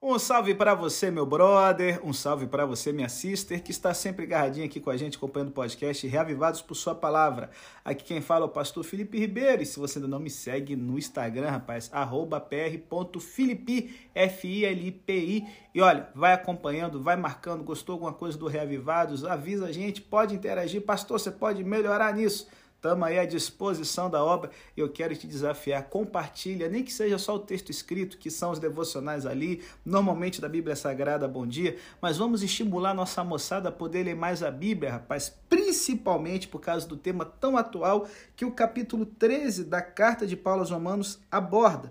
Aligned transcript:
Um 0.00 0.16
salve 0.16 0.54
para 0.54 0.76
você, 0.76 1.10
meu 1.10 1.26
brother, 1.26 2.00
um 2.06 2.12
salve 2.12 2.46
para 2.46 2.64
você, 2.64 2.92
minha 2.92 3.08
sister, 3.08 3.60
que 3.60 3.72
está 3.72 3.92
sempre 3.92 4.26
agarradinha 4.26 4.64
aqui 4.64 4.78
com 4.78 4.90
a 4.90 4.96
gente, 4.96 5.16
acompanhando 5.16 5.48
o 5.48 5.52
podcast 5.52 6.06
Reavivados 6.06 6.62
por 6.62 6.76
Sua 6.76 6.94
Palavra. 6.94 7.50
Aqui 7.84 8.04
quem 8.04 8.20
fala 8.20 8.44
é 8.44 8.46
o 8.46 8.48
pastor 8.48 8.84
Felipe 8.84 9.18
Ribeiro, 9.18 9.60
e 9.60 9.66
se 9.66 9.76
você 9.76 9.98
ainda 9.98 10.06
não 10.06 10.20
me 10.20 10.30
segue 10.30 10.76
no 10.76 10.96
Instagram, 10.96 11.50
rapaz, 11.50 11.90
arroba 11.92 12.38
pr.filipi, 12.38 14.08
F-I-L-I-P-I, 14.14 15.48
e 15.74 15.80
olha, 15.80 16.08
vai 16.14 16.32
acompanhando, 16.32 17.02
vai 17.02 17.16
marcando, 17.16 17.64
gostou 17.64 17.94
alguma 17.94 18.12
coisa 18.12 18.38
do 18.38 18.46
Reavivados, 18.46 19.24
avisa 19.24 19.66
a 19.66 19.72
gente, 19.72 20.00
pode 20.00 20.32
interagir, 20.32 20.80
pastor, 20.80 21.18
você 21.18 21.32
pode 21.32 21.64
melhorar 21.64 22.14
nisso. 22.14 22.46
Estamos 22.78 23.08
aí 23.08 23.18
à 23.18 23.24
disposição 23.24 24.08
da 24.08 24.22
obra. 24.22 24.52
Eu 24.76 24.88
quero 24.88 25.16
te 25.16 25.26
desafiar. 25.26 25.82
Compartilha, 25.88 26.68
nem 26.68 26.84
que 26.84 26.92
seja 26.92 27.18
só 27.18 27.34
o 27.34 27.40
texto 27.40 27.70
escrito, 27.70 28.16
que 28.16 28.30
são 28.30 28.52
os 28.52 28.60
devocionais 28.60 29.26
ali, 29.26 29.64
normalmente 29.84 30.40
da 30.40 30.48
Bíblia 30.48 30.76
Sagrada, 30.76 31.26
bom 31.26 31.44
dia. 31.44 31.76
Mas 32.00 32.18
vamos 32.18 32.40
estimular 32.40 32.94
nossa 32.94 33.24
moçada 33.24 33.68
a 33.68 33.72
poder 33.72 34.04
ler 34.04 34.14
mais 34.14 34.44
a 34.44 34.50
Bíblia, 34.52 34.92
rapaz. 34.92 35.28
Principalmente 35.48 36.46
por 36.46 36.60
causa 36.60 36.86
do 36.86 36.96
tema 36.96 37.24
tão 37.24 37.56
atual 37.56 38.06
que 38.36 38.44
o 38.44 38.52
capítulo 38.52 39.04
13 39.04 39.64
da 39.64 39.82
carta 39.82 40.24
de 40.24 40.36
Paulo 40.36 40.60
aos 40.60 40.70
Romanos 40.70 41.18
aborda 41.32 41.90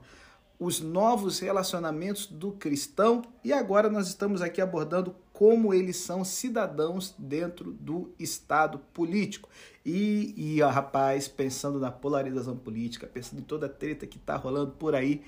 os 0.59 0.79
novos 0.79 1.39
relacionamentos 1.39 2.25
do 2.25 2.53
cristão 2.53 3.21
e 3.43 3.53
agora 3.53 3.89
nós 3.89 4.07
estamos 4.07 4.41
aqui 4.41 4.59
abordando 4.59 5.15
como 5.37 5.71
eles 5.71 5.97
são 5.97 6.25
cidadãos 6.25 7.13
dentro 7.15 7.71
do 7.71 8.11
Estado 8.17 8.79
político. 8.91 9.47
E, 9.85 10.33
e 10.35 10.63
ó, 10.63 10.67
rapaz, 10.67 11.27
pensando 11.27 11.79
na 11.79 11.91
polarização 11.91 12.57
política, 12.57 13.05
pensando 13.05 13.41
em 13.41 13.43
toda 13.43 13.67
a 13.67 13.69
treta 13.69 14.07
que 14.07 14.17
tá 14.17 14.35
rolando 14.35 14.71
por 14.71 14.95
aí, 14.95 15.21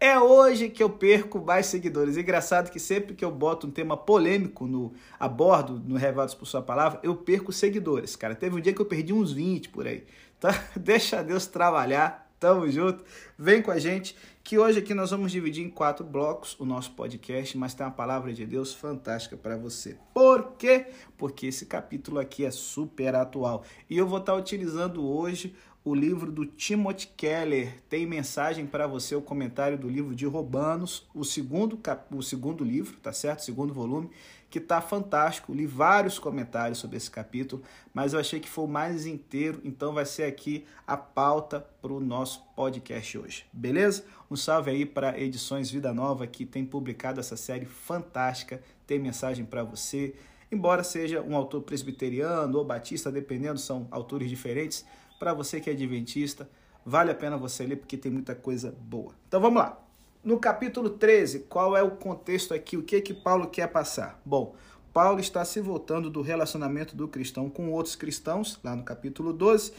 é 0.00 0.18
hoje 0.18 0.70
que 0.70 0.82
eu 0.82 0.88
perco 0.88 1.44
mais 1.44 1.66
seguidores. 1.66 2.16
Engraçado 2.16 2.70
que 2.70 2.80
sempre 2.80 3.14
que 3.14 3.22
eu 3.22 3.30
boto 3.30 3.66
um 3.66 3.70
tema 3.70 3.98
polêmico 3.98 4.66
no 4.66 4.94
abordo, 5.18 5.78
no 5.78 5.96
Revados 5.96 6.34
por 6.34 6.46
Sua 6.46 6.62
Palavra, 6.62 6.98
eu 7.02 7.14
perco 7.14 7.52
seguidores, 7.52 8.16
cara. 8.16 8.34
Teve 8.34 8.56
um 8.56 8.60
dia 8.62 8.72
que 8.72 8.80
eu 8.80 8.86
perdi 8.86 9.12
uns 9.12 9.30
20 9.30 9.68
por 9.68 9.86
aí. 9.86 10.06
Então, 10.38 10.50
deixa 10.74 11.22
Deus 11.22 11.46
trabalhar 11.46 12.30
Tamo 12.40 12.70
junto. 12.70 13.04
Vem 13.38 13.60
com 13.60 13.70
a 13.70 13.78
gente, 13.78 14.16
que 14.42 14.58
hoje 14.58 14.78
aqui 14.78 14.94
nós 14.94 15.10
vamos 15.10 15.30
dividir 15.30 15.64
em 15.64 15.70
quatro 15.70 16.04
blocos 16.04 16.58
o 16.58 16.64
nosso 16.64 16.92
podcast, 16.92 17.56
mas 17.56 17.74
tem 17.74 17.86
uma 17.86 17.92
palavra 17.92 18.32
de 18.32 18.44
Deus 18.44 18.74
fantástica 18.74 19.36
para 19.36 19.56
você. 19.56 19.96
Por 20.12 20.52
quê? 20.52 20.86
Porque 21.16 21.46
esse 21.46 21.66
capítulo 21.66 22.18
aqui 22.18 22.44
é 22.44 22.50
super 22.50 23.14
atual. 23.14 23.64
E 23.88 23.96
eu 23.96 24.06
vou 24.06 24.18
estar 24.18 24.34
utilizando 24.34 25.06
hoje 25.06 25.54
o 25.84 25.94
livro 25.94 26.30
do 26.30 26.44
Timothy 26.44 27.08
Keller. 27.16 27.80
Tem 27.88 28.06
mensagem 28.06 28.66
para 28.66 28.86
você, 28.86 29.14
o 29.14 29.22
comentário 29.22 29.78
do 29.78 29.88
livro 29.88 30.14
de 30.14 30.26
Romanos, 30.26 31.08
o 31.14 31.24
segundo, 31.24 31.78
o 32.10 32.22
segundo 32.22 32.64
livro, 32.64 32.98
tá 33.00 33.12
certo? 33.12 33.44
segundo 33.44 33.72
volume 33.72 34.10
que 34.50 34.58
está 34.58 34.80
fantástico. 34.80 35.54
Li 35.54 35.64
vários 35.64 36.18
comentários 36.18 36.78
sobre 36.78 36.96
esse 36.96 37.10
capítulo, 37.10 37.62
mas 37.94 38.12
eu 38.12 38.20
achei 38.20 38.40
que 38.40 38.48
foi 38.48 38.64
o 38.64 38.68
mais 38.68 39.06
inteiro, 39.06 39.60
então 39.64 39.94
vai 39.94 40.04
ser 40.04 40.24
aqui 40.24 40.66
a 40.86 40.96
pauta 40.96 41.60
para 41.80 41.92
o 41.92 42.00
nosso 42.00 42.42
podcast 42.56 43.16
hoje. 43.16 43.46
Beleza? 43.52 44.04
Um 44.30 44.36
salve 44.36 44.70
aí 44.70 44.84
para 44.84 45.18
Edições 45.18 45.70
Vida 45.70 45.94
Nova, 45.94 46.26
que 46.26 46.44
tem 46.44 46.64
publicado 46.64 47.20
essa 47.20 47.36
série 47.36 47.66
fantástica, 47.66 48.60
tem 48.86 48.98
mensagem 48.98 49.44
para 49.44 49.62
você. 49.62 50.14
Embora 50.50 50.82
seja 50.82 51.22
um 51.22 51.36
autor 51.36 51.62
presbiteriano 51.62 52.58
ou 52.58 52.64
batista, 52.64 53.12
dependendo, 53.12 53.58
são 53.60 53.86
autores 53.90 54.28
diferentes. 54.28 54.84
Para 55.18 55.32
você 55.32 55.60
que 55.60 55.70
é 55.70 55.72
adventista, 55.72 56.48
vale 56.84 57.12
a 57.12 57.14
pena 57.14 57.36
você 57.36 57.64
ler 57.64 57.76
porque 57.76 57.96
tem 57.96 58.10
muita 58.10 58.34
coisa 58.34 58.74
boa. 58.80 59.14
Então 59.28 59.40
vamos 59.40 59.62
lá. 59.62 59.89
No 60.22 60.38
capítulo 60.38 60.90
13, 60.90 61.46
qual 61.48 61.74
é 61.74 61.82
o 61.82 61.92
contexto 61.92 62.52
aqui? 62.52 62.76
O 62.76 62.82
que 62.82 63.00
que 63.00 63.14
Paulo 63.14 63.48
quer 63.48 63.66
passar? 63.68 64.20
Bom, 64.22 64.54
Paulo 64.92 65.18
está 65.18 65.42
se 65.46 65.62
voltando 65.62 66.10
do 66.10 66.20
relacionamento 66.20 66.94
do 66.94 67.08
cristão 67.08 67.48
com 67.48 67.70
outros 67.70 67.96
cristãos, 67.96 68.60
lá 68.62 68.76
no 68.76 68.82
capítulo 68.82 69.32
12, 69.32 69.72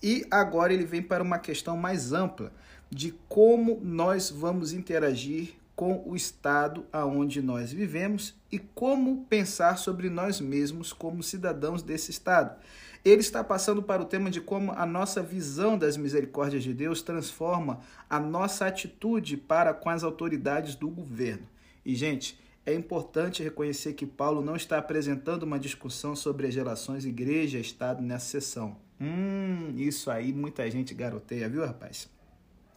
e 0.00 0.24
agora 0.30 0.72
ele 0.72 0.84
vem 0.84 1.02
para 1.02 1.20
uma 1.20 1.40
questão 1.40 1.76
mais 1.76 2.12
ampla 2.12 2.52
de 2.88 3.12
como 3.28 3.80
nós 3.82 4.30
vamos 4.30 4.72
interagir 4.72 5.54
com 5.74 6.00
o 6.06 6.14
estado 6.14 6.86
aonde 6.92 7.42
nós 7.42 7.72
vivemos 7.72 8.36
e 8.52 8.58
como 8.60 9.24
pensar 9.24 9.78
sobre 9.78 10.08
nós 10.08 10.40
mesmos 10.40 10.92
como 10.92 11.24
cidadãos 11.24 11.82
desse 11.82 12.12
estado. 12.12 12.56
Ele 13.04 13.20
está 13.20 13.42
passando 13.44 13.82
para 13.82 14.02
o 14.02 14.04
tema 14.04 14.30
de 14.30 14.40
como 14.40 14.72
a 14.72 14.84
nossa 14.84 15.22
visão 15.22 15.78
das 15.78 15.96
misericórdias 15.96 16.62
de 16.62 16.74
Deus 16.74 17.00
transforma 17.02 17.80
a 18.08 18.18
nossa 18.18 18.66
atitude 18.66 19.36
para 19.36 19.72
com 19.72 19.88
as 19.88 20.02
autoridades 20.02 20.74
do 20.74 20.88
governo. 20.88 21.46
E, 21.84 21.94
gente, 21.94 22.38
é 22.66 22.74
importante 22.74 23.42
reconhecer 23.42 23.94
que 23.94 24.04
Paulo 24.04 24.42
não 24.42 24.54
está 24.54 24.76
apresentando 24.76 25.44
uma 25.44 25.58
discussão 25.58 26.14
sobre 26.14 26.46
as 26.46 26.54
relações 26.54 27.06
igreja-estado 27.06 28.02
nessa 28.02 28.26
sessão. 28.26 28.76
Hum, 29.00 29.72
isso 29.76 30.10
aí 30.10 30.32
muita 30.32 30.70
gente 30.70 30.92
garoteia, 30.92 31.48
viu, 31.48 31.64
rapaz? 31.64 32.10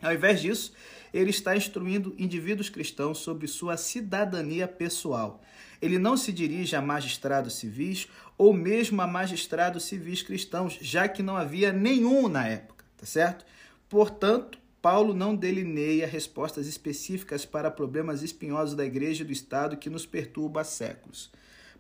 Ao 0.02 0.14
invés 0.14 0.42
disso, 0.42 0.74
ele 1.14 1.30
está 1.30 1.56
instruindo 1.56 2.16
indivíduos 2.18 2.70
cristãos 2.70 3.20
sobre 3.20 3.48
sua 3.48 3.78
cidadania 3.78 4.68
pessoal. 4.68 5.42
Ele 5.82 6.00
não 6.00 6.16
se 6.16 6.32
dirige 6.32 6.76
a 6.76 6.82
magistrados 6.82 7.56
civis 7.56 8.08
ou 8.42 8.54
mesmo 8.54 9.00
a 9.04 9.06
magistrados 9.06 9.84
civis 9.84 10.24
cristãos, 10.24 10.76
já 10.82 11.08
que 11.08 11.22
não 11.22 11.38
havia 11.38 11.72
nenhum 11.72 12.28
na 12.28 12.48
época, 12.48 12.84
tá 12.98 13.06
certo? 13.06 13.46
Portanto, 13.88 14.58
Paulo 14.82 15.14
não 15.14 15.36
delineia 15.36 16.08
respostas 16.08 16.66
específicas 16.66 17.46
para 17.46 17.70
problemas 17.70 18.24
espinhosos 18.24 18.74
da 18.74 18.84
igreja 18.84 19.22
e 19.22 19.28
do 19.28 19.32
Estado 19.32 19.78
que 19.78 19.92
nos 19.92 20.08
perturba 20.08 20.62
há 20.62 20.64
séculos. 20.64 21.32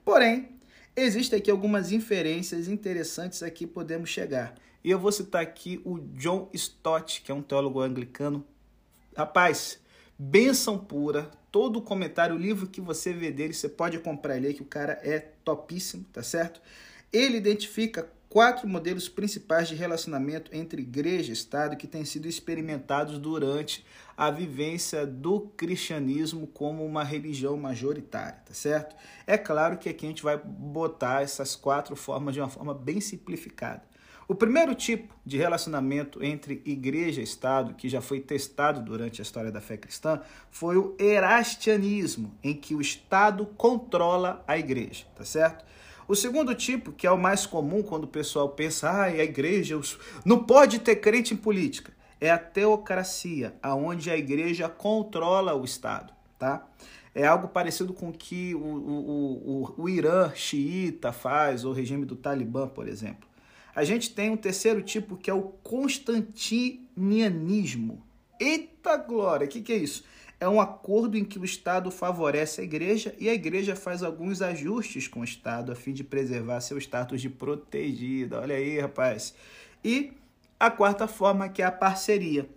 Porém, 0.05 0.49
existem 0.95 1.39
aqui 1.39 1.49
algumas 1.49 1.91
inferências 1.91 2.67
interessantes 2.67 3.41
a 3.41 3.49
que 3.49 3.65
podemos 3.65 4.11
chegar. 4.11 4.53
E 4.83 4.91
eu 4.91 4.99
vou 4.99 5.11
citar 5.11 5.41
aqui 5.41 5.81
o 5.83 5.97
John 6.15 6.47
Stott, 6.53 7.23
que 7.23 7.31
é 7.31 7.33
um 7.33 7.41
teólogo 7.41 7.81
anglicano. 7.81 8.45
Rapaz, 9.17 9.79
benção 10.23 10.77
pura, 10.77 11.31
todo 11.51 11.81
comentário, 11.81 12.35
o 12.35 12.37
livro 12.37 12.67
que 12.67 12.79
você 12.79 13.11
vê 13.11 13.31
dele, 13.31 13.53
você 13.53 13.67
pode 13.67 13.97
comprar 13.97 14.37
ele, 14.37 14.53
que 14.53 14.61
o 14.61 14.65
cara 14.65 14.99
é 15.01 15.17
topíssimo, 15.19 16.05
tá 16.13 16.21
certo? 16.21 16.61
Ele 17.11 17.37
identifica 17.37 18.07
quatro 18.29 18.67
modelos 18.67 19.09
principais 19.09 19.67
de 19.67 19.73
relacionamento 19.73 20.55
entre 20.55 20.83
igreja 20.83 21.31
e 21.31 21.33
Estado 21.33 21.75
que 21.75 21.87
têm 21.87 22.05
sido 22.05 22.27
experimentados 22.27 23.17
durante 23.17 23.83
a 24.15 24.29
vivência 24.29 25.07
do 25.07 25.41
cristianismo 25.57 26.45
como 26.45 26.85
uma 26.85 27.03
religião 27.03 27.57
majoritária, 27.57 28.43
tá 28.45 28.53
certo? 28.53 28.95
É 29.25 29.39
claro 29.39 29.79
que 29.79 29.89
aqui 29.89 30.05
a 30.05 30.09
gente 30.09 30.21
vai 30.21 30.37
botar 30.37 31.23
essas 31.23 31.55
quatro 31.55 31.95
formas 31.95 32.35
de 32.35 32.39
uma 32.39 32.49
forma 32.49 32.75
bem 32.75 33.01
simplificada. 33.01 33.90
O 34.27 34.35
primeiro 34.35 34.73
tipo 34.73 35.13
de 35.25 35.37
relacionamento 35.37 36.23
entre 36.23 36.61
igreja 36.65 37.21
e 37.21 37.23
Estado, 37.23 37.73
que 37.73 37.89
já 37.89 38.01
foi 38.01 38.19
testado 38.19 38.81
durante 38.81 39.21
a 39.21 39.23
história 39.23 39.51
da 39.51 39.59
fé 39.59 39.77
cristã, 39.77 40.21
foi 40.49 40.77
o 40.77 40.95
erastianismo, 40.99 42.33
em 42.43 42.53
que 42.53 42.73
o 42.73 42.81
Estado 42.81 43.45
controla 43.57 44.43
a 44.47 44.57
igreja, 44.57 45.05
tá 45.15 45.25
certo? 45.25 45.65
O 46.07 46.15
segundo 46.15 46.53
tipo, 46.53 46.91
que 46.91 47.07
é 47.07 47.11
o 47.11 47.17
mais 47.17 47.45
comum 47.45 47.81
quando 47.81 48.03
o 48.03 48.07
pessoal 48.07 48.49
pensa, 48.49 48.89
ah, 48.89 49.03
a 49.03 49.23
igreja 49.23 49.79
não 50.25 50.43
pode 50.43 50.79
ter 50.79 50.97
crente 50.97 51.33
em 51.33 51.37
política, 51.37 51.93
é 52.19 52.29
a 52.29 52.37
teocracia, 52.37 53.55
aonde 53.63 54.11
a 54.11 54.17
igreja 54.17 54.69
controla 54.69 55.55
o 55.55 55.65
Estado, 55.65 56.13
tá? 56.37 56.67
É 57.13 57.27
algo 57.27 57.49
parecido 57.49 57.93
com 57.93 58.09
o 58.09 58.13
que 58.13 58.55
o, 58.55 58.59
o, 58.59 59.73
o, 59.77 59.83
o 59.83 59.89
Irã 59.89 60.31
xiita 60.33 61.11
faz, 61.11 61.65
ou 61.65 61.71
o 61.71 61.75
regime 61.75 62.05
do 62.05 62.15
Talibã, 62.15 62.67
por 62.67 62.87
exemplo. 62.87 63.30
A 63.75 63.83
gente 63.83 64.13
tem 64.13 64.29
um 64.29 64.37
terceiro 64.37 64.81
tipo 64.81 65.17
que 65.17 65.29
é 65.29 65.33
o 65.33 65.49
constantinianismo. 65.63 68.01
Eita 68.39 68.95
glória, 68.97 69.45
o 69.45 69.49
que, 69.49 69.61
que 69.61 69.73
é 69.73 69.77
isso? 69.77 70.03
É 70.39 70.47
um 70.49 70.59
acordo 70.59 71.15
em 71.17 71.23
que 71.23 71.37
o 71.37 71.45
Estado 71.45 71.91
favorece 71.91 72.61
a 72.61 72.63
igreja 72.63 73.13
e 73.19 73.29
a 73.29 73.33
igreja 73.33 73.75
faz 73.75 74.01
alguns 74.01 74.41
ajustes 74.41 75.07
com 75.07 75.19
o 75.19 75.23
Estado 75.23 75.71
a 75.71 75.75
fim 75.75 75.93
de 75.93 76.03
preservar 76.03 76.61
seu 76.61 76.79
status 76.79 77.21
de 77.21 77.29
protegida. 77.29 78.39
Olha 78.39 78.55
aí, 78.55 78.79
rapaz. 78.79 79.35
E 79.85 80.13
a 80.59 80.71
quarta 80.71 81.07
forma 81.07 81.47
que 81.47 81.61
é 81.61 81.65
a 81.65 81.71
parceria. 81.71 82.49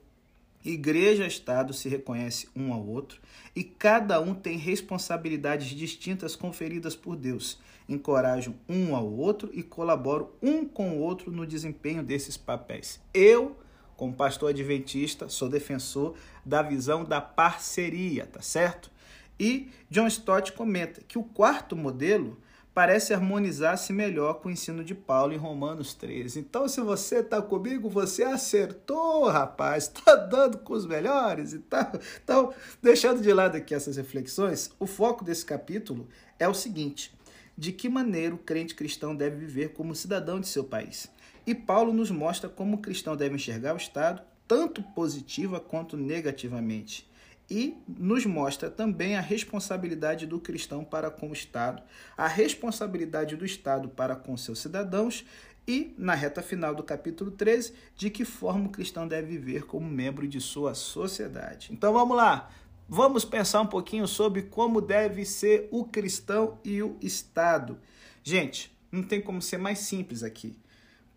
Igreja 0.64 1.24
e 1.24 1.28
Estado 1.28 1.72
se 1.72 1.88
reconhecem 1.88 2.48
um 2.56 2.72
ao 2.72 2.86
outro 2.86 3.20
e 3.54 3.62
cada 3.62 4.20
um 4.20 4.34
tem 4.34 4.56
responsabilidades 4.56 5.68
distintas 5.68 6.34
conferidas 6.34 6.96
por 6.96 7.16
Deus 7.16 7.58
encorajam 7.88 8.54
um 8.68 8.94
ao 8.94 9.10
outro 9.10 9.50
e 9.52 9.62
colaboram 9.62 10.30
um 10.42 10.66
com 10.66 10.90
o 10.90 11.00
outro 11.00 11.30
no 11.30 11.46
desempenho 11.46 12.02
desses 12.02 12.36
papéis. 12.36 13.00
Eu, 13.12 13.56
como 13.96 14.14
pastor 14.14 14.50
adventista, 14.50 15.28
sou 15.28 15.48
defensor 15.48 16.14
da 16.44 16.62
visão 16.62 17.04
da 17.04 17.20
parceria, 17.20 18.26
tá 18.26 18.40
certo? 18.40 18.90
E 19.38 19.70
John 19.90 20.06
Stott 20.06 20.52
comenta 20.52 21.02
que 21.06 21.18
o 21.18 21.24
quarto 21.24 21.76
modelo 21.76 22.38
parece 22.74 23.14
harmonizar-se 23.14 23.92
melhor 23.92 24.40
com 24.40 24.48
o 24.48 24.52
ensino 24.52 24.82
de 24.82 24.94
Paulo 24.94 25.32
em 25.32 25.36
Romanos 25.36 25.94
13. 25.94 26.40
Então, 26.40 26.66
se 26.66 26.80
você 26.80 27.20
está 27.20 27.40
comigo, 27.40 27.88
você 27.88 28.24
acertou, 28.24 29.28
rapaz, 29.28 29.84
está 29.84 30.16
dando 30.16 30.58
com 30.58 30.74
os 30.74 30.84
melhores 30.84 31.52
e 31.52 31.60
tal. 31.60 31.92
Então, 32.22 32.52
deixando 32.82 33.22
de 33.22 33.32
lado 33.32 33.56
aqui 33.56 33.74
essas 33.74 33.96
reflexões, 33.96 34.72
o 34.80 34.86
foco 34.86 35.24
desse 35.24 35.46
capítulo 35.46 36.08
é 36.38 36.48
o 36.48 36.54
seguinte: 36.54 37.14
de 37.56 37.70
que 37.70 37.88
maneira 37.88 38.34
o 38.34 38.38
crente 38.38 38.74
cristão 38.74 39.14
deve 39.14 39.36
viver 39.36 39.72
como 39.72 39.94
cidadão 39.94 40.40
de 40.40 40.48
seu 40.48 40.64
país. 40.64 41.08
E 41.46 41.54
Paulo 41.54 41.92
nos 41.92 42.10
mostra 42.10 42.50
como 42.50 42.76
o 42.76 42.80
cristão 42.80 43.16
deve 43.16 43.36
enxergar 43.36 43.74
o 43.74 43.78
Estado, 43.78 44.22
tanto 44.48 44.82
positiva 44.82 45.60
quanto 45.60 45.96
negativamente 45.96 47.08
e 47.50 47.76
nos 47.86 48.24
mostra 48.24 48.70
também 48.70 49.16
a 49.16 49.20
responsabilidade 49.20 50.26
do 50.26 50.40
cristão 50.40 50.84
para 50.84 51.10
com 51.10 51.30
o 51.30 51.32
Estado, 51.32 51.82
a 52.16 52.26
responsabilidade 52.26 53.36
do 53.36 53.44
Estado 53.44 53.88
para 53.88 54.16
com 54.16 54.36
seus 54.36 54.58
cidadãos 54.58 55.24
e, 55.66 55.94
na 55.96 56.14
reta 56.14 56.42
final 56.42 56.74
do 56.74 56.82
capítulo 56.82 57.30
13, 57.30 57.72
de 57.96 58.10
que 58.10 58.24
forma 58.24 58.66
o 58.66 58.70
cristão 58.70 59.08
deve 59.08 59.28
viver 59.28 59.64
como 59.64 59.88
membro 59.88 60.26
de 60.28 60.40
sua 60.40 60.74
sociedade. 60.74 61.70
Então 61.72 61.92
vamos 61.92 62.16
lá, 62.16 62.50
vamos 62.88 63.24
pensar 63.24 63.60
um 63.60 63.66
pouquinho 63.66 64.06
sobre 64.06 64.42
como 64.42 64.80
deve 64.80 65.24
ser 65.24 65.68
o 65.70 65.84
cristão 65.84 66.58
e 66.64 66.82
o 66.82 66.96
Estado. 67.00 67.78
Gente, 68.22 68.74
não 68.90 69.02
tem 69.02 69.20
como 69.20 69.42
ser 69.42 69.58
mais 69.58 69.80
simples 69.80 70.22
aqui. 70.22 70.56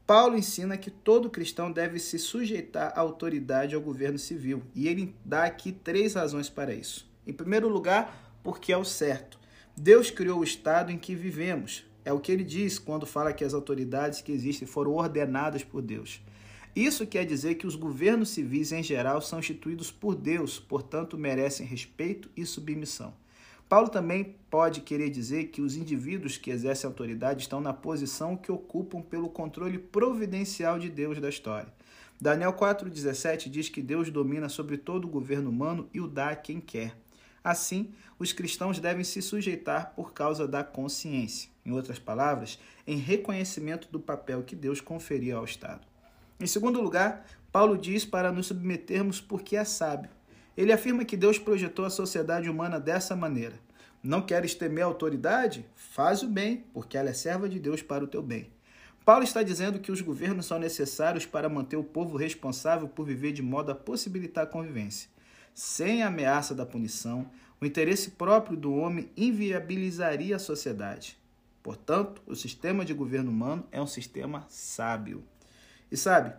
Paulo 0.07 0.37
ensina 0.37 0.77
que 0.77 0.89
todo 0.89 1.29
cristão 1.29 1.69
deve 1.69 1.99
se 1.99 2.17
sujeitar 2.17 2.93
à 2.95 3.01
autoridade 3.01 3.75
ao 3.75 3.81
governo 3.81 4.17
civil, 4.17 4.63
e 4.73 4.87
ele 4.87 5.13
dá 5.25 5.43
aqui 5.43 5.73
três 5.73 6.13
razões 6.13 6.49
para 6.49 6.73
isso. 6.73 7.11
Em 7.27 7.33
primeiro 7.33 7.67
lugar, 7.67 8.39
porque 8.41 8.71
é 8.71 8.77
o 8.77 8.85
certo. 8.85 9.37
Deus 9.75 10.09
criou 10.09 10.39
o 10.39 10.45
estado 10.45 10.93
em 10.93 10.97
que 10.97 11.13
vivemos. 11.13 11.85
É 12.05 12.13
o 12.13 12.21
que 12.21 12.31
ele 12.31 12.45
diz 12.45 12.79
quando 12.79 13.05
fala 13.05 13.33
que 13.33 13.43
as 13.43 13.53
autoridades 13.53 14.21
que 14.21 14.31
existem 14.31 14.65
foram 14.65 14.93
ordenadas 14.93 15.61
por 15.61 15.81
Deus. 15.81 16.21
Isso 16.73 17.05
quer 17.05 17.25
dizer 17.25 17.55
que 17.55 17.67
os 17.67 17.75
governos 17.75 18.29
civis 18.29 18.71
em 18.71 18.81
geral 18.81 19.19
são 19.19 19.39
instituídos 19.39 19.91
por 19.91 20.15
Deus, 20.15 20.57
portanto 20.57 21.17
merecem 21.17 21.67
respeito 21.67 22.29
e 22.33 22.45
submissão. 22.45 23.13
Paulo 23.69 23.89
também 23.89 24.35
pode 24.49 24.79
querer 24.79 25.09
dizer 25.09 25.45
que 25.47 25.61
os 25.61 25.75
indivíduos 25.75 26.37
que 26.37 26.49
exercem 26.49 26.87
autoridade 26.87 27.41
estão 27.41 27.59
na 27.59 27.73
posição 27.73 28.37
que 28.37 28.51
ocupam 28.51 29.01
pelo 29.01 29.29
controle 29.29 29.77
providencial 29.77 30.79
de 30.79 30.89
Deus 30.89 31.19
da 31.19 31.27
história. 31.27 31.71
Daniel 32.19 32.53
4,17 32.53 33.49
diz 33.49 33.67
que 33.67 33.81
Deus 33.81 34.09
domina 34.09 34.47
sobre 34.47 34.77
todo 34.77 35.05
o 35.05 35.09
governo 35.09 35.49
humano 35.49 35.89
e 35.93 35.99
o 35.99 36.07
dá 36.07 36.29
a 36.29 36.35
quem 36.35 36.61
quer. 36.61 36.95
Assim, 37.43 37.93
os 38.17 38.33
cristãos 38.33 38.79
devem 38.79 39.03
se 39.03 39.21
sujeitar 39.21 39.93
por 39.95 40.13
causa 40.13 40.47
da 40.47 40.63
consciência, 40.63 41.49
em 41.65 41.71
outras 41.71 41.99
palavras, 41.99 42.59
em 42.87 42.97
reconhecimento 42.97 43.89
do 43.91 43.99
papel 43.99 44.43
que 44.43 44.55
Deus 44.55 44.81
conferia 44.81 45.35
ao 45.35 45.45
Estado. 45.45 45.85
Em 46.39 46.47
segundo 46.47 46.81
lugar, 46.81 47.25
Paulo 47.51 47.77
diz 47.77 48.05
para 48.05 48.31
nos 48.31 48.47
submetermos 48.47 49.19
porque 49.19 49.55
é 49.55 49.63
sábio. 49.63 50.16
Ele 50.57 50.73
afirma 50.73 51.05
que 51.05 51.15
Deus 51.15 51.37
projetou 51.37 51.85
a 51.85 51.89
sociedade 51.89 52.49
humana 52.49 52.79
dessa 52.79 53.15
maneira. 53.15 53.53
Não 54.01 54.21
queres 54.21 54.55
temer 54.55 54.83
a 54.83 54.87
autoridade? 54.87 55.65
Faz 55.75 56.23
o 56.23 56.27
bem, 56.27 56.65
porque 56.73 56.97
ela 56.97 57.09
é 57.09 57.13
serva 57.13 57.47
de 57.47 57.59
Deus 57.59 57.81
para 57.81 58.03
o 58.03 58.07
teu 58.07 58.23
bem. 58.23 58.49
Paulo 59.05 59.23
está 59.23 59.41
dizendo 59.41 59.79
que 59.79 59.91
os 59.91 60.01
governos 60.01 60.45
são 60.45 60.59
necessários 60.59 61.25
para 61.25 61.47
manter 61.47 61.77
o 61.77 61.83
povo 61.83 62.17
responsável 62.17 62.89
por 62.89 63.05
viver 63.05 63.31
de 63.31 63.41
modo 63.41 63.71
a 63.71 63.75
possibilitar 63.75 64.43
a 64.43 64.47
convivência. 64.47 65.09
Sem 65.53 66.03
a 66.03 66.07
ameaça 66.07 66.53
da 66.53 66.65
punição, 66.65 67.29
o 67.61 67.65
interesse 67.65 68.11
próprio 68.11 68.57
do 68.57 68.73
homem 68.73 69.09
inviabilizaria 69.15 70.35
a 70.35 70.39
sociedade. 70.39 71.17
Portanto, 71.63 72.21
o 72.25 72.35
sistema 72.35 72.83
de 72.83 72.93
governo 72.93 73.31
humano 73.31 73.65
é 73.71 73.81
um 73.81 73.87
sistema 73.87 74.45
sábio. 74.49 75.23
E 75.91 75.95
sabe, 75.95 76.33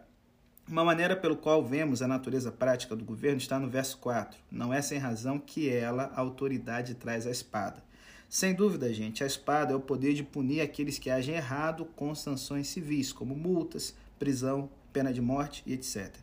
uma 0.69 0.85
maneira 0.85 1.17
pelo 1.17 1.37
qual 1.37 1.65
vemos 1.65 2.03
a 2.03 2.09
natureza 2.09 2.53
prática 2.53 2.95
do 2.95 3.05
governo 3.05 3.39
está 3.39 3.59
no 3.59 3.69
verso 3.69 3.97
4. 3.99 4.39
Não 4.51 4.73
é 4.73 4.83
sem 4.83 4.99
razão 4.99 5.39
que 5.39 5.69
ela, 5.69 6.13
a 6.15 6.21
autoridade, 6.21 6.95
traz 6.95 7.27
a 7.27 7.31
espada. 7.31 7.83
Sem 8.29 8.55
dúvida, 8.55 8.93
gente, 8.93 9.25
a 9.25 9.27
espada 9.27 9.73
é 9.73 9.77
o 9.77 9.81
poder 9.81 10.13
de 10.13 10.23
punir 10.23 10.61
aqueles 10.61 10.99
que 10.99 11.09
agem 11.09 11.35
errado 11.35 11.87
com 11.97 12.15
sanções 12.15 12.69
civis, 12.69 13.11
como 13.11 13.35
multas, 13.35 13.95
prisão, 14.19 14.69
pena 14.93 15.11
de 15.11 15.23
morte 15.23 15.63
e 15.65 15.73
etc. 15.73 16.15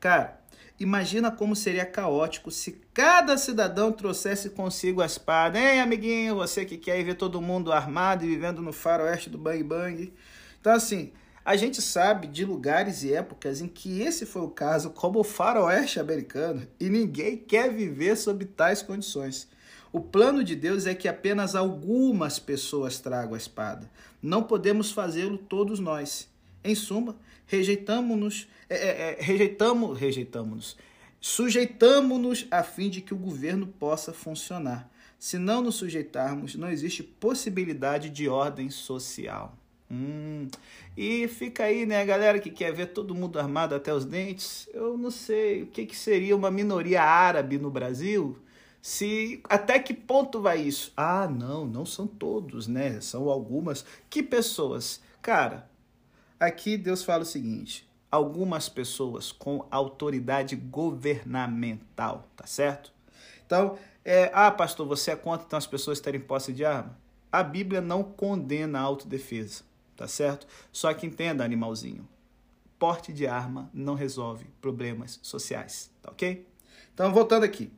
Cara, 0.00 0.40
imagina 0.80 1.30
como 1.30 1.54
seria 1.54 1.86
caótico 1.86 2.50
se 2.50 2.72
cada 2.92 3.38
cidadão 3.38 3.92
trouxesse 3.92 4.50
consigo 4.50 5.00
a 5.00 5.06
espada. 5.06 5.56
Hein, 5.58 5.80
amiguinho, 5.80 6.34
você 6.34 6.64
que 6.64 6.76
quer 6.76 7.04
ver 7.04 7.14
todo 7.14 7.40
mundo 7.40 7.72
armado 7.72 8.24
e 8.24 8.28
vivendo 8.28 8.60
no 8.60 8.72
faroeste 8.72 9.30
do 9.30 9.38
bang 9.38 9.62
bang. 9.62 10.12
Então, 10.60 10.72
assim, 10.72 11.12
a 11.46 11.54
gente 11.54 11.80
sabe 11.80 12.26
de 12.26 12.44
lugares 12.44 13.04
e 13.04 13.14
épocas 13.14 13.60
em 13.60 13.68
que 13.68 14.02
esse 14.02 14.26
foi 14.26 14.42
o 14.42 14.48
caso, 14.48 14.90
como 14.90 15.20
o 15.20 15.24
faroeste 15.24 16.00
americano, 16.00 16.66
e 16.80 16.90
ninguém 16.90 17.36
quer 17.36 17.72
viver 17.72 18.16
sob 18.16 18.44
tais 18.46 18.82
condições. 18.82 19.46
O 19.92 20.00
plano 20.00 20.42
de 20.42 20.56
Deus 20.56 20.86
é 20.86 20.94
que 20.94 21.06
apenas 21.06 21.54
algumas 21.54 22.40
pessoas 22.40 22.98
tragam 22.98 23.34
a 23.34 23.38
espada. 23.38 23.88
Não 24.20 24.42
podemos 24.42 24.90
fazê-lo 24.90 25.38
todos 25.38 25.78
nós. 25.78 26.28
Em 26.64 26.74
suma, 26.74 27.14
rejeitamos-nos, 27.46 28.48
é, 28.68 28.74
é, 28.74 29.10
é, 29.12 29.16
rejeitamos, 29.20 29.96
rejeitamos-nos, 29.96 30.76
sujeitamos-nos 31.20 32.48
a 32.50 32.64
fim 32.64 32.90
de 32.90 33.00
que 33.00 33.14
o 33.14 33.16
governo 33.16 33.68
possa 33.68 34.12
funcionar. 34.12 34.90
Se 35.16 35.38
não 35.38 35.62
nos 35.62 35.76
sujeitarmos, 35.76 36.56
não 36.56 36.68
existe 36.68 37.04
possibilidade 37.04 38.10
de 38.10 38.28
ordem 38.28 38.68
social. 38.68 39.56
Hum. 39.90 40.48
E 40.96 41.28
fica 41.28 41.64
aí, 41.64 41.86
né, 41.86 42.04
galera 42.04 42.38
que 42.38 42.50
quer 42.50 42.72
ver 42.72 42.86
todo 42.86 43.14
mundo 43.14 43.38
armado 43.38 43.74
até 43.74 43.92
os 43.92 44.04
dentes. 44.04 44.68
Eu 44.72 44.96
não 44.96 45.10
sei 45.10 45.62
o 45.62 45.66
que, 45.66 45.86
que 45.86 45.96
seria 45.96 46.34
uma 46.34 46.50
minoria 46.50 47.02
árabe 47.02 47.58
no 47.58 47.70
Brasil. 47.70 48.38
Se 48.82 49.40
até 49.48 49.78
que 49.78 49.92
ponto 49.92 50.40
vai 50.40 50.60
isso? 50.60 50.92
Ah, 50.96 51.28
não, 51.28 51.66
não 51.66 51.84
são 51.84 52.06
todos, 52.06 52.66
né? 52.66 53.00
São 53.00 53.28
algumas. 53.28 53.84
Que 54.08 54.22
pessoas? 54.22 55.00
Cara, 55.20 55.68
aqui 56.38 56.76
Deus 56.76 57.02
fala 57.04 57.22
o 57.22 57.26
seguinte: 57.26 57.88
algumas 58.10 58.68
pessoas 58.68 59.32
com 59.32 59.66
autoridade 59.70 60.56
governamental, 60.56 62.28
tá 62.36 62.46
certo? 62.46 62.92
Então, 63.44 63.76
é, 64.04 64.30
ah, 64.32 64.50
pastor, 64.50 64.86
você 64.86 65.12
é 65.12 65.16
contra 65.16 65.46
então 65.46 65.56
as 65.56 65.66
pessoas 65.66 66.00
terem 66.00 66.20
posse 66.20 66.52
de 66.52 66.64
arma? 66.64 66.96
A 67.30 67.42
Bíblia 67.42 67.80
não 67.80 68.02
condena 68.02 68.78
a 68.78 68.82
autodefesa 68.82 69.65
tá 69.96 70.06
certo? 70.06 70.46
Só 70.70 70.92
que 70.92 71.06
entenda, 71.06 71.44
animalzinho, 71.44 72.06
porte 72.78 73.12
de 73.12 73.26
arma 73.26 73.70
não 73.72 73.94
resolve 73.94 74.46
problemas 74.60 75.18
sociais, 75.22 75.90
tá 76.02 76.10
ok? 76.10 76.46
Então, 76.94 77.12
voltando 77.12 77.44
aqui. 77.44 77.70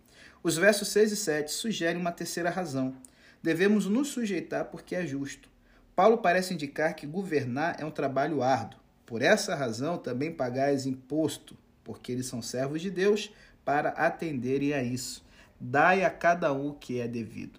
Os 0.43 0.56
versos 0.56 0.88
6 0.88 1.12
e 1.12 1.17
7 1.17 1.50
sugerem 1.50 2.00
uma 2.00 2.12
terceira 2.12 2.50
razão. 2.50 2.94
Devemos 3.43 3.87
nos 3.87 4.09
sujeitar 4.09 4.67
porque 4.67 4.94
é 4.94 5.06
justo. 5.06 5.48
Paulo 5.94 6.19
parece 6.19 6.55
indicar 6.55 6.94
que 6.94 7.06
governar 7.06 7.77
é 7.81 7.84
um 7.84 7.91
trabalho 7.91 8.43
árduo. 8.43 8.79
Por 9.05 9.22
essa 9.22 9.55
razão, 9.55 9.98
também 9.98 10.32
pagais 10.32 10.87
imposto, 10.87 11.56
porque 11.82 12.13
eles 12.13 12.27
são 12.27 12.43
servos 12.43 12.81
de 12.81 12.91
Deus, 12.91 13.32
para 13.65 13.91
atenderem 13.91 14.72
a 14.75 14.82
isso. 14.82 15.25
Dai 15.60 16.05
a 16.05 16.10
cada 16.10 16.53
um 16.53 16.69
o 16.69 16.75
que 16.75 17.01
é 17.01 17.08
devido. 17.08 17.58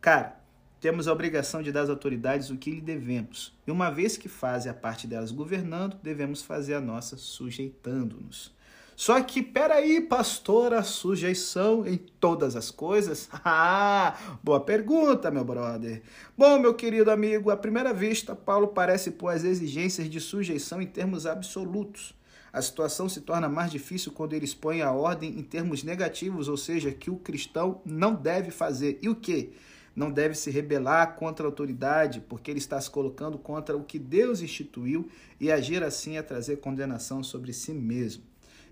Cara, 0.00 0.40
temos 0.86 1.08
a 1.08 1.12
obrigação 1.12 1.62
de 1.62 1.72
dar 1.72 1.80
às 1.80 1.90
autoridades 1.90 2.48
o 2.48 2.56
que 2.56 2.70
lhe 2.70 2.80
devemos. 2.80 3.52
E 3.66 3.72
uma 3.72 3.90
vez 3.90 4.16
que 4.16 4.28
fazem 4.28 4.70
a 4.70 4.74
parte 4.74 5.04
delas 5.04 5.32
governando, 5.32 5.98
devemos 6.00 6.42
fazer 6.42 6.74
a 6.74 6.80
nossa 6.80 7.16
sujeitando-nos. 7.16 8.54
Só 8.94 9.20
que, 9.20 9.42
peraí, 9.42 10.00
pastor, 10.00 10.72
a 10.72 10.84
sujeição 10.84 11.84
em 11.84 11.96
todas 11.96 12.54
as 12.54 12.70
coisas? 12.70 13.28
Ah, 13.44 14.38
boa 14.44 14.60
pergunta, 14.60 15.28
meu 15.28 15.44
brother. 15.44 16.02
Bom, 16.38 16.56
meu 16.60 16.72
querido 16.72 17.10
amigo, 17.10 17.50
à 17.50 17.56
primeira 17.56 17.92
vista, 17.92 18.36
Paulo 18.36 18.68
parece 18.68 19.10
pôr 19.10 19.30
as 19.30 19.42
exigências 19.42 20.08
de 20.08 20.20
sujeição 20.20 20.80
em 20.80 20.86
termos 20.86 21.26
absolutos. 21.26 22.14
A 22.52 22.62
situação 22.62 23.08
se 23.08 23.22
torna 23.22 23.48
mais 23.48 23.72
difícil 23.72 24.12
quando 24.12 24.34
ele 24.34 24.44
expõe 24.44 24.82
a 24.82 24.92
ordem 24.92 25.36
em 25.36 25.42
termos 25.42 25.82
negativos, 25.82 26.46
ou 26.48 26.56
seja, 26.56 26.92
que 26.92 27.10
o 27.10 27.16
cristão 27.16 27.82
não 27.84 28.14
deve 28.14 28.52
fazer. 28.52 29.00
E 29.02 29.08
o 29.08 29.16
que? 29.16 29.52
Não 29.96 30.10
deve 30.10 30.34
se 30.34 30.50
rebelar 30.50 31.16
contra 31.16 31.46
a 31.46 31.48
autoridade, 31.48 32.20
porque 32.20 32.50
ele 32.50 32.58
está 32.58 32.78
se 32.78 32.90
colocando 32.90 33.38
contra 33.38 33.74
o 33.74 33.82
que 33.82 33.98
Deus 33.98 34.42
instituiu 34.42 35.08
e 35.40 35.50
agir 35.50 35.82
assim 35.82 36.18
é 36.18 36.22
trazer 36.22 36.58
condenação 36.58 37.24
sobre 37.24 37.54
si 37.54 37.72
mesmo. 37.72 38.22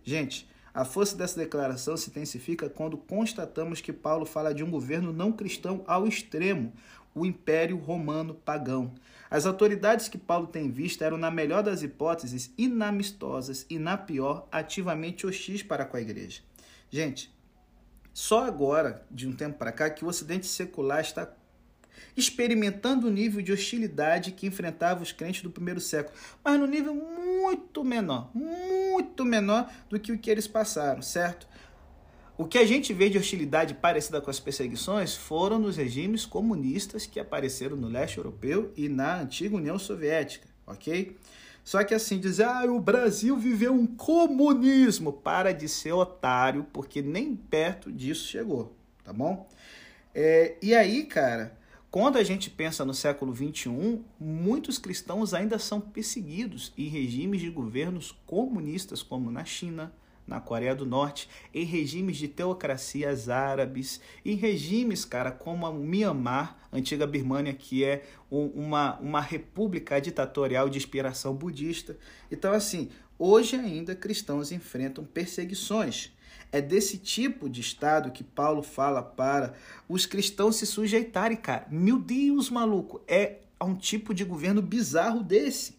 Gente, 0.05 0.47
a 0.75 0.85
força 0.85 1.17
dessa 1.17 1.41
declaração 1.41 1.97
se 1.97 2.11
intensifica 2.11 2.69
quando 2.69 2.99
constatamos 2.99 3.81
que 3.81 3.93
Paulo 3.93 4.27
fala 4.27 4.53
de 4.53 4.63
um 4.63 4.71
governo 4.71 5.13
não 5.13 5.33
cristão 5.33 5.83
ao 5.87 6.07
extremo, 6.07 6.73
o 7.15 7.25
Império 7.25 7.79
Romano 7.79 8.35
pagão. 8.35 8.93
As 9.31 9.47
autoridades 9.47 10.09
que 10.09 10.19
Paulo 10.19 10.47
tem 10.47 10.71
vista 10.71 11.05
eram, 11.05 11.17
na 11.17 11.31
melhor 11.31 11.63
das 11.63 11.83
hipóteses, 11.83 12.53
inamistosas 12.59 13.65
e, 13.71 13.79
na 13.79 13.97
pior, 13.97 14.47
ativamente 14.53 15.27
hostis 15.27 15.63
para 15.63 15.85
com 15.85 15.97
a 15.97 16.01
igreja. 16.01 16.43
Gente, 16.91 17.34
só 18.15 18.45
agora, 18.45 19.05
de 19.11 19.27
um 19.27 19.33
tempo 19.33 19.59
para 19.59 19.73
cá, 19.73 19.91
que 19.91 20.05
o 20.05 20.09
Ocidente 20.09 20.47
secular 20.47 21.01
está 21.01 21.31
experimentando 22.17 23.09
o 23.09 23.11
nível 23.11 23.43
de 23.43 23.53
hostilidade 23.53 24.31
que 24.31 24.47
enfrentava 24.47 25.03
os 25.03 25.11
crentes 25.11 25.43
do 25.43 25.51
primeiro 25.51 25.81
século, 25.81 26.17
mas 26.43 26.59
no 26.59 26.67
nível 26.67 26.95
muito 26.95 27.83
menor, 27.83 28.31
muito 28.33 29.25
menor 29.25 29.69
do 29.91 29.99
que 29.99 30.13
o 30.13 30.19
que 30.19 30.31
eles 30.31 30.47
passaram, 30.47 31.03
certo? 31.03 31.49
O 32.39 32.45
que 32.45 32.59
a 32.59 32.67
gente 32.67 32.93
vê 32.93 33.11
de 33.11 33.19
hostilidade 33.19 33.75
parecida 33.75 34.21
com 34.21 34.31
as 34.31 34.41
perseguições 34.41 35.17
foram 35.17 35.59
nos 35.59 35.77
regimes 35.77 36.25
comunistas 36.25 37.07
que 37.07 37.19
apareceram 37.19 37.77
no 37.77 37.89
leste 37.89 38.19
europeu 38.19 38.73
e 38.77 38.89
na 38.89 39.21
antiga 39.21 39.57
União 39.57 39.79
Soviética, 39.79 40.47
ok? 40.65 41.17
Só 41.65 41.83
que 41.83 41.95
assim, 41.95 42.21
dizer, 42.21 42.45
ah, 42.45 42.65
o 42.71 42.79
Brasil 42.79 43.37
viveu 43.39 43.73
um 43.73 43.87
comunismo, 43.87 45.15
para 45.15 45.53
de 45.53 45.67
ser 45.67 45.93
otário, 45.93 46.67
porque 46.71 47.01
nem 47.01 47.35
perto 47.35 47.91
disso 47.91 48.29
chegou, 48.29 48.77
tá 49.03 49.15
bom? 49.15 49.49
É, 50.15 50.57
e 50.61 50.75
aí, 50.75 51.05
cara, 51.05 51.59
quando 51.91 52.19
a 52.19 52.23
gente 52.23 52.51
pensa 52.51 52.85
no 52.85 52.93
século 52.93 53.35
XXI, 53.35 54.01
muitos 54.21 54.77
cristãos 54.77 55.33
ainda 55.33 55.59
são 55.59 55.81
perseguidos 55.81 56.71
em 56.77 56.87
regimes 56.89 57.41
de 57.41 57.49
governos 57.49 58.13
comunistas, 58.27 59.03
como 59.03 59.31
na 59.31 59.45
China, 59.45 59.91
na 60.27 60.41
Coreia 60.41 60.75
do 60.75 60.87
Norte, 60.87 61.29
em 61.53 61.65
regimes 61.65 62.17
de 62.17 62.29
teocracias 62.29 63.29
árabes, 63.29 64.01
em 64.25 64.37
regimes, 64.37 65.05
cara, 65.05 65.31
como 65.31 65.67
a 65.67 65.73
Myanmar, 65.73 66.57
antiga 66.73 67.07
Birmânia, 67.07 67.53
que 67.53 67.85
é 67.85 68.05
uma, 68.31 68.99
uma 68.99 69.21
república 69.21 70.01
ditatorial 70.01 70.69
de 70.69 70.79
inspiração 70.79 71.35
budista. 71.35 71.97
Então, 72.31 72.53
assim, 72.53 72.91
hoje 73.19 73.57
ainda 73.57 73.95
cristãos 73.95 74.51
enfrentam 74.51 75.05
perseguições. 75.05 76.13
É 76.51 76.61
desse 76.61 76.99
tipo 76.99 77.49
de 77.49 77.61
estado 77.61 78.13
que 78.13 78.23
Paulo 78.23 78.63
fala 78.63 79.03
para 79.03 79.55
os 79.89 80.07
cristãos 80.07 80.57
se 80.57 80.67
sujeitarem, 80.67 81.37
cara. 81.37 81.67
Meu 81.71 81.99
Deus, 81.99 82.49
maluco, 82.49 83.03
é 83.09 83.39
um 83.61 83.75
tipo 83.75 84.15
de 84.15 84.25
governo 84.25 84.63
bizarro 84.63 85.23
desse. 85.23 85.77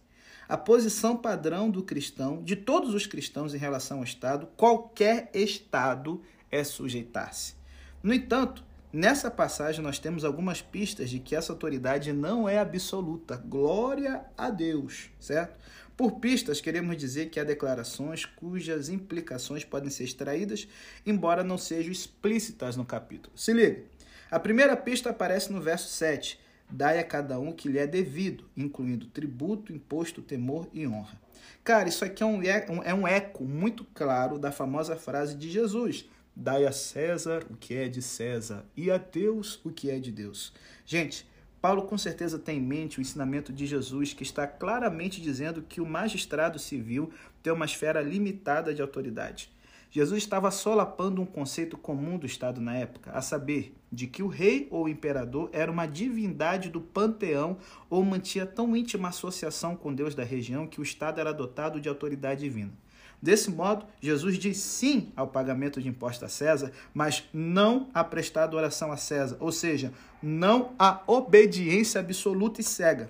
A 0.48 0.56
posição 0.56 1.18
padrão 1.18 1.72
do 1.72 1.82
cristão, 1.82 2.44
de 2.44 2.56
todos 2.56 2.94
os 2.94 3.08
cristãos 3.08 3.56
em 3.56 3.58
relação 3.58 3.98
ao 3.98 4.04
Estado, 4.04 4.48
qualquer 4.56 5.32
Estado 5.34 6.22
é 6.52 6.64
sujeitar-se. 6.64 7.56
No 8.04 8.14
entanto, 8.14 8.64
nessa 8.94 9.32
passagem 9.32 9.82
nós 9.82 9.98
temos 9.98 10.24
algumas 10.24 10.62
pistas 10.62 11.10
de 11.10 11.20
que 11.20 11.36
essa 11.36 11.52
autoridade 11.52 12.14
não 12.14 12.48
é 12.48 12.60
absoluta. 12.60 13.38
Glória 13.38 14.24
a 14.38 14.52
Deus, 14.52 15.10
certo? 15.20 15.60
Por 15.98 16.20
pistas, 16.20 16.62
queremos 16.62 16.96
dizer 16.96 17.32
que 17.32 17.40
há 17.40 17.44
declarações 17.44 18.26
cujas 18.26 18.90
implicações 18.90 19.64
podem 19.64 19.90
ser 19.90 20.04
extraídas, 20.04 20.68
embora 21.06 21.44
não 21.44 21.58
sejam 21.58 21.92
explícitas 21.92 22.76
no 22.76 22.86
capítulo. 22.86 23.36
Se 23.36 23.52
liga. 23.52 23.84
A 24.30 24.40
primeira 24.40 24.78
pista 24.78 25.10
aparece 25.10 25.52
no 25.52 25.62
verso 25.62 25.88
7 25.88 26.45
Dai 26.70 27.00
a 27.00 27.04
cada 27.04 27.40
um 27.40 27.52
que 27.52 27.70
lhe 27.70 27.78
é 27.78 27.88
devido, 27.88 28.46
incluindo 28.56 29.06
tributo, 29.08 29.72
imposto, 29.72 30.22
temor 30.22 30.68
e 30.74 30.88
honra. 30.88 31.20
Cara, 31.64 31.88
isso 31.88 32.04
aqui 32.04 32.24
é 32.24 32.26
um, 32.26 32.42
é 32.84 32.94
um 32.94 33.08
eco 33.08 33.44
muito 33.44 33.86
claro 33.94 34.38
da 34.38 34.52
famosa 34.52 34.96
frase 34.96 35.36
de 35.36 35.50
Jesus: 35.50 36.06
Dai 36.36 36.66
a 36.66 36.72
César 36.72 37.46
o 37.50 37.56
que 37.56 37.76
é 37.76 37.88
de 37.88 38.02
César 38.02 38.66
e 38.76 38.92
a 38.92 38.98
Deus 38.98 39.60
o 39.64 39.72
que 39.72 39.90
é 39.90 40.00
de 40.00 40.12
Deus. 40.12 40.54
Gente, 40.86 41.26
Paulo 41.62 41.84
com 41.84 41.98
certeza 41.98 42.38
tem 42.38 42.60
em 42.60 42.62
mente 42.62 43.00
o 43.00 43.02
ensinamento 43.02 43.52
de 43.52 43.66
Jesus, 43.66 44.14
que 44.14 44.22
está 44.22 44.46
claramente 44.46 45.20
dizendo 45.20 45.64
que 45.64 45.82
o 45.82 45.86
magistrado 45.86 46.60
civil 46.60 47.12
tem 47.42 47.52
uma 47.52 47.66
esfera 47.66 48.02
limitada 48.02 48.74
de 48.74 48.82
autoridade. 48.82 49.50
Jesus 49.96 50.24
estava 50.24 50.52
solapando 50.52 51.22
um 51.22 51.26
conceito 51.26 51.78
comum 51.78 52.18
do 52.18 52.26
Estado 52.26 52.60
na 52.60 52.76
época, 52.76 53.12
a 53.12 53.22
saber, 53.22 53.74
de 53.90 54.08
que 54.08 54.22
o 54.22 54.28
rei 54.28 54.68
ou 54.70 54.90
imperador 54.90 55.50
era 55.54 55.72
uma 55.72 55.86
divindade 55.86 56.68
do 56.68 56.82
panteão 56.82 57.56
ou 57.90 58.04
mantinha 58.04 58.46
tão 58.46 58.76
íntima 58.76 59.08
associação 59.08 59.74
com 59.74 59.94
Deus 59.94 60.14
da 60.14 60.22
região 60.22 60.68
que 60.68 60.82
o 60.82 60.84
Estado 60.84 61.22
era 61.22 61.32
dotado 61.32 61.80
de 61.80 61.88
autoridade 61.88 62.42
divina. 62.42 62.74
Desse 63.22 63.50
modo, 63.50 63.86
Jesus 64.02 64.38
diz 64.38 64.58
sim 64.58 65.14
ao 65.16 65.30
pagamento 65.30 65.82
de 65.82 65.88
imposto 65.88 66.26
a 66.26 66.28
César, 66.28 66.74
mas 66.94 67.24
não 67.34 67.90
a 67.94 68.04
prestar 68.04 68.44
adoração 68.44 68.92
a 68.92 68.98
César, 68.98 69.38
ou 69.40 69.50
seja, 69.50 69.94
não 70.22 70.74
a 70.78 71.04
obediência 71.08 72.02
absoluta 72.02 72.60
e 72.60 72.66
cega. 72.66 73.10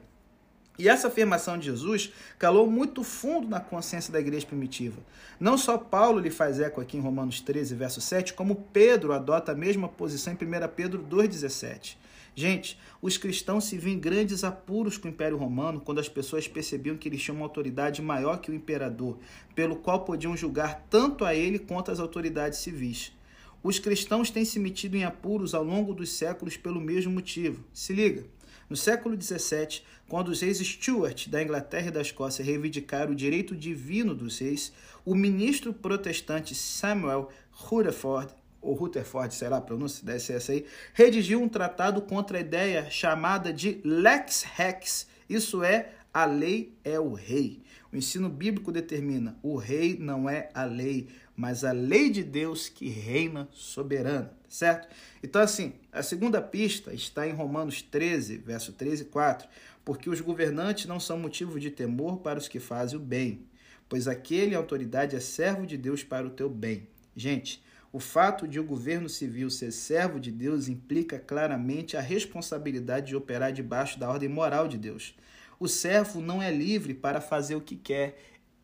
E 0.78 0.90
essa 0.90 1.08
afirmação 1.08 1.58
de 1.58 1.66
Jesus 1.66 2.12
calou 2.38 2.70
muito 2.70 3.04
fundo 3.04 3.48
na 3.48 3.60
consciência 3.60 4.12
da 4.12 4.20
igreja 4.20 4.46
primitiva. 4.46 5.02
Não 5.40 5.58
só 5.58 5.78
Paulo 5.78 6.20
lhe 6.20 6.30
faz 6.30 6.60
eco 6.60 6.82
aqui 6.82 6.98
em 6.98 7.02
Romanos 7.02 7.40
13, 7.40 7.76
verso 7.76 8.02
7, 8.02 8.34
como 8.34 8.68
Pedro 8.74 9.14
adota 9.14 9.54
a 9.54 9.56
mesma 9.56 9.88
posição 9.88 10.34
em 10.34 10.36
1 10.36 10.68
Pedro 10.76 11.04
2,17. 11.04 11.98
Gente, 12.38 12.78
os 13.02 13.18
cristãos 13.18 13.64
se 13.64 13.78
viam 13.78 13.94
em 13.94 14.00
grandes 14.00 14.44
apuros 14.44 14.98
com 14.98 15.08
o 15.08 15.12
Império 15.12 15.38
Romano 15.38 15.80
quando 15.80 16.00
as 16.00 16.10
pessoas 16.10 16.46
percebiam 16.46 16.98
que 16.98 17.08
eles 17.08 17.24
tinham 17.24 17.38
uma 17.38 17.46
autoridade 17.46 18.02
maior 18.02 18.42
que 18.42 18.52
o 18.52 18.54
imperador, 18.54 19.18
pelo 19.56 19.78
qual 19.78 20.04
podiam 20.04 20.36
julgar 20.36 20.86
tanto 20.90 21.24
a 21.24 21.34
ele 21.34 21.58
quanto 21.58 21.92
as 21.92 22.00
autoridades 22.00 22.60
civis. 22.60 23.14
Os 23.64 23.80
cristãos 23.80 24.30
têm 24.30 24.44
se 24.44 24.60
metido 24.60 24.96
em 24.98 25.06
apuros 25.06 25.56
ao 25.56 25.64
longo 25.64 25.94
dos 25.94 26.12
séculos 26.12 26.58
pelo 26.58 26.82
mesmo 26.82 27.14
motivo. 27.14 27.64
Se 27.74 27.94
liga. 27.94 28.26
No 28.70 28.76
século 28.76 29.20
XVII, 29.20 29.82
quando 30.08 30.30
os 30.30 30.42
reis 30.42 30.58
Stuart 30.58 31.28
da 31.28 31.42
Inglaterra 31.42 31.88
e 31.88 31.92
da 31.92 32.02
Escócia 32.02 32.44
reivindicaram 32.44 33.12
o 33.12 33.16
direito 33.16 33.56
divino 33.56 34.16
dos 34.16 34.40
reis, 34.40 34.74
o 35.06 35.14
ministro 35.14 35.72
protestante 35.72 36.56
Samuel 36.56 37.30
Rutherford, 37.52 38.34
ou 38.60 38.74
Rutherford, 38.74 39.34
sei 39.36 39.50
lá 39.50 39.58
a 39.58 39.62
pronúncia, 39.62 40.04
deve 40.04 40.20
ser 40.20 40.34
essa 40.34 40.52
aí, 40.52 40.66
redigiu 40.94 41.42
um 41.42 41.48
tratado 41.48 42.02
contra 42.02 42.40
a 42.40 42.42
ideia 42.42 42.90
chamada 42.90 43.54
de 43.54 43.80
Lex 43.84 44.44
Rex, 44.56 45.08
isso 45.30 45.64
é, 45.64 45.92
a 46.12 46.26
lei 46.26 46.76
é 46.84 47.00
o 47.00 47.14
rei. 47.14 47.62
O 47.92 47.98
ensino 47.98 48.30
bíblico 48.30 48.72
determina: 48.72 49.38
o 49.44 49.58
rei 49.58 49.98
não 50.00 50.30
é 50.30 50.50
a 50.54 50.64
lei, 50.64 51.08
mas 51.36 51.64
a 51.66 51.72
lei 51.72 52.10
de 52.10 52.24
Deus 52.24 52.70
que 52.70 52.88
reina 52.88 53.48
soberana, 53.52 54.32
certo? 54.48 54.88
Então, 55.22 55.42
assim, 55.42 55.74
a 55.92 56.02
segunda 56.02 56.42
pista 56.42 56.94
está 56.94 57.28
em 57.28 57.34
Romanos 57.34 57.82
13, 57.82 58.38
verso 58.38 58.72
13 58.72 59.04
e 59.04 59.06
4, 59.08 59.48
porque 59.84 60.10
os 60.10 60.22
governantes 60.22 60.86
não 60.86 61.00
são 61.00 61.20
motivo 61.20 61.60
de 61.60 61.70
temor 61.70 62.20
para 62.20 62.40
os 62.40 62.48
que 62.48 62.60
fazem 62.60 62.98
o 62.98 63.02
bem, 63.02 63.46
pois 63.90 64.08
aquele 64.08 64.56
autoridade 64.56 65.16
é 65.16 65.20
servo 65.20 65.66
de 65.66 65.78
Deus 65.78 66.04
para 66.04 66.26
o 66.26 66.30
teu 66.30 66.50
bem. 66.50 66.88
Gente, 67.16 67.62
o 67.92 68.00
fato 68.00 68.48
de 68.48 68.60
o 68.60 68.64
governo 68.64 69.10
civil 69.10 69.50
ser 69.50 69.72
servo 69.72 70.20
de 70.20 70.32
Deus 70.32 70.68
implica 70.68 71.20
claramente 71.20 71.98
a 71.98 72.02
responsabilidade 72.02 73.08
de 73.08 73.16
operar 73.16 73.52
debaixo 73.52 74.00
da 74.00 74.10
ordem 74.10 74.30
moral 74.30 74.68
de 74.68 74.78
Deus. 74.78 75.16
O 75.60 75.68
servo 75.68 76.20
não 76.20 76.42
é 76.42 76.52
livre 76.52 76.94
para 76.94 77.22
fazer 77.22 77.56
o 77.56 77.62
que 77.62 77.76
quer 77.76 78.18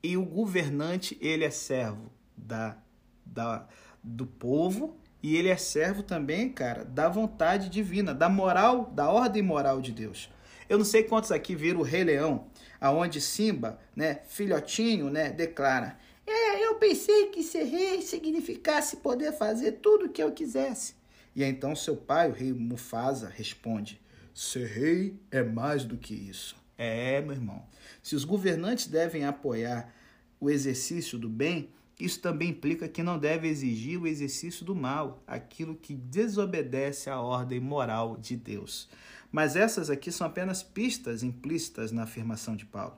e 0.04 0.18
o 0.18 0.26
governante 0.26 1.18
ele 1.22 1.46
é 1.46 1.50
servo 1.50 2.12
da, 2.42 2.78
da 3.26 3.68
do 4.04 4.26
povo 4.26 4.98
e 5.22 5.36
ele 5.36 5.50
é 5.50 5.58
servo 5.58 6.02
também, 6.02 6.50
cara, 6.50 6.84
da 6.84 7.08
vontade 7.08 7.70
divina, 7.70 8.14
da 8.14 8.28
moral, 8.28 8.92
da 8.92 9.10
ordem 9.10 9.44
moral 9.44 9.80
de 9.80 9.92
Deus. 9.92 10.30
Eu 10.68 10.78
não 10.78 10.86
sei 10.86 11.04
quantos 11.04 11.32
aqui 11.32 11.54
viram 11.54 11.82
o 11.82 11.84
Rei 11.84 12.04
Leão, 12.04 12.48
aonde 12.80 13.22
Simba, 13.22 13.80
né, 13.96 14.22
filhotinho, 14.26 15.10
né, 15.10 15.30
declara: 15.30 15.98
"É, 16.26 16.66
eu 16.66 16.76
pensei 16.76 17.28
que 17.28 17.44
ser 17.44 17.64
rei 17.66 18.02
significasse 18.02 18.98
poder 18.98 19.34
fazer 19.34 19.74
tudo 19.74 20.06
o 20.06 20.10
que 20.10 20.24
eu 20.24 20.32
quisesse". 20.32 20.96
E 21.36 21.44
então 21.44 21.76
seu 21.76 21.96
pai, 21.96 22.30
o 22.30 22.34
rei 22.34 22.52
Mufasa, 22.52 23.30
responde: 23.30 24.02
"Ser 24.34 24.66
rei 24.66 25.20
é 25.30 25.44
mais 25.44 25.84
do 25.84 25.98
que 25.98 26.16
isso". 26.16 26.56
É, 26.78 27.22
meu 27.22 27.34
irmão. 27.34 27.64
Se 28.02 28.16
os 28.16 28.24
governantes 28.26 28.88
devem 28.88 29.24
apoiar 29.24 29.94
o 30.40 30.50
exercício 30.50 31.20
do 31.20 31.30
bem, 31.30 31.70
isso 32.04 32.20
também 32.20 32.50
implica 32.50 32.88
que 32.88 33.04
não 33.04 33.18
deve 33.18 33.48
exigir 33.48 34.02
o 34.02 34.08
exercício 34.08 34.66
do 34.66 34.76
mal, 34.76 35.22
aquilo 35.28 35.76
que 35.76 35.94
desobedece 35.94 37.10
à 37.10 37.20
ordem 37.20 37.60
moral 37.60 38.18
de 38.18 38.36
Deus. 38.36 38.90
Mas 39.32 39.56
essas 39.56 39.90
aqui 39.90 40.12
são 40.12 40.28
apenas 40.28 40.62
pistas 40.62 41.24
implícitas 41.24 41.92
na 41.92 42.04
afirmação 42.04 42.56
de 42.56 42.66
Paulo. 42.66 42.98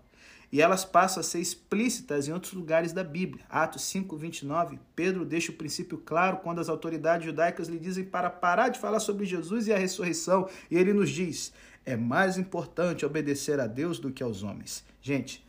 E 0.52 0.62
elas 0.62 0.86
passam 0.86 1.22
a 1.22 1.24
ser 1.24 1.40
explícitas 1.40 2.28
em 2.28 2.32
outros 2.32 2.54
lugares 2.54 2.94
da 2.94 3.04
Bíblia. 3.04 3.44
Atos 3.50 3.82
5, 3.86 4.16
29, 4.16 4.80
Pedro 4.96 5.26
deixa 5.26 5.52
o 5.52 5.56
princípio 5.56 5.98
claro 5.98 6.38
quando 6.38 6.60
as 6.60 6.70
autoridades 6.70 7.26
judaicas 7.26 7.68
lhe 7.68 7.80
dizem 7.80 8.04
para 8.04 8.30
parar 8.30 8.70
de 8.70 8.80
falar 8.80 9.00
sobre 9.00 9.26
Jesus 9.26 9.66
e 9.66 9.74
a 9.74 9.78
ressurreição. 9.80 10.48
E 10.70 10.78
ele 10.78 10.94
nos 10.94 11.10
diz: 11.10 11.52
é 11.84 11.98
mais 11.98 12.38
importante 12.38 13.04
obedecer 13.04 13.60
a 13.60 13.66
Deus 13.66 13.98
do 13.98 14.12
que 14.12 14.22
aos 14.22 14.44
homens. 14.44 14.86
Gente, 15.02 15.44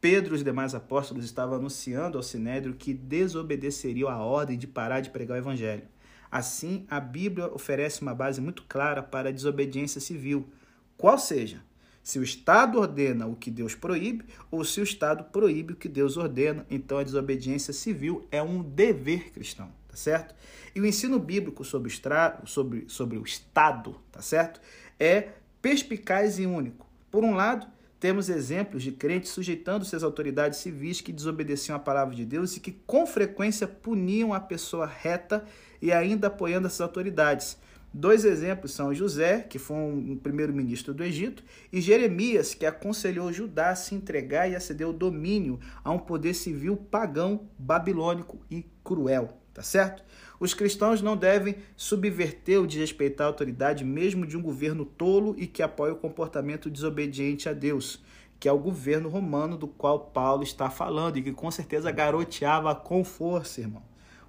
Pedro 0.00 0.34
e 0.34 0.36
os 0.36 0.44
demais 0.44 0.74
apóstolos 0.74 1.24
estavam 1.24 1.56
anunciando 1.56 2.16
ao 2.16 2.22
sinédrio 2.22 2.74
que 2.74 2.94
desobedeceriam 2.94 4.08
a 4.08 4.16
ordem 4.16 4.56
de 4.56 4.66
parar 4.66 5.00
de 5.00 5.10
pregar 5.10 5.36
o 5.36 5.40
evangelho. 5.40 5.82
Assim, 6.30 6.86
a 6.88 6.98
Bíblia 6.98 7.52
oferece 7.52 8.00
uma 8.00 8.14
base 8.14 8.40
muito 8.40 8.64
clara 8.68 9.02
para 9.02 9.28
a 9.28 9.32
desobediência 9.32 10.00
civil, 10.00 10.48
qual 10.96 11.18
seja, 11.18 11.62
se 12.02 12.18
o 12.18 12.22
Estado 12.22 12.78
ordena 12.78 13.26
o 13.26 13.36
que 13.36 13.50
Deus 13.50 13.74
proíbe 13.74 14.24
ou 14.50 14.64
se 14.64 14.80
o 14.80 14.84
Estado 14.84 15.24
proíbe 15.24 15.74
o 15.74 15.76
que 15.76 15.88
Deus 15.88 16.16
ordena, 16.16 16.64
então 16.70 16.98
a 16.98 17.04
desobediência 17.04 17.72
civil 17.72 18.26
é 18.30 18.42
um 18.42 18.62
dever 18.62 19.30
cristão. 19.32 19.70
tá 19.88 19.96
certo? 19.96 20.34
E 20.74 20.80
o 20.80 20.86
ensino 20.86 21.18
bíblico 21.18 21.64
sobre 21.64 21.92
o, 21.92 22.46
sobre, 22.46 22.84
sobre 22.88 23.18
o 23.18 23.24
Estado, 23.24 23.96
tá 24.10 24.22
certo? 24.22 24.60
É 24.98 25.30
perspicaz 25.60 26.38
e 26.38 26.46
único. 26.46 26.86
Por 27.10 27.24
um 27.24 27.34
lado, 27.34 27.66
temos 28.00 28.30
exemplos 28.30 28.82
de 28.82 28.92
crentes 28.92 29.30
sujeitando-se 29.30 29.94
às 29.94 30.02
autoridades 30.02 30.58
civis 30.58 31.02
que 31.02 31.12
desobedeciam 31.12 31.76
à 31.76 31.78
palavra 31.78 32.14
de 32.14 32.24
Deus 32.24 32.56
e 32.56 32.60
que 32.60 32.72
com 32.72 33.06
frequência 33.06 33.68
puniam 33.68 34.32
a 34.32 34.40
pessoa 34.40 34.86
reta 34.86 35.44
e 35.82 35.92
ainda 35.92 36.28
apoiando 36.28 36.66
essas 36.66 36.80
autoridades. 36.80 37.58
Dois 37.92 38.24
exemplos 38.24 38.72
são 38.72 38.94
José, 38.94 39.40
que 39.40 39.58
foi 39.58 39.76
um 39.76 40.16
primeiro-ministro 40.16 40.94
do 40.94 41.04
Egito, 41.04 41.42
e 41.72 41.80
Jeremias, 41.80 42.54
que 42.54 42.64
aconselhou 42.64 43.32
Judá 43.32 43.70
a 43.70 43.76
se 43.76 43.94
entregar 43.94 44.48
e 44.48 44.54
a 44.54 44.60
ceder 44.60 44.88
o 44.88 44.92
domínio 44.92 45.60
a 45.84 45.90
um 45.90 45.98
poder 45.98 46.32
civil 46.34 46.76
pagão, 46.76 47.48
babilônico 47.58 48.40
e 48.48 48.64
cruel, 48.82 49.36
tá 49.52 49.62
certo? 49.62 50.04
Os 50.40 50.54
cristãos 50.54 51.02
não 51.02 51.18
devem 51.18 51.56
subverter 51.76 52.58
ou 52.58 52.66
desrespeitar 52.66 53.26
a 53.26 53.28
autoridade 53.28 53.84
mesmo 53.84 54.26
de 54.26 54.38
um 54.38 54.42
governo 54.42 54.86
tolo 54.86 55.34
e 55.36 55.46
que 55.46 55.62
apoia 55.62 55.92
o 55.92 55.96
comportamento 55.96 56.70
desobediente 56.70 57.46
a 57.46 57.52
Deus, 57.52 58.02
que 58.38 58.48
é 58.48 58.52
o 58.52 58.58
governo 58.58 59.10
romano 59.10 59.58
do 59.58 59.68
qual 59.68 60.00
Paulo 60.00 60.42
está 60.42 60.70
falando 60.70 61.18
e 61.18 61.22
que 61.22 61.30
com 61.30 61.50
certeza 61.50 61.90
garoteava 61.90 62.74
com 62.74 63.04
força, 63.04 63.60
irmão. 63.60 63.82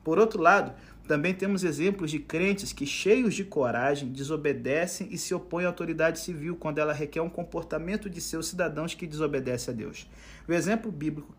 Por 0.04 0.20
outro 0.20 0.42
lado, 0.42 0.74
também 1.08 1.34
temos 1.34 1.64
exemplos 1.64 2.12
de 2.12 2.20
crentes 2.20 2.74
que, 2.74 2.86
cheios 2.86 3.34
de 3.34 3.46
coragem, 3.46 4.10
desobedecem 4.10 5.08
e 5.12 5.18
se 5.18 5.34
opõem 5.34 5.64
à 5.64 5.70
autoridade 5.70 6.20
civil 6.20 6.58
quando 6.58 6.80
ela 6.80 6.92
requer 6.92 7.22
um 7.22 7.30
comportamento 7.30 8.10
de 8.10 8.20
seus 8.20 8.48
cidadãos 8.48 8.94
que 8.94 9.08
desobedece 9.08 9.70
a 9.70 9.74
Deus. 9.74 10.10
O 10.46 10.52
exemplo 10.52 10.92
bíblico 10.92 11.34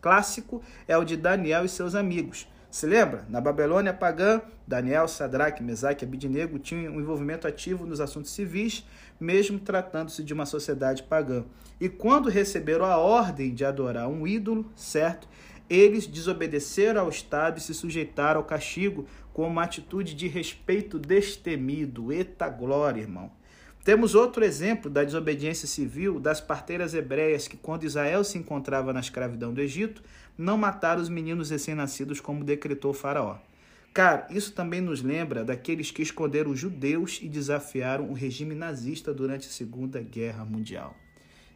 clássico 0.00 0.60
é 0.88 0.98
o 0.98 1.04
de 1.04 1.16
Daniel 1.16 1.64
e 1.64 1.68
seus 1.68 1.94
amigos. 1.94 2.48
Se 2.70 2.86
lembra? 2.86 3.24
Na 3.30 3.40
Babilônia 3.40 3.94
pagã, 3.94 4.42
Daniel, 4.66 5.08
Sadraque, 5.08 5.62
Mesaque 5.62 6.04
e 6.04 6.06
Abidnego 6.06 6.58
tinham 6.58 6.92
um 6.92 7.00
envolvimento 7.00 7.48
ativo 7.48 7.86
nos 7.86 7.98
assuntos 7.98 8.30
civis, 8.30 8.86
mesmo 9.18 9.58
tratando-se 9.58 10.22
de 10.22 10.34
uma 10.34 10.44
sociedade 10.44 11.02
pagã. 11.02 11.46
E 11.80 11.88
quando 11.88 12.28
receberam 12.28 12.84
a 12.84 12.98
ordem 12.98 13.54
de 13.54 13.64
adorar 13.64 14.06
um 14.06 14.26
ídolo, 14.26 14.70
certo? 14.76 15.26
Eles 15.68 16.06
desobedeceram 16.06 17.00
ao 17.00 17.08
Estado 17.08 17.56
e 17.56 17.62
se 17.62 17.72
sujeitaram 17.72 18.40
ao 18.40 18.46
castigo 18.46 19.06
com 19.32 19.46
uma 19.46 19.62
atitude 19.62 20.14
de 20.14 20.28
respeito 20.28 20.98
destemido. 20.98 22.12
Eita 22.12 22.50
glória, 22.50 23.00
irmão. 23.00 23.30
Temos 23.88 24.14
outro 24.14 24.44
exemplo 24.44 24.90
da 24.90 25.02
desobediência 25.02 25.66
civil 25.66 26.20
das 26.20 26.42
parteiras 26.42 26.92
hebreias 26.92 27.48
que, 27.48 27.56
quando 27.56 27.84
Israel 27.84 28.22
se 28.22 28.36
encontrava 28.36 28.92
na 28.92 29.00
escravidão 29.00 29.50
do 29.50 29.62
Egito, 29.62 30.02
não 30.36 30.58
mataram 30.58 31.00
os 31.00 31.08
meninos 31.08 31.48
recém-nascidos 31.48 32.20
como 32.20 32.44
decretou 32.44 32.92
Faraó. 32.92 33.38
Cara, 33.94 34.26
isso 34.28 34.52
também 34.52 34.82
nos 34.82 35.00
lembra 35.00 35.42
daqueles 35.42 35.90
que 35.90 36.02
esconderam 36.02 36.50
os 36.50 36.58
judeus 36.60 37.18
e 37.22 37.30
desafiaram 37.30 38.10
o 38.10 38.12
regime 38.12 38.54
nazista 38.54 39.14
durante 39.14 39.48
a 39.48 39.50
Segunda 39.50 40.02
Guerra 40.02 40.44
Mundial. 40.44 40.94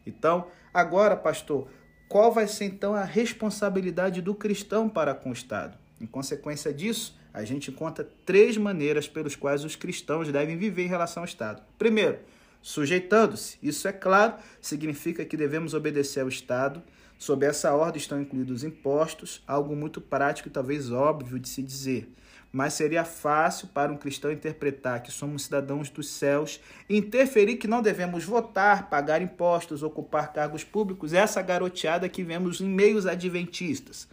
Então, 0.03 0.47
agora, 0.73 1.15
pastor, 1.15 1.67
qual 2.09 2.31
vai 2.31 2.47
ser 2.47 2.65
então 2.65 2.95
a 2.95 3.03
responsabilidade 3.03 4.23
do 4.23 4.33
cristão 4.33 4.89
para 4.89 5.13
com 5.13 5.29
o 5.29 5.33
Estado? 5.33 5.77
Em 6.01 6.07
consequência 6.07 6.73
disso, 6.73 7.15
a 7.33 7.43
gente 7.43 7.71
encontra 7.71 8.07
três 8.25 8.55
maneiras 8.57 9.07
pelos 9.07 9.35
quais 9.35 9.63
os 9.63 9.75
cristãos 9.75 10.31
devem 10.31 10.55
viver 10.55 10.83
em 10.83 10.89
relação 10.89 11.23
ao 11.23 11.27
Estado. 11.27 11.63
Primeiro, 11.77 12.19
sujeitando-se. 12.61 13.57
Isso, 13.61 13.87
é 13.87 13.91
claro, 13.91 14.35
significa 14.61 15.25
que 15.25 15.35
devemos 15.35 15.73
obedecer 15.73 16.21
ao 16.21 16.29
Estado. 16.29 16.81
Sob 17.17 17.45
essa 17.45 17.73
ordem 17.73 17.99
estão 17.99 18.21
incluídos 18.21 18.63
impostos, 18.63 19.41
algo 19.47 19.75
muito 19.75 19.99
prático 19.99 20.47
e 20.47 20.51
talvez 20.51 20.91
óbvio 20.91 21.39
de 21.39 21.49
se 21.49 21.63
dizer 21.63 22.13
mas 22.53 22.75
seria 22.75 23.03
fácil 23.03 23.67
para 23.69 23.91
um 23.91 23.97
cristão 23.97 24.31
interpretar 24.31 25.01
que 25.01 25.11
somos 25.11 25.45
cidadãos 25.45 25.89
dos 25.89 26.07
céus 26.07 26.61
interferir 26.87 27.55
que 27.55 27.67
não 27.67 27.81
devemos 27.81 28.23
votar, 28.23 28.91
pagar 28.91 29.23
impostos, 29.23 29.81
ocupar 29.81 30.31
cargos 30.31 30.63
públicos, 30.63 31.13
essa 31.13 31.41
garoteada 31.41 32.07
que 32.07 32.23
vemos 32.23 32.61
em 32.61 32.69
meios 32.69 33.07
adventistas. 33.07 34.07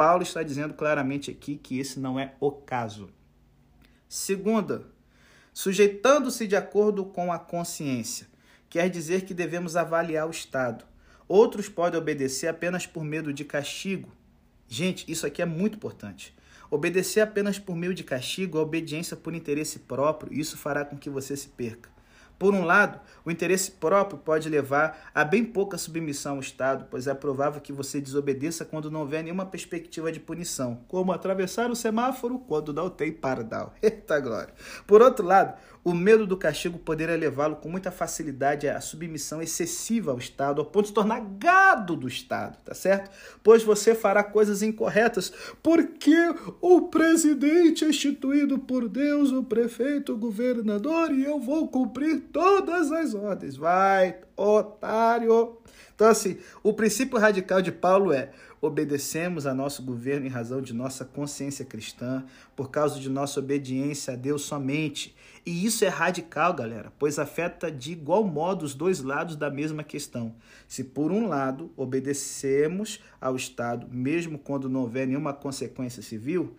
Paulo 0.00 0.22
está 0.22 0.42
dizendo 0.42 0.72
claramente 0.72 1.30
aqui 1.30 1.58
que 1.58 1.78
esse 1.78 2.00
não 2.00 2.18
é 2.18 2.32
o 2.40 2.50
caso. 2.50 3.10
Segunda, 4.08 4.86
sujeitando-se 5.52 6.46
de 6.46 6.56
acordo 6.56 7.04
com 7.04 7.30
a 7.30 7.38
consciência, 7.38 8.26
quer 8.70 8.88
dizer 8.88 9.26
que 9.26 9.34
devemos 9.34 9.76
avaliar 9.76 10.26
o 10.26 10.30
Estado. 10.30 10.86
Outros 11.28 11.68
podem 11.68 12.00
obedecer 12.00 12.48
apenas 12.48 12.86
por 12.86 13.04
medo 13.04 13.30
de 13.30 13.44
castigo. 13.44 14.10
Gente, 14.66 15.04
isso 15.06 15.26
aqui 15.26 15.42
é 15.42 15.44
muito 15.44 15.76
importante. 15.76 16.34
Obedecer 16.70 17.20
apenas 17.20 17.58
por 17.58 17.76
meio 17.76 17.92
de 17.92 18.02
castigo 18.02 18.56
é 18.56 18.62
obediência 18.62 19.18
por 19.18 19.34
interesse 19.34 19.80
próprio, 19.80 20.32
e 20.32 20.40
isso 20.40 20.56
fará 20.56 20.82
com 20.82 20.96
que 20.96 21.10
você 21.10 21.36
se 21.36 21.48
perca. 21.48 21.90
Por 22.40 22.54
um 22.54 22.64
lado, 22.64 22.98
o 23.22 23.30
interesse 23.30 23.70
próprio 23.70 24.18
pode 24.18 24.48
levar 24.48 25.10
a 25.14 25.22
bem 25.26 25.44
pouca 25.44 25.76
submissão 25.76 26.36
ao 26.36 26.40
Estado, 26.40 26.86
pois 26.90 27.06
é 27.06 27.12
provável 27.12 27.60
que 27.60 27.70
você 27.70 28.00
desobedeça 28.00 28.64
quando 28.64 28.90
não 28.90 29.00
houver 29.00 29.22
nenhuma 29.22 29.44
perspectiva 29.44 30.10
de 30.10 30.18
punição, 30.18 30.82
como 30.88 31.12
atravessar 31.12 31.70
o 31.70 31.76
semáforo 31.76 32.38
quando 32.38 32.72
não 32.72 32.88
tem 32.88 33.12
pardal. 33.12 33.74
Eita 33.82 34.18
glória! 34.20 34.54
Por 34.86 35.02
outro 35.02 35.26
lado, 35.26 35.52
o 35.82 35.94
medo 35.94 36.26
do 36.26 36.36
castigo 36.36 36.78
poderia 36.78 37.16
levá-lo 37.16 37.56
com 37.56 37.68
muita 37.68 37.90
facilidade 37.90 38.68
à 38.68 38.80
submissão 38.80 39.40
excessiva 39.40 40.10
ao 40.10 40.18
Estado, 40.18 40.60
ao 40.60 40.66
ponto 40.66 40.82
de 40.82 40.88
se 40.88 40.94
tornar 40.94 41.20
gado 41.38 41.96
do 41.96 42.06
Estado, 42.06 42.58
tá 42.64 42.74
certo? 42.74 43.10
Pois 43.42 43.62
você 43.62 43.94
fará 43.94 44.22
coisas 44.22 44.62
incorretas, 44.62 45.32
porque 45.62 46.16
o 46.60 46.88
presidente 46.88 47.84
é 47.84 47.88
instituído 47.88 48.58
por 48.58 48.88
Deus, 48.88 49.30
o 49.30 49.42
prefeito, 49.42 50.12
o 50.12 50.18
governador, 50.18 51.12
e 51.12 51.24
eu 51.24 51.40
vou 51.40 51.68
cumprir 51.68 52.29
todas 52.32 52.90
as 52.92 53.14
ordens. 53.14 53.56
Vai, 53.56 54.18
otário! 54.36 55.58
Então, 55.94 56.08
assim, 56.08 56.38
o 56.62 56.72
princípio 56.72 57.18
radical 57.18 57.60
de 57.60 57.70
Paulo 57.70 58.12
é 58.12 58.30
obedecemos 58.60 59.46
a 59.46 59.54
nosso 59.54 59.82
governo 59.82 60.26
em 60.26 60.30
razão 60.30 60.60
de 60.60 60.74
nossa 60.74 61.04
consciência 61.04 61.64
cristã, 61.64 62.24
por 62.54 62.70
causa 62.70 63.00
de 63.00 63.08
nossa 63.08 63.40
obediência 63.40 64.12
a 64.12 64.16
Deus 64.16 64.42
somente. 64.42 65.16
E 65.46 65.64
isso 65.64 65.84
é 65.84 65.88
radical, 65.88 66.52
galera, 66.52 66.92
pois 66.98 67.18
afeta 67.18 67.70
de 67.70 67.92
igual 67.92 68.22
modo 68.22 68.64
os 68.64 68.74
dois 68.74 69.00
lados 69.00 69.36
da 69.36 69.50
mesma 69.50 69.82
questão. 69.82 70.34
Se 70.68 70.84
por 70.84 71.10
um 71.10 71.26
lado 71.26 71.72
obedecemos 71.76 73.00
ao 73.20 73.34
Estado, 73.34 73.88
mesmo 73.90 74.38
quando 74.38 74.68
não 74.68 74.82
houver 74.82 75.06
nenhuma 75.06 75.32
consequência 75.32 76.02
civil, 76.02 76.56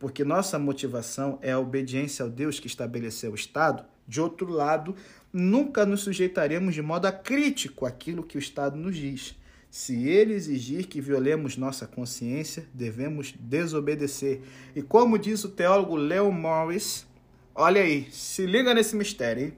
porque 0.00 0.24
nossa 0.24 0.58
motivação 0.58 1.38
é 1.40 1.52
a 1.52 1.58
obediência 1.58 2.24
ao 2.24 2.30
Deus 2.30 2.58
que 2.58 2.66
estabeleceu 2.66 3.30
o 3.30 3.36
Estado, 3.36 3.84
de 4.06 4.20
outro 4.20 4.48
lado, 4.50 4.94
nunca 5.32 5.86
nos 5.86 6.00
sujeitaremos 6.00 6.74
de 6.74 6.82
modo 6.82 7.06
acrítico 7.06 7.86
àquilo 7.86 8.22
que 8.22 8.36
o 8.36 8.40
Estado 8.40 8.76
nos 8.76 8.96
diz. 8.96 9.36
Se 9.70 10.08
ele 10.08 10.34
exigir 10.34 10.86
que 10.86 11.00
violemos 11.00 11.56
nossa 11.56 11.86
consciência, 11.86 12.66
devemos 12.74 13.32
desobedecer. 13.38 14.42
E 14.74 14.82
como 14.82 15.16
diz 15.16 15.44
o 15.44 15.48
teólogo 15.48 15.94
Leo 15.94 16.32
Morris, 16.32 17.06
olha 17.54 17.80
aí, 17.80 18.10
se 18.10 18.46
liga 18.46 18.74
nesse 18.74 18.96
mistério, 18.96 19.44
hein? 19.44 19.52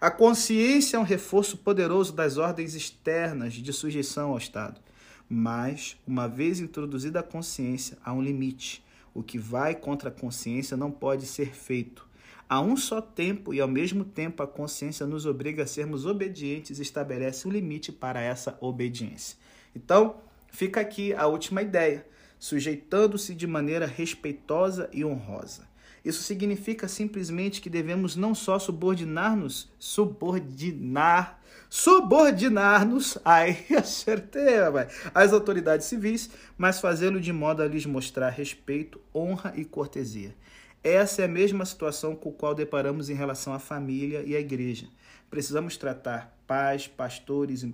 A 0.00 0.10
consciência 0.10 0.96
é 0.96 1.00
um 1.00 1.04
reforço 1.04 1.58
poderoso 1.58 2.14
das 2.14 2.38
ordens 2.38 2.74
externas 2.74 3.52
de 3.52 3.72
sujeição 3.72 4.30
ao 4.30 4.38
Estado. 4.38 4.80
Mas, 5.28 5.96
uma 6.06 6.26
vez 6.26 6.58
introduzida 6.58 7.20
a 7.20 7.22
consciência, 7.22 7.98
há 8.02 8.12
um 8.12 8.22
limite. 8.22 8.82
O 9.12 9.22
que 9.22 9.36
vai 9.38 9.74
contra 9.74 10.08
a 10.08 10.12
consciência 10.12 10.76
não 10.76 10.90
pode 10.90 11.26
ser 11.26 11.54
feito. 11.54 12.08
A 12.50 12.60
um 12.60 12.76
só 12.76 13.00
tempo 13.00 13.54
e 13.54 13.60
ao 13.60 13.68
mesmo 13.68 14.04
tempo 14.04 14.42
a 14.42 14.46
consciência 14.46 15.06
nos 15.06 15.24
obriga 15.24 15.62
a 15.62 15.66
sermos 15.68 16.04
obedientes 16.04 16.80
e 16.80 16.82
estabelece 16.82 17.46
um 17.46 17.50
limite 17.52 17.92
para 17.92 18.20
essa 18.20 18.58
obediência. 18.60 19.38
Então, 19.72 20.16
fica 20.50 20.80
aqui 20.80 21.14
a 21.14 21.28
última 21.28 21.62
ideia: 21.62 22.04
sujeitando-se 22.40 23.36
de 23.36 23.46
maneira 23.46 23.86
respeitosa 23.86 24.90
e 24.92 25.04
honrosa. 25.04 25.70
Isso 26.04 26.24
significa 26.24 26.88
simplesmente 26.88 27.60
que 27.60 27.70
devemos 27.70 28.16
não 28.16 28.34
só 28.34 28.58
subordinar-nos, 28.58 29.70
subordinar, 29.78 31.40
subordinar-nos, 31.68 33.16
às 35.14 35.32
autoridades 35.32 35.86
civis, 35.86 36.30
mas 36.58 36.80
fazê-lo 36.80 37.20
de 37.20 37.32
modo 37.32 37.62
a 37.62 37.68
lhes 37.68 37.86
mostrar 37.86 38.30
respeito, 38.30 39.00
honra 39.14 39.52
e 39.54 39.64
cortesia. 39.64 40.34
Essa 40.82 41.22
é 41.22 41.24
a 41.26 41.28
mesma 41.28 41.66
situação 41.66 42.16
com 42.16 42.30
a 42.30 42.32
qual 42.32 42.54
deparamos 42.54 43.10
em 43.10 43.14
relação 43.14 43.52
à 43.52 43.58
família 43.58 44.22
e 44.24 44.34
à 44.34 44.40
igreja. 44.40 44.86
Precisamos 45.28 45.76
tratar 45.76 46.34
pais, 46.46 46.86
pastores, 46.86 47.66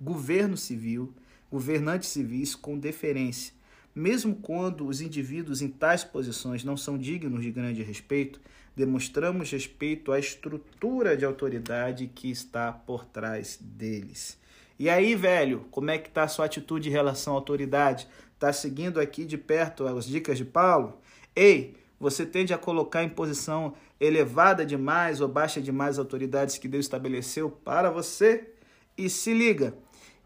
governo 0.00 0.56
civil, 0.56 1.12
governantes 1.50 2.08
civis 2.08 2.54
com 2.54 2.78
deferência. 2.78 3.52
Mesmo 3.94 4.34
quando 4.34 4.86
os 4.86 5.00
indivíduos 5.00 5.60
em 5.60 5.68
tais 5.68 6.02
posições 6.02 6.64
não 6.64 6.76
são 6.76 6.96
dignos 6.96 7.42
de 7.42 7.50
grande 7.50 7.82
respeito, 7.82 8.40
demonstramos 8.74 9.50
respeito 9.50 10.10
à 10.10 10.18
estrutura 10.18 11.16
de 11.16 11.24
autoridade 11.24 12.10
que 12.12 12.30
está 12.30 12.72
por 12.72 13.04
trás 13.04 13.58
deles. 13.60 14.38
E 14.78 14.88
aí, 14.88 15.14
velho, 15.14 15.66
como 15.70 15.90
é 15.90 15.98
que 15.98 16.08
está 16.08 16.24
a 16.24 16.28
sua 16.28 16.46
atitude 16.46 16.88
em 16.88 16.92
relação 16.92 17.34
à 17.34 17.36
autoridade? 17.36 18.08
Está 18.32 18.52
seguindo 18.52 18.98
aqui 18.98 19.24
de 19.24 19.38
perto 19.38 19.86
as 19.86 20.06
dicas 20.06 20.38
de 20.38 20.44
Paulo? 20.44 20.98
Ei, 21.36 21.76
você 22.04 22.26
tende 22.26 22.52
a 22.52 22.58
colocar 22.58 23.02
em 23.02 23.08
posição 23.08 23.72
elevada 23.98 24.66
demais 24.66 25.22
ou 25.22 25.26
baixa 25.26 25.58
demais 25.58 25.98
autoridades 25.98 26.58
que 26.58 26.68
Deus 26.68 26.84
estabeleceu 26.84 27.50
para 27.50 27.90
você? 27.90 28.50
E 28.94 29.08
se 29.08 29.32
liga, 29.32 29.74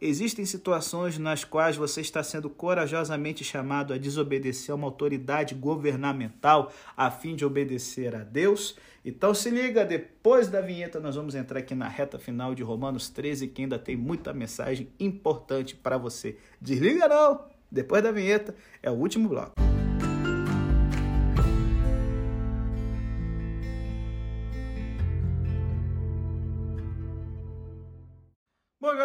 existem 0.03 0.45
situações 0.45 1.19
nas 1.19 1.45
quais 1.45 1.77
você 1.77 2.01
está 2.01 2.21
sendo 2.21 2.51
corajosamente 2.51 3.45
chamado 3.45 3.95
a 3.95 3.97
desobedecer 3.97 4.73
a 4.73 4.75
uma 4.75 4.89
autoridade 4.89 5.55
governamental 5.55 6.73
a 6.97 7.13
fim 7.13 7.37
de 7.37 7.45
obedecer 7.45 8.13
a 8.13 8.25
Deus? 8.25 8.77
Então 9.05 9.33
se 9.33 9.49
liga, 9.49 9.85
depois 9.85 10.49
da 10.49 10.61
vinheta 10.61 10.99
nós 10.99 11.15
vamos 11.15 11.37
entrar 11.37 11.61
aqui 11.61 11.77
na 11.77 11.87
reta 11.87 12.19
final 12.19 12.57
de 12.57 12.63
Romanos 12.65 13.09
13, 13.09 13.47
que 13.47 13.63
ainda 13.63 13.79
tem 13.79 13.97
muita 13.97 14.35
mensagem 14.35 14.89
importante 14.99 15.77
para 15.77 15.97
você. 15.97 16.37
Desliga 16.61 17.07
não! 17.07 17.45
Depois 17.71 18.03
da 18.03 18.11
vinheta 18.11 18.53
é 18.83 18.91
o 18.91 18.95
último 18.95 19.29
bloco. 19.29 19.68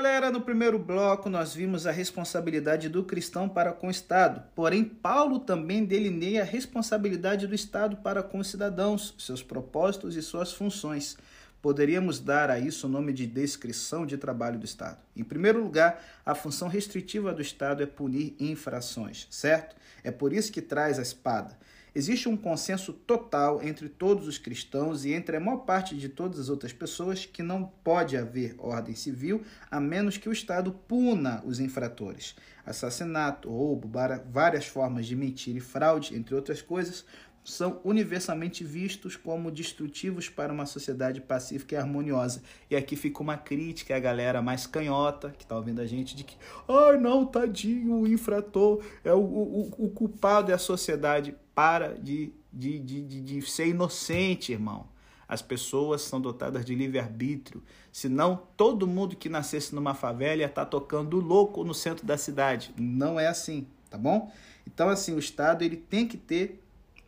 Galera, 0.03 0.29
no 0.29 0.41
primeiro 0.41 0.77
bloco 0.77 1.29
nós 1.29 1.53
vimos 1.55 1.87
a 1.87 1.91
responsabilidade 1.91 2.89
do 2.89 3.05
cristão 3.05 3.47
para 3.47 3.71
com 3.71 3.87
o 3.87 3.89
Estado. 3.89 4.43
Porém, 4.53 4.83
Paulo 4.83 5.39
também 5.39 5.85
delineia 5.85 6.41
a 6.41 6.45
responsabilidade 6.45 7.47
do 7.47 7.55
Estado 7.55 7.95
para 7.95 8.21
com 8.21 8.39
os 8.39 8.49
cidadãos, 8.49 9.15
seus 9.17 9.41
propósitos 9.41 10.17
e 10.17 10.21
suas 10.21 10.51
funções. 10.51 11.15
Poderíamos 11.61 12.19
dar 12.19 12.49
a 12.49 12.59
isso 12.59 12.85
o 12.85 12.89
nome 12.89 13.13
de 13.13 13.25
descrição 13.25 14.05
de 14.05 14.17
trabalho 14.17 14.59
do 14.59 14.65
Estado. 14.65 14.97
Em 15.15 15.23
primeiro 15.23 15.63
lugar, 15.63 16.03
a 16.25 16.35
função 16.35 16.67
restritiva 16.67 17.33
do 17.33 17.41
Estado 17.41 17.81
é 17.81 17.85
punir 17.85 18.35
infrações, 18.37 19.25
certo? 19.29 19.73
É 20.03 20.11
por 20.11 20.33
isso 20.33 20.51
que 20.51 20.61
traz 20.61 20.99
a 20.99 21.01
espada. 21.01 21.57
Existe 21.95 22.27
um 22.27 22.35
consenso 22.35 22.91
total 22.91 23.61
entre 23.61 23.87
todos 23.87 24.27
os 24.27 24.39
cristãos 24.39 25.05
e 25.05 25.13
entre 25.13 25.37
a 25.37 25.39
maior 25.39 25.59
parte 25.59 25.95
de 25.95 26.09
todas 26.09 26.39
as 26.39 26.49
outras 26.49 26.73
pessoas 26.73 27.23
que 27.23 27.43
não 27.43 27.71
pode 27.83 28.17
haver 28.17 28.55
ordem 28.57 28.95
civil 28.95 29.43
a 29.69 29.79
menos 29.79 30.17
que 30.17 30.27
o 30.27 30.31
Estado 30.31 30.71
puna 30.87 31.43
os 31.45 31.59
infratores. 31.59 32.35
Assassinato, 32.65 33.47
roubo, 33.47 33.87
várias 34.31 34.65
formas 34.65 35.05
de 35.05 35.15
mentira 35.15 35.59
e 35.59 35.61
fraude, 35.61 36.15
entre 36.15 36.33
outras 36.33 36.63
coisas, 36.63 37.05
são 37.43 37.81
universalmente 37.83 38.63
vistos 38.63 39.15
como 39.15 39.51
destrutivos 39.51 40.29
para 40.29 40.53
uma 40.53 40.65
sociedade 40.65 41.19
pacífica 41.19 41.75
e 41.75 41.77
harmoniosa. 41.77 42.41
E 42.69 42.75
aqui 42.75 42.95
fica 42.95 43.21
uma 43.21 43.37
crítica 43.37 43.95
à 43.95 43.99
galera 43.99 44.41
mais 44.41 44.65
canhota 44.65 45.29
que 45.37 45.43
está 45.43 45.55
ouvindo 45.55 45.81
a 45.81 45.85
gente 45.85 46.15
de 46.15 46.23
que, 46.23 46.37
ai 46.67 46.97
não, 46.97 47.25
tadinho, 47.25 47.95
o 47.95 48.07
infrator 48.07 48.83
é 49.03 49.13
o, 49.13 49.19
o, 49.19 49.73
o 49.77 49.89
culpado 49.89 50.51
é 50.51 50.55
a 50.55 50.59
sociedade. 50.59 51.35
Para 51.53 51.93
de, 51.99 52.33
de, 52.51 52.79
de, 52.79 53.01
de, 53.03 53.21
de 53.21 53.41
ser 53.43 53.67
inocente, 53.67 54.51
irmão. 54.51 54.87
As 55.27 55.41
pessoas 55.41 56.01
são 56.01 56.19
dotadas 56.19 56.65
de 56.65 56.73
livre-arbítrio. 56.73 57.61
Senão, 57.91 58.43
todo 58.57 58.87
mundo 58.87 59.15
que 59.15 59.29
nascesse 59.29 59.75
numa 59.75 59.93
favela 59.93 60.41
ia 60.41 60.47
estar 60.47 60.65
tá 60.65 60.71
tocando 60.71 61.19
louco 61.19 61.63
no 61.63 61.73
centro 61.73 62.05
da 62.05 62.17
cidade. 62.17 62.73
Não 62.77 63.19
é 63.19 63.27
assim, 63.27 63.67
tá 63.89 63.97
bom? 63.97 64.31
Então, 64.65 64.89
assim, 64.89 65.13
o 65.13 65.19
Estado 65.19 65.63
ele 65.63 65.77
tem 65.77 66.07
que 66.07 66.17
ter 66.17 66.62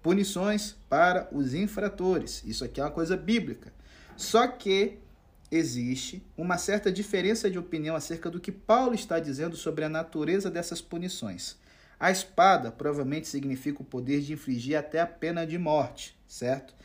punições 0.06 0.76
para 0.88 1.28
os 1.32 1.56
infratores. 1.56 2.44
Isso 2.46 2.64
aqui 2.64 2.80
é 2.80 2.84
uma 2.84 2.92
coisa 2.92 3.18
bíblica. 3.18 3.74
Só 4.16 4.48
que 4.48 5.00
existe 5.52 6.24
uma 6.38 6.60
certa 6.60 6.92
diferença 6.92 7.50
de 7.50 7.58
opinião 7.58 7.96
acerca 7.96 8.30
do 8.30 8.40
que 8.40 8.52
Paulo 8.52 8.94
está 8.94 9.20
dizendo 9.20 9.56
sobre 9.56 9.84
a 9.84 9.90
natureza 9.90 10.52
dessas 10.52 10.80
punições. 10.80 11.58
A 12.00 12.12
espada 12.12 12.72
provavelmente 12.72 13.28
significa 13.28 13.82
o 13.82 13.86
poder 13.86 14.22
de 14.22 14.34
infligir 14.34 14.78
até 14.78 15.02
a 15.02 15.08
pena 15.08 15.44
de 15.44 15.58
morte, 15.58 16.16
certo? 16.28 16.76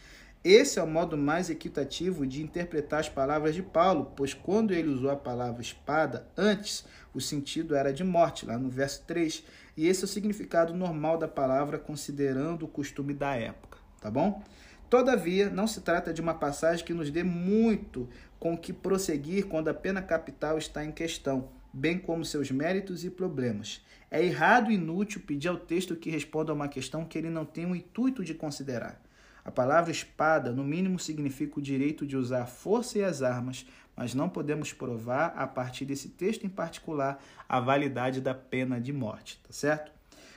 Esse 0.43 0.79
é 0.79 0.83
o 0.83 0.87
modo 0.87 1.19
mais 1.19 1.51
equitativo 1.51 2.27
de 2.27 2.43
interpretar 2.43 3.01
as 3.01 3.11
palavras 3.11 3.55
de 3.55 3.63
Paulo, 3.63 4.15
pois 4.17 4.33
quando 4.33 4.73
ele 4.73 4.89
usou 4.89 5.11
a 5.11 5.17
palavra 5.17 5.61
espada, 5.61 6.27
antes 6.35 6.87
o 7.13 7.21
sentido 7.21 7.75
era 7.75 7.93
de 7.93 8.03
morte, 8.03 8.47
lá 8.47 8.57
no 8.57 8.71
verso 8.71 9.03
3, 9.07 9.45
e 9.81 9.87
esse 9.89 10.03
é 10.03 10.05
o 10.05 10.09
significado 10.09 10.75
normal 10.75 11.17
da 11.17 11.27
palavra, 11.27 11.79
considerando 11.79 12.67
o 12.67 12.69
costume 12.69 13.15
da 13.15 13.35
época, 13.35 13.79
tá 13.99 14.11
bom? 14.11 14.43
Todavia, 14.91 15.49
não 15.49 15.67
se 15.67 15.81
trata 15.81 16.13
de 16.13 16.21
uma 16.21 16.35
passagem 16.35 16.85
que 16.85 16.93
nos 16.93 17.11
dê 17.11 17.23
muito 17.23 18.07
com 18.39 18.59
que 18.59 18.75
prosseguir 18.75 19.47
quando 19.47 19.69
a 19.69 19.75
pena 19.75 20.03
capital 20.03 20.59
está 20.59 20.85
em 20.85 20.93
questão, 20.93 21.49
bem 21.73 21.99
como 21.99 22.27
seus 22.27 22.51
méritos 22.51 23.07
e 23.07 23.11
problemas. 23.11 23.83
É 24.11 24.23
errado 24.23 24.71
e 24.71 24.75
inútil 24.75 25.23
pedir 25.27 25.49
ao 25.49 25.57
texto 25.57 25.97
que 25.97 26.11
responda 26.11 26.53
a 26.53 26.55
uma 26.55 26.69
questão 26.69 27.07
que 27.07 27.17
ele 27.17 27.31
não 27.31 27.47
tem 27.47 27.65
o 27.65 27.75
intuito 27.75 28.23
de 28.23 28.35
considerar. 28.35 29.01
A 29.43 29.51
palavra 29.51 29.91
espada, 29.91 30.53
no 30.53 30.63
mínimo, 30.63 30.99
significa 30.99 31.59
o 31.59 31.63
direito 31.63 32.07
de 32.07 32.19
usar 32.19 32.43
a 32.43 32.47
força 32.47 32.99
e 32.99 33.03
as 33.03 33.23
armas, 33.23 33.65
mas 34.01 34.15
não 34.15 34.31
podemos 34.31 34.73
provar, 34.73 35.35
a 35.37 35.47
partir 35.47 35.85
desse 35.85 36.09
texto 36.09 36.47
em 36.47 36.49
particular, 36.49 37.23
a 37.47 37.61
validade 37.61 38.23
da 38.23 38.33
pena 38.33 38.81
de 38.81 38.95
morte, 38.95 39.39
tá 39.47 39.53
certo? 39.53 39.93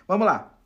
Vamos 0.05 0.27
lá. 0.27 0.59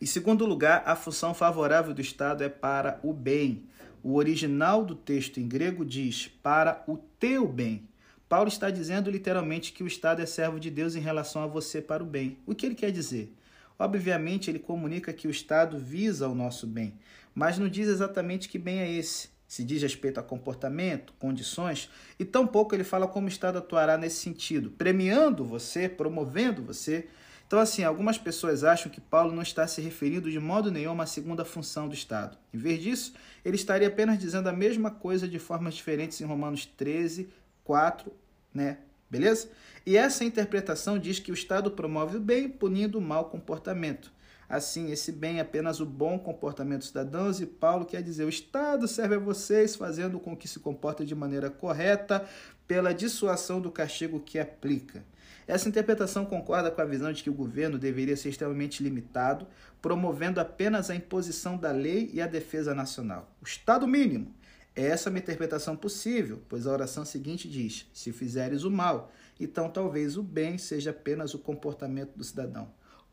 Em 0.00 0.06
segundo 0.06 0.46
lugar, 0.46 0.82
a 0.86 0.96
função 0.96 1.34
favorável 1.34 1.92
do 1.92 2.00
Estado 2.00 2.42
é 2.42 2.48
para 2.48 2.98
o 3.02 3.12
bem. 3.12 3.66
O 4.02 4.14
original 4.14 4.86
do 4.86 4.94
texto 4.94 5.38
em 5.38 5.46
grego 5.46 5.84
diz 5.84 6.28
para 6.42 6.82
o 6.88 6.96
teu 6.96 7.46
bem. 7.46 7.86
Paulo 8.26 8.48
está 8.48 8.70
dizendo 8.70 9.10
literalmente 9.10 9.70
que 9.70 9.84
o 9.84 9.86
Estado 9.86 10.22
é 10.22 10.26
servo 10.26 10.58
de 10.58 10.70
Deus 10.70 10.94
em 10.94 11.00
relação 11.00 11.42
a 11.42 11.46
você 11.46 11.82
para 11.82 12.02
o 12.02 12.06
bem. 12.06 12.38
O 12.46 12.54
que 12.54 12.64
ele 12.64 12.74
quer 12.74 12.90
dizer? 12.90 13.36
Obviamente, 13.78 14.48
ele 14.48 14.58
comunica 14.58 15.12
que 15.12 15.28
o 15.28 15.30
Estado 15.30 15.78
visa 15.78 16.26
o 16.26 16.34
nosso 16.34 16.66
bem, 16.66 16.94
mas 17.34 17.58
não 17.58 17.68
diz 17.68 17.86
exatamente 17.86 18.48
que 18.48 18.58
bem 18.58 18.78
é 18.78 18.90
esse. 18.90 19.28
Se 19.50 19.64
diz 19.64 19.82
respeito 19.82 20.20
a 20.20 20.22
comportamento, 20.22 21.12
condições, 21.18 21.90
e 22.20 22.24
tampouco 22.24 22.72
ele 22.72 22.84
fala 22.84 23.08
como 23.08 23.26
o 23.26 23.28
Estado 23.28 23.58
atuará 23.58 23.98
nesse 23.98 24.20
sentido, 24.20 24.70
premiando 24.70 25.44
você, 25.44 25.88
promovendo 25.88 26.62
você. 26.62 27.08
Então, 27.48 27.58
assim, 27.58 27.82
algumas 27.82 28.16
pessoas 28.16 28.62
acham 28.62 28.92
que 28.92 29.00
Paulo 29.00 29.34
não 29.34 29.42
está 29.42 29.66
se 29.66 29.80
referindo 29.80 30.30
de 30.30 30.38
modo 30.38 30.70
nenhum 30.70 30.92
uma 30.92 31.04
segunda 31.04 31.44
função 31.44 31.88
do 31.88 31.94
Estado. 31.94 32.38
Em 32.54 32.58
vez 32.58 32.80
disso, 32.80 33.12
ele 33.44 33.56
estaria 33.56 33.88
apenas 33.88 34.20
dizendo 34.20 34.48
a 34.48 34.52
mesma 34.52 34.88
coisa 34.88 35.26
de 35.26 35.40
formas 35.40 35.74
diferentes 35.74 36.20
em 36.20 36.24
Romanos 36.24 36.64
13, 36.64 37.28
4, 37.64 38.12
né? 38.54 38.78
Beleza? 39.10 39.50
E 39.84 39.96
essa 39.96 40.22
interpretação 40.22 40.96
diz 40.96 41.18
que 41.18 41.32
o 41.32 41.34
Estado 41.34 41.72
promove 41.72 42.18
o 42.18 42.20
bem, 42.20 42.48
punindo 42.48 42.98
o 42.98 43.02
mau 43.02 43.24
comportamento. 43.24 44.12
Assim, 44.50 44.90
esse 44.90 45.12
bem 45.12 45.38
é 45.38 45.42
apenas 45.42 45.78
o 45.78 45.86
bom 45.86 46.18
comportamento 46.18 46.80
dos 46.80 46.88
cidadãos, 46.88 47.40
e 47.40 47.46
Paulo 47.46 47.86
quer 47.86 48.02
dizer: 48.02 48.24
o 48.24 48.28
Estado 48.28 48.88
serve 48.88 49.14
a 49.14 49.18
vocês, 49.20 49.76
fazendo 49.76 50.18
com 50.18 50.36
que 50.36 50.48
se 50.48 50.58
comportem 50.58 51.06
de 51.06 51.14
maneira 51.14 51.48
correta, 51.48 52.26
pela 52.66 52.92
dissuasão 52.92 53.60
do 53.60 53.70
castigo 53.70 54.18
que 54.18 54.40
aplica. 54.40 55.04
Essa 55.46 55.68
interpretação 55.68 56.26
concorda 56.26 56.68
com 56.68 56.80
a 56.80 56.84
visão 56.84 57.12
de 57.12 57.22
que 57.22 57.30
o 57.30 57.34
governo 57.34 57.78
deveria 57.78 58.16
ser 58.16 58.30
extremamente 58.30 58.82
limitado, 58.82 59.46
promovendo 59.80 60.40
apenas 60.40 60.90
a 60.90 60.96
imposição 60.96 61.56
da 61.56 61.70
lei 61.70 62.10
e 62.12 62.20
a 62.20 62.26
defesa 62.26 62.74
nacional. 62.74 63.32
O 63.40 63.46
Estado 63.46 63.86
mínimo 63.86 64.34
essa 64.74 65.08
é 65.08 65.10
uma 65.10 65.18
interpretação 65.18 65.76
possível, 65.76 66.40
pois 66.48 66.66
a 66.66 66.72
oração 66.72 67.04
seguinte 67.04 67.48
diz: 67.48 67.86
Se 67.92 68.12
fizeres 68.12 68.62
o 68.62 68.70
mal, 68.70 69.12
então 69.38 69.68
talvez 69.68 70.16
o 70.16 70.22
bem 70.22 70.58
seja 70.58 70.90
apenas 70.90 71.34
o 71.34 71.38
comportamento 71.38 72.16
do 72.16 72.24
cidadão. 72.24 72.68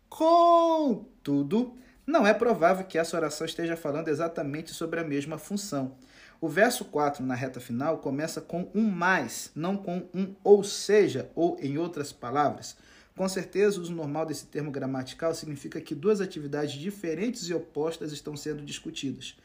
Contudo, 0.10 1.76
não 2.06 2.26
é 2.26 2.34
provável 2.34 2.86
que 2.86 2.98
essa 2.98 3.18
oração 3.18 3.46
esteja 3.46 3.76
falando 3.76 4.08
exatamente 4.08 4.74
sobre 4.74 5.00
a 5.00 5.04
mesma 5.04 5.38
função. 5.38 5.98
O 6.40 6.48
verso 6.48 6.86
4, 6.86 7.26
na 7.26 7.36
reta 7.36 7.60
final, 7.60 7.98
começa 7.98 8.40
com 8.40 8.70
um 8.74 8.84
mais, 8.84 9.52
não 9.56 9.76
com 9.76 10.08
um 10.14 10.36
ou 10.44 10.64
seja, 10.64 11.30
ou 11.36 11.58
em 11.60 11.78
outras 11.78 12.14
palavras. 12.14 12.78
Com 13.16 13.28
certeza, 13.28 13.80
o 13.80 13.82
uso 13.82 13.94
normal 13.94 14.28
desse 14.28 14.46
termo 14.46 14.70
gramatical 14.70 15.34
significa 15.34 15.82
que 15.82 15.96
duas 15.96 16.22
atividades 16.22 16.76
diferentes 16.76 17.50
e 17.50 17.54
opostas 17.54 18.12
estão 18.12 18.38
sendo 18.38 18.64
discutidas. 18.64 19.36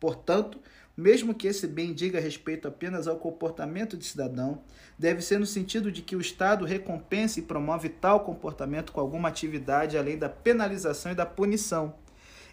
Portanto, 0.00 0.58
mesmo 1.00 1.34
que 1.34 1.48
esse 1.48 1.66
bem 1.66 1.94
diga 1.94 2.20
respeito 2.20 2.68
apenas 2.68 3.08
ao 3.08 3.16
comportamento 3.16 3.96
de 3.96 4.04
cidadão, 4.04 4.62
deve 4.98 5.22
ser 5.22 5.40
no 5.40 5.46
sentido 5.46 5.90
de 5.90 6.02
que 6.02 6.14
o 6.14 6.20
Estado 6.20 6.64
recompense 6.64 7.40
e 7.40 7.42
promove 7.42 7.88
tal 7.88 8.20
comportamento 8.20 8.92
com 8.92 9.00
alguma 9.00 9.28
atividade 9.28 9.96
além 9.96 10.18
da 10.18 10.28
penalização 10.28 11.10
e 11.10 11.14
da 11.14 11.24
punição. 11.24 11.94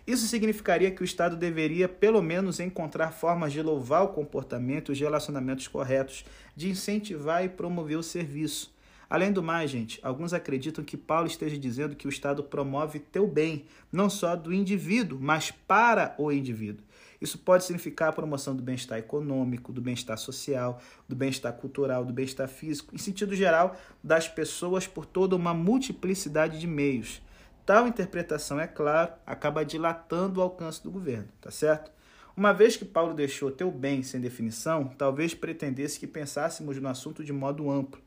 Isso 0.07 0.25
significaria 0.25 0.89
que 0.89 1.01
o 1.01 1.05
Estado 1.05 1.35
deveria, 1.35 1.89
pelo 1.89 2.21
menos, 2.21 2.61
encontrar 2.61 3.11
formas 3.11 3.51
de 3.51 3.61
louvar 3.61 4.05
o 4.05 4.13
comportamento 4.13 4.89
e 4.89 4.93
os 4.93 4.99
relacionamentos 4.99 5.67
corretos, 5.67 6.23
de 6.55 6.69
incentivar 6.69 7.43
e 7.43 7.49
promover 7.49 7.97
o 7.97 8.03
serviço. 8.03 8.73
Além 9.09 9.33
do 9.33 9.43
mais, 9.43 9.69
gente, 9.69 9.99
alguns 10.01 10.33
acreditam 10.33 10.83
que 10.83 10.95
Paulo 10.95 11.27
esteja 11.27 11.57
dizendo 11.57 11.95
que 11.95 12.07
o 12.07 12.09
Estado 12.09 12.41
promove 12.41 12.99
teu 12.99 13.27
bem, 13.27 13.65
não 13.91 14.09
só 14.09 14.35
do 14.35 14.53
indivíduo, 14.53 15.19
mas 15.21 15.51
para 15.51 16.15
o 16.17 16.31
indivíduo. 16.31 16.86
Isso 17.19 17.39
pode 17.39 17.63
significar 17.63 18.09
a 18.09 18.13
promoção 18.13 18.55
do 18.55 18.61
bem-estar 18.61 18.97
econômico, 18.97 19.73
do 19.73 19.81
bem-estar 19.81 20.17
social, 20.17 20.79
do 21.07 21.15
bem-estar 21.15 21.53
cultural, 21.53 22.05
do 22.05 22.13
bem-estar 22.13 22.47
físico, 22.47 22.93
em 22.93 22.97
sentido 22.97 23.35
geral, 23.35 23.75
das 24.03 24.27
pessoas 24.27 24.85
por 24.85 25.05
toda 25.05 25.35
uma 25.35 25.53
multiplicidade 25.53 26.59
de 26.59 26.67
meios. 26.67 27.21
Tal 27.65 27.87
interpretação, 27.87 28.59
é 28.59 28.67
claro, 28.67 29.13
acaba 29.25 29.65
dilatando 29.65 30.39
o 30.39 30.43
alcance 30.43 30.81
do 30.81 30.91
governo, 30.91 31.27
tá 31.41 31.51
certo? 31.51 31.91
Uma 32.35 32.53
vez 32.53 32.77
que 32.77 32.85
Paulo 32.85 33.15
deixou 33.15 33.49
teu 33.49 33.71
bem 33.71 34.03
sem 34.03 34.21
definição, 34.21 34.85
talvez 34.97 35.33
pretendesse 35.33 35.99
que 35.99 36.05
pensássemos 36.05 36.79
no 36.79 36.87
assunto 36.87 37.23
de 37.23 37.33
modo 37.33 37.69
amplo. 37.69 37.99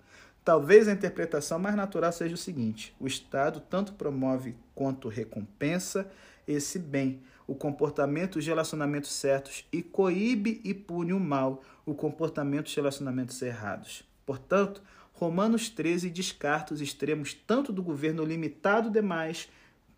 Talvez 0.44 0.88
a 0.88 0.92
interpretação 0.92 1.58
mais 1.58 1.74
natural 1.74 2.12
seja 2.12 2.36
o 2.36 2.38
seguinte: 2.38 2.94
o 2.98 3.06
Estado 3.06 3.60
tanto 3.60 3.92
promove 3.94 4.54
quanto 4.74 5.08
recompensa 5.08 6.10
esse 6.46 6.78
bem, 6.78 7.20
o 7.50 7.54
comportamento 7.54 8.36
e 8.36 8.40
os 8.40 8.46
relacionamentos 8.46 9.10
certos, 9.10 9.66
e 9.72 9.82
coíbe 9.82 10.60
e 10.62 10.72
pune 10.72 11.12
o 11.12 11.20
mal, 11.20 11.62
o 11.84 11.94
comportamento 11.94 12.68
e 12.68 12.70
os 12.70 12.74
relacionamentos 12.74 13.40
errados. 13.42 14.04
Portanto, 14.24 14.82
Romanos 15.12 15.68
13 15.68 16.10
descarta 16.10 16.72
os 16.72 16.80
extremos 16.80 17.34
tanto 17.34 17.72
do 17.72 17.82
governo 17.82 18.24
limitado 18.24 18.90
demais, 18.90 19.48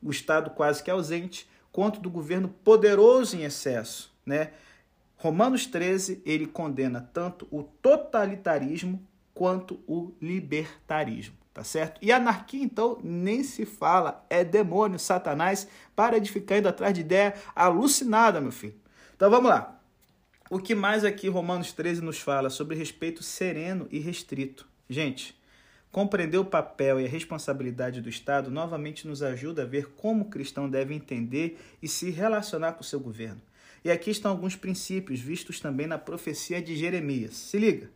o 0.03 0.11
Estado 0.11 0.51
quase 0.51 0.83
que 0.83 0.91
ausente, 0.91 1.49
quanto 1.71 2.01
do 2.01 2.11
governo 2.11 2.49
poderoso 2.49 3.37
em 3.37 3.43
excesso 3.43 4.13
né? 4.25 4.53
Romanos 5.17 5.67
13, 5.67 6.23
ele 6.25 6.47
condena 6.47 7.01
tanto 7.13 7.47
o 7.51 7.63
totalitarismo 7.63 9.07
quanto 9.35 9.81
o 9.87 10.13
libertarismo, 10.21 11.37
tá 11.53 11.63
certo? 11.63 11.99
E 12.03 12.11
anarquia, 12.11 12.63
então, 12.63 12.99
nem 13.03 13.43
se 13.43 13.65
fala, 13.65 14.25
é 14.31 14.43
demônio, 14.43 14.99
satanás, 14.99 15.69
para 15.95 16.19
de 16.19 16.31
ficar 16.31 16.59
indo 16.59 16.69
atrás 16.69 16.95
de 16.95 17.03
ideia 17.03 17.35
alucinada, 17.55 18.41
meu 18.41 18.53
filho. 18.53 18.81
Então 19.15 19.31
vamos 19.31 19.51
lá. 19.51 19.79
O 20.51 20.59
que 20.59 20.75
mais 20.75 21.05
aqui 21.05 21.29
Romanos 21.29 21.73
13 21.73 22.03
nos 22.03 22.19
fala 22.19 22.51
sobre 22.51 22.77
respeito 22.77 23.23
sereno 23.23 23.87
e 23.91 23.99
restrito? 23.99 24.69
Gente, 24.89 25.35
compreender 25.91 26.39
o 26.39 26.45
papel 26.45 27.01
e 27.01 27.07
a 27.07 27.09
responsabilidade 27.09 28.01
do 28.01 28.09
Estado 28.09 28.51
novamente 28.51 29.07
nos 29.07 29.23
ajuda 29.23 29.63
a 29.63 29.67
ver 29.67 29.93
como 29.97 30.25
o 30.25 30.29
cristão 30.29 30.69
deve 30.69 30.95
entender 30.95 31.59
e 31.83 31.89
se 31.89 32.11
relacionar 32.11 32.73
com 32.73 32.83
o 32.83 32.85
seu 32.85 33.01
governo. 33.01 33.41
E 33.85 33.91
aqui 33.91 34.11
estão 34.11 34.31
alguns 34.31 34.55
princípios 34.55 35.21
vistos 35.21 35.59
também 35.59 35.87
na 35.87 35.99
profecia 35.99 36.63
de 36.63 36.77
Jeremias. 36.77 37.35
Se 37.35 37.59
liga. 37.59 37.91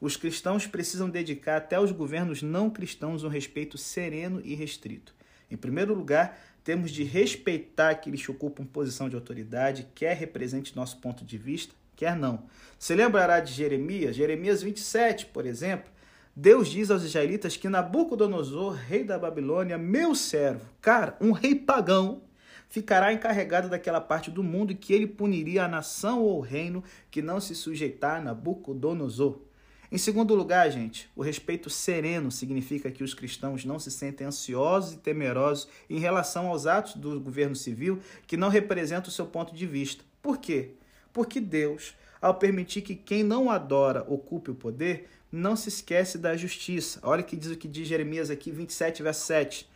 Os 0.00 0.16
cristãos 0.16 0.66
precisam 0.66 1.10
dedicar 1.10 1.58
até 1.58 1.76
aos 1.76 1.92
governos 1.92 2.42
não 2.42 2.70
cristãos 2.70 3.22
um 3.22 3.28
respeito 3.28 3.76
sereno 3.76 4.40
e 4.42 4.54
restrito. 4.54 5.14
Em 5.50 5.56
primeiro 5.56 5.92
lugar, 5.92 6.38
temos 6.64 6.90
de 6.90 7.04
respeitar 7.04 7.90
aqueles 7.90 8.24
que 8.24 8.30
ocupam 8.30 8.64
posição 8.64 9.08
de 9.08 9.14
autoridade, 9.14 9.88
quer 9.94 10.16
represente 10.16 10.76
nosso 10.76 10.98
ponto 10.98 11.24
de 11.24 11.36
vista, 11.36 11.74
quer 11.96 12.16
não. 12.16 12.44
Se 12.78 12.94
lembrará 12.94 13.40
de 13.40 13.52
Jeremias, 13.52 14.16
Jeremias 14.16 14.62
27, 14.62 15.26
por 15.26 15.44
exemplo, 15.44 15.90
Deus 16.34 16.68
diz 16.68 16.90
aos 16.90 17.02
israelitas 17.02 17.56
que 17.56 17.68
Nabucodonosor, 17.68 18.74
rei 18.74 19.04
da 19.04 19.18
Babilônia, 19.18 19.76
meu 19.76 20.14
servo, 20.14 20.64
cara, 20.80 21.16
um 21.20 21.32
rei 21.32 21.54
pagão, 21.54 22.22
ficará 22.68 23.12
encarregado 23.12 23.68
daquela 23.68 24.00
parte 24.00 24.30
do 24.30 24.42
mundo 24.42 24.74
que 24.74 24.94
ele 24.94 25.06
puniria 25.06 25.64
a 25.64 25.68
nação 25.68 26.22
ou 26.22 26.38
o 26.38 26.40
reino 26.40 26.82
que 27.10 27.20
não 27.20 27.40
se 27.40 27.54
sujeitar 27.54 28.18
a 28.18 28.20
Nabucodonosor. 28.22 29.49
Em 29.92 29.98
segundo 29.98 30.36
lugar, 30.36 30.70
gente, 30.70 31.10
o 31.16 31.22
respeito 31.22 31.68
sereno 31.68 32.30
significa 32.30 32.92
que 32.92 33.02
os 33.02 33.12
cristãos 33.12 33.64
não 33.64 33.78
se 33.80 33.90
sentem 33.90 34.24
ansiosos 34.24 34.92
e 34.92 34.98
temerosos 34.98 35.66
em 35.88 35.98
relação 35.98 36.46
aos 36.46 36.64
atos 36.64 36.94
do 36.94 37.18
governo 37.18 37.56
civil 37.56 37.98
que 38.24 38.36
não 38.36 38.48
representam 38.48 39.08
o 39.08 39.12
seu 39.12 39.26
ponto 39.26 39.52
de 39.52 39.66
vista. 39.66 40.04
Por 40.22 40.38
quê? 40.38 40.74
Porque 41.12 41.40
Deus, 41.40 41.94
ao 42.22 42.34
permitir 42.34 42.82
que 42.82 42.94
quem 42.94 43.24
não 43.24 43.50
adora 43.50 44.04
ocupe 44.06 44.52
o 44.52 44.54
poder, 44.54 45.08
não 45.32 45.56
se 45.56 45.68
esquece 45.68 46.18
da 46.18 46.36
justiça. 46.36 47.00
Olha 47.02 47.22
que 47.22 47.36
diz 47.36 47.50
o 47.50 47.56
que 47.56 47.66
diz 47.66 47.88
Jeremias 47.88 48.30
aqui, 48.30 48.52
27, 48.52 49.02
verso 49.02 49.26
7. 49.26 49.69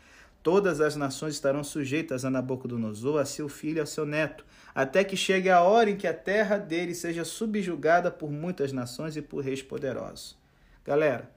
Todas 0.45 0.79
as 0.79 0.95
nações 0.95 1.33
estarão 1.33 1.65
sujeitas 1.65 2.23
a 2.23 2.29
Nabucodonosor, 2.29 3.19
a 3.19 3.25
seu 3.25 3.49
filho 3.49 3.79
e 3.79 3.81
a 3.81 3.87
seu 3.87 4.05
neto, 4.05 4.45
até 4.75 5.03
que 5.03 5.17
chegue 5.17 5.49
a 5.49 5.63
hora 5.63 5.89
em 5.89 5.97
que 5.97 6.07
a 6.07 6.13
terra 6.13 6.59
dele 6.59 6.95
seja 6.95 7.25
subjugada 7.25 8.11
por 8.11 8.31
muitas 8.31 8.71
nações 8.71 9.17
e 9.17 9.23
por 9.23 9.43
reis 9.43 9.63
poderosos. 9.63 10.37
Galera, 10.85 11.31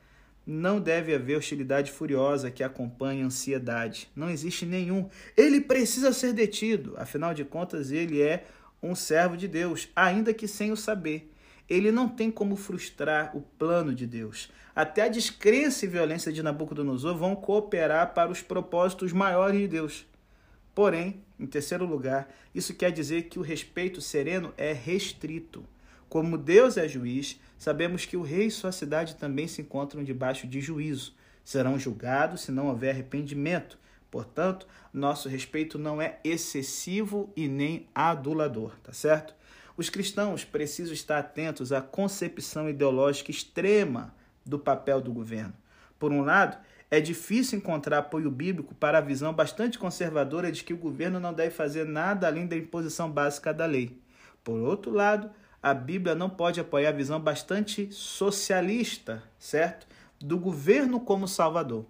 não 0.46 0.82
deve 0.82 1.16
haver 1.16 1.38
hostilidade 1.38 1.90
furiosa 1.90 2.52
que 2.52 2.62
acompanhe 2.62 3.24
a 3.24 3.28
ansiedade. 3.28 4.12
Não 4.14 4.30
existe 4.30 4.66
nenhum. 4.66 5.10
Ele 5.38 5.62
precisa 5.62 6.12
ser 6.12 6.34
detido. 6.34 6.94
Afinal 6.98 7.34
de 7.34 7.46
contas, 7.46 7.92
ele 7.92 8.22
é 8.22 8.44
um 8.84 8.94
servo 8.94 9.38
de 9.38 9.48
Deus, 9.48 9.88
ainda 9.96 10.34
que 10.34 10.50
sem 10.50 10.70
o 10.70 10.76
saber 10.76 11.32
ele 11.70 11.92
não 11.92 12.08
tem 12.08 12.32
como 12.32 12.56
frustrar 12.56 13.36
o 13.36 13.42
plano 13.42 13.94
de 13.94 14.06
Deus. 14.06 14.50
Até 14.76 15.04
a 15.04 15.08
descrença 15.08 15.86
e 15.86 15.88
violência 15.88 16.32
de 16.32 16.44
Nabucodonosor 16.44 17.18
vão 17.18 17.36
cooperar 17.36 18.14
para 18.14 18.32
os 18.32 18.42
propósitos 18.42 19.12
maiores 19.12 19.60
de 19.60 19.68
Deus. 19.68 20.06
Porém, 20.74 21.24
em 21.40 21.48
terceiro 21.48 21.86
lugar, 21.86 22.32
isso 22.54 22.76
quer 22.76 22.92
dizer 22.92 23.24
que 23.24 23.40
o 23.40 23.42
respeito 23.42 24.02
sereno 24.02 24.54
é 24.56 24.72
restrito. 24.72 25.66
Como 26.08 26.38
Deus 26.38 26.78
é 26.78 26.88
juiz, 26.88 27.40
sabemos 27.58 28.06
que 28.06 28.16
o 28.16 28.22
rei 28.22 28.46
e 28.46 28.52
sua 28.52 28.72
cidade 28.72 29.16
também 29.16 29.48
se 29.48 29.62
encontram 29.62 30.04
debaixo 30.04 30.48
de 30.48 30.62
juízo. 30.62 31.16
Serão 31.44 31.80
julgados 31.80 32.42
se 32.42 32.52
não 32.52 32.68
houver 32.68 32.92
arrependimento. 32.92 33.78
Portanto, 34.10 34.68
nosso 34.94 35.28
respeito 35.28 35.78
não 35.78 36.02
é 36.02 36.20
excessivo 36.24 37.32
e 37.36 37.48
nem 37.48 37.88
adulador, 37.94 38.78
tá 38.82 38.94
certo? 38.94 39.34
Os 39.78 39.92
cristãos 39.92 40.44
precisam 40.44 40.92
estar 40.92 41.20
atentos 41.20 41.72
à 41.72 41.80
concepção 41.80 42.68
ideológica 42.68 43.30
extrema 43.30 44.12
do 44.44 44.58
papel 44.58 45.00
do 45.00 45.14
governo. 45.14 45.54
Por 46.00 46.12
um 46.12 46.24
lado, 46.24 46.58
é 46.90 47.00
difícil 47.00 47.60
encontrar 47.60 48.00
apoio 48.00 48.32
bíblico 48.32 48.74
para 48.74 48.98
a 48.98 49.02
visão 49.02 49.32
bastante 49.32 49.78
conservadora 49.78 50.52
de 50.52 50.64
que 50.64 50.74
o 50.74 50.78
governo 50.78 51.20
não 51.20 51.32
deve 51.32 51.52
fazer 51.52 51.86
nada 51.86 52.26
além 52.26 52.48
da 52.48 52.58
imposição 52.58 53.12
básica 53.12 53.54
da 53.54 53.68
lei. 53.68 54.02
Por 54.44 54.60
outro 54.60 54.92
lado, 54.92 55.30
a 55.62 55.76
Bíblia 55.76 56.16
não 56.16 56.30
pode 56.30 56.60
apoiar 56.60 56.90
a 56.90 56.94
visão 56.94 57.20
bastante 57.20 57.88
socialista, 57.92 59.22
certo? 59.38 59.86
Do 60.20 60.40
governo 60.40 61.00
como 61.00 61.28
salvador. 61.28 61.86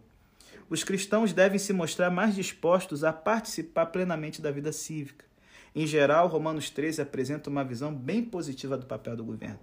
Os 0.69 0.84
cristãos 0.84 1.32
devem 1.32 1.58
se 1.58 1.71
mostrar 1.71 2.10
mais 2.10 2.36
dispostos 2.36 3.06
a 3.06 3.13
participar 3.13 3.86
plenamente 3.86 4.41
da 4.41 4.52
vida 4.52 4.73
cívica. 4.73 5.26
Em 5.79 5.85
geral, 5.85 6.27
Romanos 6.27 6.71
13 6.71 7.03
apresenta 7.03 7.51
uma 7.51 7.63
visão 7.63 7.93
bem 7.93 8.23
positiva 8.23 8.75
do 8.75 8.87
papel 8.87 9.15
do 9.15 9.23
governo. 9.23 9.59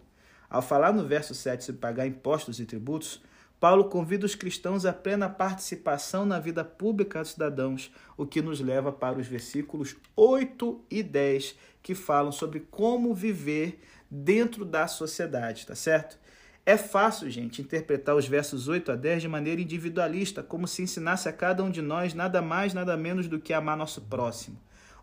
Ao 0.49 0.63
falar 0.63 0.93
no 0.93 1.05
verso 1.05 1.35
7 1.35 1.65
sobre 1.65 1.81
pagar 1.81 2.07
impostos 2.07 2.61
e 2.61 2.65
tributos, 2.65 3.21
Paulo 3.59 3.87
convida 3.87 4.25
os 4.25 4.37
cristãos 4.37 4.87
à 4.87 4.93
plena 4.93 5.29
participação 5.29 6.25
na 6.25 6.39
vida 6.39 6.65
pública 6.65 7.19
dos 7.19 7.33
cidadãos, 7.33 7.91
o 8.17 8.25
que 8.25 8.41
nos 8.41 8.61
leva 8.61 8.93
para 8.93 9.19
os 9.19 9.27
versículos 9.27 9.97
8 10.15 10.85
e 10.89 11.03
10, 11.03 11.57
que 11.83 11.97
falam 11.97 12.31
sobre 12.31 12.61
como 12.71 13.13
viver 13.13 13.81
dentro 14.09 14.65
da 14.65 14.87
sociedade, 14.87 15.67
tá 15.67 15.75
certo? 15.75 16.17
É 16.65 16.77
fácil, 16.77 17.29
gente, 17.29 17.61
interpretar 17.61 18.15
os 18.15 18.29
versos 18.29 18.69
8 18.69 18.93
a 18.93 18.95
10 18.95 19.23
de 19.23 19.29
maneira 19.29 19.61
individualista, 19.61 20.45
como 20.45 20.69
se 20.69 20.81
ensinasse 20.81 21.29
a 21.29 21.33
cada 21.33 21.65
um 21.65 21.73
de 21.73 21.83
nós 21.83 22.15
nada 22.15 22.41
mais, 22.41 22.73
nada 22.73 22.97
menos 22.97 23.27
do 23.27 23.41
que 23.41 23.53
amar 23.53 23.77
nosso 23.77 24.01
próximo. 24.03 24.57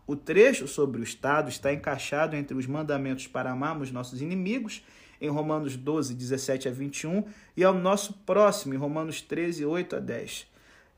O 0.06 0.16
trecho 0.16 0.66
sobre 0.66 1.00
o 1.00 1.04
Estado 1.04 1.48
está 1.48 1.72
encaixado 1.72 2.34
entre 2.34 2.56
os 2.56 2.66
mandamentos 2.66 3.26
para 3.26 3.50
amarmos 3.50 3.92
nossos 3.92 4.20
inimigos, 4.20 4.84
em 5.20 5.28
Romanos 5.28 5.76
12, 5.76 6.14
17 6.14 6.68
a 6.68 6.72
21, 6.72 7.24
e 7.56 7.62
ao 7.62 7.72
nosso 7.72 8.14
próximo, 8.26 8.74
em 8.74 8.76
Romanos 8.76 9.20
13, 9.20 9.64
8 9.64 9.96
a 9.96 10.00
10. 10.00 10.46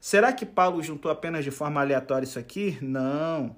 Será 0.00 0.32
que 0.32 0.46
Paulo 0.46 0.82
juntou 0.82 1.10
apenas 1.10 1.44
de 1.44 1.50
forma 1.50 1.80
aleatória 1.80 2.24
isso 2.24 2.38
aqui? 2.38 2.78
Não. 2.80 3.54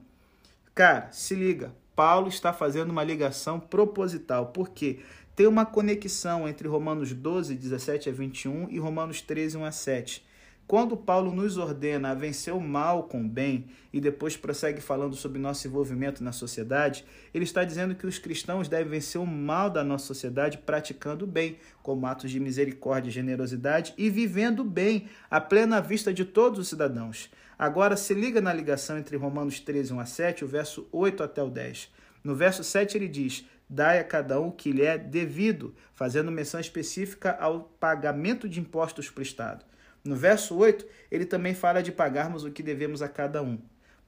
Cara, 0.75 1.09
se 1.13 1.35
liga. 1.35 1.73
Paulo 1.95 2.29
está 2.29 2.53
fazendo 2.53 2.91
uma 2.91 3.05
ligação 3.05 3.59
proposital, 3.59 4.47
porque 4.47 5.01
tem 5.37 5.47
uma 5.47 5.65
conexão 5.65 6.49
entre 6.49 6.67
Romanos 6.67 7.13
12, 7.13 7.55
17 7.55 8.09
a 8.09 8.13
21 8.13 8.69
e 8.71 8.79
Romanos 8.79 9.21
13, 9.21 9.57
1 9.57 9.65
a 9.65 9.73
7. 9.73 10.26
Quando 10.67 10.97
Paulo 10.97 11.33
nos 11.33 11.57
ordena 11.59 12.11
a 12.11 12.15
vencer 12.15 12.53
o 12.53 12.61
mal 12.61 13.05
com 13.05 13.21
o 13.21 13.29
bem 13.29 13.67
e 13.93 14.01
depois 14.01 14.37
prossegue 14.37 14.81
falando 14.81 15.15
sobre 15.15 15.39
nosso 15.39 15.65
envolvimento 15.69 16.25
na 16.25 16.33
sociedade, 16.33 17.05
ele 17.33 17.45
está 17.45 17.63
dizendo 17.63 17.95
que 17.95 18.05
os 18.05 18.19
cristãos 18.19 18.67
devem 18.67 18.89
vencer 18.89 19.21
o 19.21 19.27
mal 19.27 19.71
da 19.71 19.85
nossa 19.85 20.07
sociedade 20.07 20.59
praticando 20.59 21.25
o 21.25 21.29
bem, 21.29 21.57
como 21.85 22.05
atos 22.05 22.33
de 22.33 22.41
misericórdia 22.41 23.11
e 23.11 23.13
generosidade 23.13 23.95
e 23.97 24.11
vivendo 24.11 24.65
bem, 24.65 25.07
à 25.31 25.41
plena 25.41 25.81
vista 25.81 26.13
de 26.13 26.25
todos 26.25 26.59
os 26.59 26.67
cidadãos. 26.67 27.31
Agora 27.57 27.97
se 27.97 28.13
liga 28.13 28.41
na 28.41 28.53
ligação 28.53 28.99
entre 28.99 29.17
Romanos 29.17 29.61
13, 29.61 29.93
1 29.93 30.01
a 30.01 30.05
7, 30.05 30.45
o 30.45 30.49
verso 30.49 30.89
8 30.91 31.23
até 31.23 31.41
o 31.45 31.49
10. 31.49 31.93
No 32.25 32.35
verso 32.35 32.65
7 32.65 32.99
ele 32.99 33.07
diz: 33.07 33.47
Dai 33.71 34.01
a 34.01 34.05
cada 34.05 34.41
um 34.41 34.49
o 34.49 34.53
que 34.53 34.73
lhe 34.73 34.83
é 34.83 34.99
devido, 34.99 35.77
fazendo 35.95 36.33
menção 36.33 36.59
específica 36.59 37.37
ao 37.39 37.61
pagamento 37.79 38.49
de 38.49 38.59
impostos 38.59 39.09
para 39.09 39.21
o 39.21 39.23
Estado. 39.23 39.65
No 40.07 40.16
verso 40.16 40.57
8, 40.57 40.87
ele 41.11 41.27
também 41.27 41.55
fala 41.55 41.83
de 41.83 41.92
pagarmos 41.92 42.45
o 42.45 42.51
que 42.51 42.62
devemos 42.62 43.03
a 43.03 43.09
cada 43.09 43.42
um. 43.42 43.59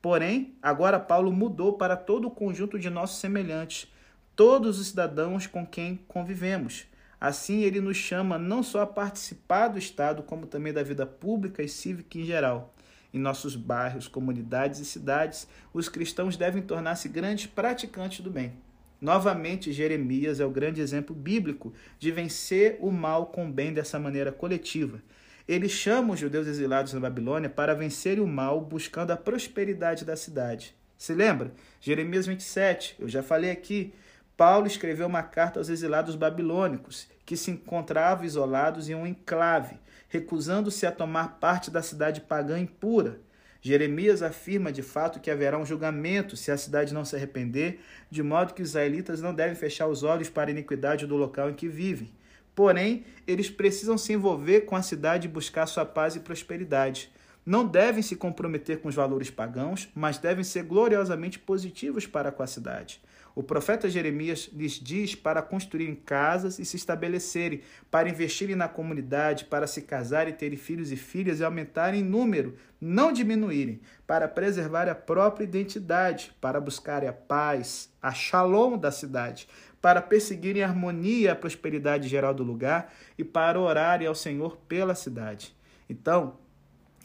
Porém, 0.00 0.56
agora 0.62 1.00
Paulo 1.00 1.32
mudou 1.32 1.72
para 1.74 1.96
todo 1.96 2.28
o 2.28 2.30
conjunto 2.30 2.78
de 2.78 2.88
nossos 2.88 3.20
semelhantes, 3.20 3.92
todos 4.37 4.78
os 4.78 4.88
cidadãos 4.88 5.46
com 5.46 5.66
quem 5.66 5.96
convivemos. 6.06 6.87
Assim, 7.20 7.62
ele 7.62 7.80
nos 7.80 7.96
chama 7.96 8.38
não 8.38 8.62
só 8.62 8.82
a 8.82 8.87
participar 8.87 9.68
do 9.68 9.78
Estado, 9.78 10.22
como 10.22 10.46
também 10.46 10.72
da 10.72 10.84
vida 10.84 11.04
pública 11.04 11.62
e 11.62 11.68
cívica 11.68 12.16
em 12.16 12.24
geral. 12.24 12.72
Em 13.12 13.18
nossos 13.18 13.56
bairros, 13.56 14.06
comunidades 14.06 14.78
e 14.78 14.84
cidades, 14.84 15.48
os 15.72 15.88
cristãos 15.88 16.37
devem 16.37 16.62
tornar-se 16.62 17.08
grandes 17.08 17.46
praticantes 17.46 18.20
do 18.20 18.30
bem. 18.30 18.52
Novamente, 19.00 19.72
Jeremias 19.72 20.40
é 20.40 20.44
o 20.44 20.50
grande 20.50 20.80
exemplo 20.80 21.14
bíblico 21.14 21.72
de 21.98 22.11
vencer 22.11 22.78
o 22.80 22.90
mal 22.90 23.26
com 23.26 23.48
o 23.48 23.52
bem 23.52 23.72
dessa 23.72 23.98
maneira 23.98 24.30
coletiva. 24.30 25.00
Ele 25.48 25.66
chama 25.66 26.12
os 26.12 26.20
judeus 26.20 26.46
exilados 26.46 26.92
na 26.92 27.00
Babilônia 27.00 27.48
para 27.48 27.74
vencerem 27.74 28.22
o 28.22 28.26
mal 28.26 28.61
buscando 28.61 29.12
a 29.12 29.16
prosperidade 29.16 30.04
da 30.04 30.14
cidade. 30.14 30.76
Se 30.98 31.14
lembra? 31.14 31.52
Jeremias 31.80 32.26
27, 32.26 32.96
eu 32.98 33.08
já 33.08 33.22
falei 33.22 33.50
aqui. 33.50 33.94
Paulo 34.37 34.66
escreveu 34.66 35.06
uma 35.06 35.22
carta 35.22 35.58
aos 35.58 35.70
exilados 35.70 36.16
babilônicos, 36.16 37.08
que 37.24 37.34
se 37.34 37.50
encontravam 37.50 38.26
isolados 38.26 38.90
em 38.90 38.94
um 38.94 39.06
enclave, 39.06 39.76
recusando-se 40.11 40.84
a 40.84 40.92
tomar 40.92 41.38
parte 41.40 41.70
da 41.70 41.80
cidade 41.80 42.20
pagã 42.20 42.58
impura. 42.58 43.18
Jeremias 43.62 44.22
afirma 44.22 44.70
de 44.70 44.82
fato 44.82 45.18
que 45.18 45.30
haverá 45.30 45.58
um 45.58 45.64
julgamento 45.64 46.37
se 46.37 46.50
a 46.50 46.58
cidade 46.58 46.92
não 46.92 47.06
se 47.06 47.16
arrepender, 47.16 47.80
de 48.11 48.22
modo 48.22 48.52
que 48.52 48.62
os 48.62 48.68
israelitas 48.68 49.22
não 49.22 49.34
devem 49.34 49.56
fechar 49.56 49.87
os 49.87 50.02
olhos 50.02 50.28
para 50.28 50.50
a 50.50 50.52
iniquidade 50.52 51.06
do 51.06 51.16
local 51.16 51.48
em 51.48 51.54
que 51.54 51.68
vivem. 51.68 52.12
Porém, 52.59 53.05
eles 53.25 53.49
precisam 53.49 53.97
se 53.97 54.12
envolver 54.12 54.62
com 54.62 54.75
a 54.75 54.83
cidade 54.83 55.29
e 55.29 55.31
buscar 55.31 55.64
sua 55.66 55.85
paz 55.85 56.16
e 56.16 56.18
prosperidade 56.18 57.09
não 57.49 57.64
devem 57.64 58.03
se 58.03 58.14
comprometer 58.14 58.79
com 58.83 58.88
os 58.88 58.94
valores 58.94 59.31
pagãos, 59.31 59.88
mas 59.94 60.18
devem 60.18 60.44
ser 60.44 60.64
gloriosamente 60.64 61.38
positivos 61.38 62.07
para 62.07 62.31
com 62.31 62.42
a 62.42 62.47
cidade. 62.47 63.01
O 63.35 63.42
profeta 63.42 63.88
Jeremias 63.88 64.51
lhes 64.53 64.73
diz 64.73 65.14
para 65.14 65.40
construírem 65.40 65.94
casas 65.94 66.59
e 66.59 66.64
se 66.66 66.77
estabelecerem, 66.77 67.62
para 67.90 68.11
investirem 68.11 68.55
na 68.55 68.68
comunidade, 68.68 69.47
para 69.47 69.66
se 69.66 69.81
casarem, 69.81 70.35
terem 70.35 70.59
filhos 70.59 70.92
e 70.92 70.97
filhas 70.97 71.40
e 71.40 71.44
aumentarem 71.44 72.01
em 72.01 72.05
número, 72.05 72.55
não 72.79 73.12
diminuírem, 73.12 73.81
para 74.07 74.29
preservar 74.29 74.87
a 74.87 74.94
própria 74.94 75.44
identidade, 75.44 76.37
para 76.42 76.61
buscarem 76.61 77.09
a 77.09 77.14
paz, 77.14 77.90
a 78.03 78.12
shalom 78.12 78.77
da 78.77 78.90
cidade, 78.90 79.49
para 79.80 80.02
perseguirem 80.02 80.62
a 80.62 80.68
harmonia 80.68 81.32
a 81.32 81.36
prosperidade 81.36 82.08
geral 82.08 82.34
do 82.34 82.42
lugar 82.42 82.92
e 83.16 83.24
para 83.24 83.60
orarem 83.60 84.06
ao 84.06 84.14
Senhor 84.14 84.56
pela 84.68 84.94
cidade. 84.94 85.54
Então, 85.88 86.36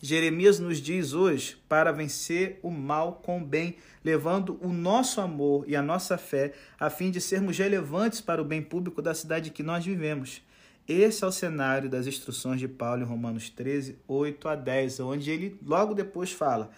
Jeremias 0.01 0.59
nos 0.59 0.79
diz 0.79 1.13
hoje 1.13 1.57
para 1.69 1.91
vencer 1.93 2.59
o 2.62 2.69
mal 2.69 3.21
com 3.23 3.41
o 3.41 3.45
bem, 3.45 3.77
levando 4.03 4.59
o 4.62 4.67
nosso 4.67 5.21
amor 5.21 5.63
e 5.65 5.77
a 5.77 5.81
nossa 5.81 6.17
fé 6.17 6.51
a 6.77 6.89
fim 6.89 7.09
de 7.09 7.21
sermos 7.21 7.57
relevantes 7.57 8.19
para 8.19 8.41
o 8.41 8.45
bem 8.45 8.62
público 8.62 9.01
da 9.01 9.13
cidade 9.13 9.49
que 9.49 9.63
nós 9.63 9.86
vivemos. 9.86 10.41
Esse 10.86 11.23
é 11.23 11.27
o 11.27 11.31
cenário 11.31 11.89
das 11.89 12.05
instruções 12.05 12.59
de 12.59 12.67
Paulo 12.67 13.01
em 13.01 13.05
Romanos 13.05 13.49
13, 13.49 13.97
8 14.05 14.49
a 14.49 14.55
10, 14.55 14.99
onde 14.99 15.31
ele 15.31 15.57
logo 15.65 15.93
depois 15.93 16.33
fala: 16.33 16.69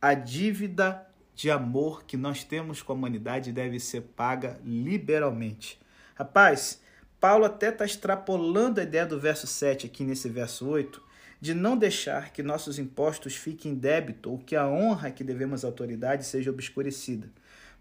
a 0.00 0.14
dívida 0.14 1.06
de 1.34 1.50
amor 1.50 2.04
que 2.04 2.16
nós 2.16 2.44
temos 2.44 2.82
com 2.82 2.92
a 2.92 2.96
humanidade 2.96 3.52
deve 3.52 3.80
ser 3.80 4.02
paga 4.02 4.60
liberalmente. 4.64 5.80
Rapaz, 6.14 6.80
Paulo 7.18 7.44
até 7.44 7.68
está 7.68 7.84
extrapolando 7.84 8.80
a 8.80 8.82
ideia 8.82 9.06
do 9.06 9.18
verso 9.18 9.46
7 9.46 9.86
aqui 9.86 10.04
nesse 10.04 10.28
verso 10.28 10.66
8 10.66 11.02
de 11.40 11.54
não 11.54 11.76
deixar 11.76 12.32
que 12.32 12.42
nossos 12.42 12.78
impostos 12.78 13.34
fiquem 13.34 13.72
em 13.72 13.74
débito 13.74 14.30
ou 14.30 14.38
que 14.38 14.54
a 14.54 14.68
honra 14.68 15.10
que 15.10 15.24
devemos 15.24 15.64
à 15.64 15.68
autoridade 15.68 16.24
seja 16.24 16.50
obscurecida. 16.50 17.28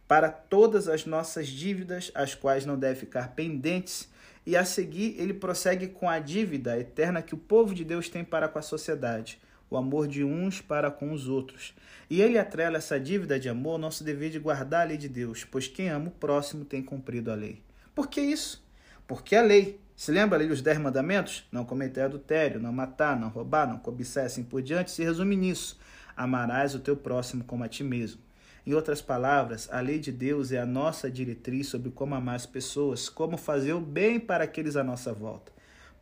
Para 0.07 0.29
todas 0.29 0.87
as 0.87 1.05
nossas 1.05 1.47
dívidas, 1.47 2.11
as 2.15 2.33
quais 2.33 2.65
não 2.65 2.77
devem 2.77 2.99
ficar 2.99 3.35
pendentes, 3.35 4.09
e 4.45 4.57
a 4.57 4.65
seguir 4.65 5.15
ele 5.19 5.33
prossegue 5.33 5.87
com 5.87 6.09
a 6.09 6.17
dívida 6.17 6.79
eterna 6.79 7.21
que 7.21 7.35
o 7.35 7.37
povo 7.37 7.75
de 7.75 7.83
Deus 7.83 8.09
tem 8.09 8.23
para 8.23 8.47
com 8.47 8.57
a 8.57 8.63
sociedade, 8.63 9.39
o 9.71 9.77
amor 9.77 10.05
de 10.05 10.21
uns 10.21 10.59
para 10.59 10.91
com 10.91 11.13
os 11.13 11.29
outros. 11.29 11.73
E 12.09 12.21
ele 12.21 12.37
atrela 12.37 12.77
essa 12.77 12.99
dívida 12.99 13.39
de 13.39 13.47
amor 13.47 13.71
ao 13.71 13.77
nosso 13.77 14.03
dever 14.03 14.29
de 14.29 14.37
guardar 14.37 14.81
a 14.81 14.89
lei 14.89 14.97
de 14.97 15.07
Deus, 15.07 15.45
pois 15.49 15.65
quem 15.65 15.89
ama 15.89 16.09
o 16.09 16.11
próximo 16.11 16.65
tem 16.65 16.83
cumprido 16.83 17.31
a 17.31 17.35
lei. 17.35 17.63
Por 17.95 18.07
que 18.07 18.19
isso? 18.19 18.63
Porque 19.07 19.33
a 19.33 19.41
lei, 19.41 19.79
se 19.95 20.11
lembra 20.11 20.37
ali 20.37 20.51
os 20.51 20.61
dez 20.61 20.77
mandamentos? 20.77 21.47
Não 21.51 21.63
cometer 21.63 22.01
adultério, 22.01 22.59
não 22.59 22.73
matar, 22.73 23.17
não 23.17 23.29
roubar, 23.29 23.65
não 23.65 23.77
cobiçar, 23.77 24.25
assim 24.25 24.43
por 24.43 24.61
diante, 24.61 24.91
se 24.91 25.03
resume 25.03 25.37
nisso. 25.37 25.79
Amarás 26.17 26.75
o 26.75 26.79
teu 26.79 26.97
próximo 26.97 27.45
como 27.45 27.63
a 27.63 27.69
ti 27.69 27.83
mesmo. 27.83 28.21
Em 28.67 28.73
outras 28.73 29.01
palavras, 29.01 29.69
a 29.71 29.79
lei 29.79 29.97
de 29.97 30.11
Deus 30.11 30.51
é 30.51 30.59
a 30.59 30.65
nossa 30.65 31.09
diretriz 31.09 31.67
sobre 31.67 31.91
como 31.91 32.13
amar 32.13 32.35
as 32.35 32.45
pessoas, 32.45 33.09
como 33.09 33.37
fazer 33.37 33.73
o 33.73 33.79
bem 33.79 34.19
para 34.19 34.43
aqueles 34.43 34.75
à 34.75 34.83
nossa 34.83 35.13
volta. 35.13 35.51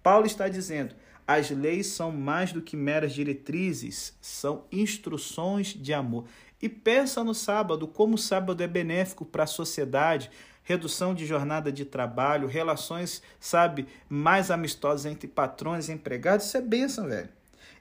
Paulo 0.01 0.25
está 0.25 0.47
dizendo: 0.47 0.95
as 1.31 1.51
leis 1.51 1.85
são 1.85 2.11
mais 2.11 2.51
do 2.51 2.59
que 2.59 2.75
meras 2.75 3.13
diretrizes, 3.13 4.17
são 4.19 4.65
instruções 4.71 5.67
de 5.67 5.93
amor. 5.93 6.25
E 6.59 6.67
pensa 6.67 7.23
no 7.23 7.35
sábado, 7.35 7.87
como 7.87 8.15
o 8.15 8.17
sábado 8.17 8.63
é 8.63 8.67
benéfico 8.67 9.23
para 9.23 9.43
a 9.43 9.47
sociedade, 9.47 10.31
redução 10.63 11.13
de 11.13 11.27
jornada 11.27 11.71
de 11.71 11.85
trabalho, 11.85 12.47
relações, 12.47 13.21
sabe, 13.39 13.85
mais 14.09 14.49
amistosas 14.49 15.05
entre 15.05 15.27
patrões 15.27 15.87
e 15.87 15.91
empregados, 15.91 16.47
isso 16.47 16.57
é 16.57 16.61
bênção, 16.61 17.07
velho. 17.07 17.29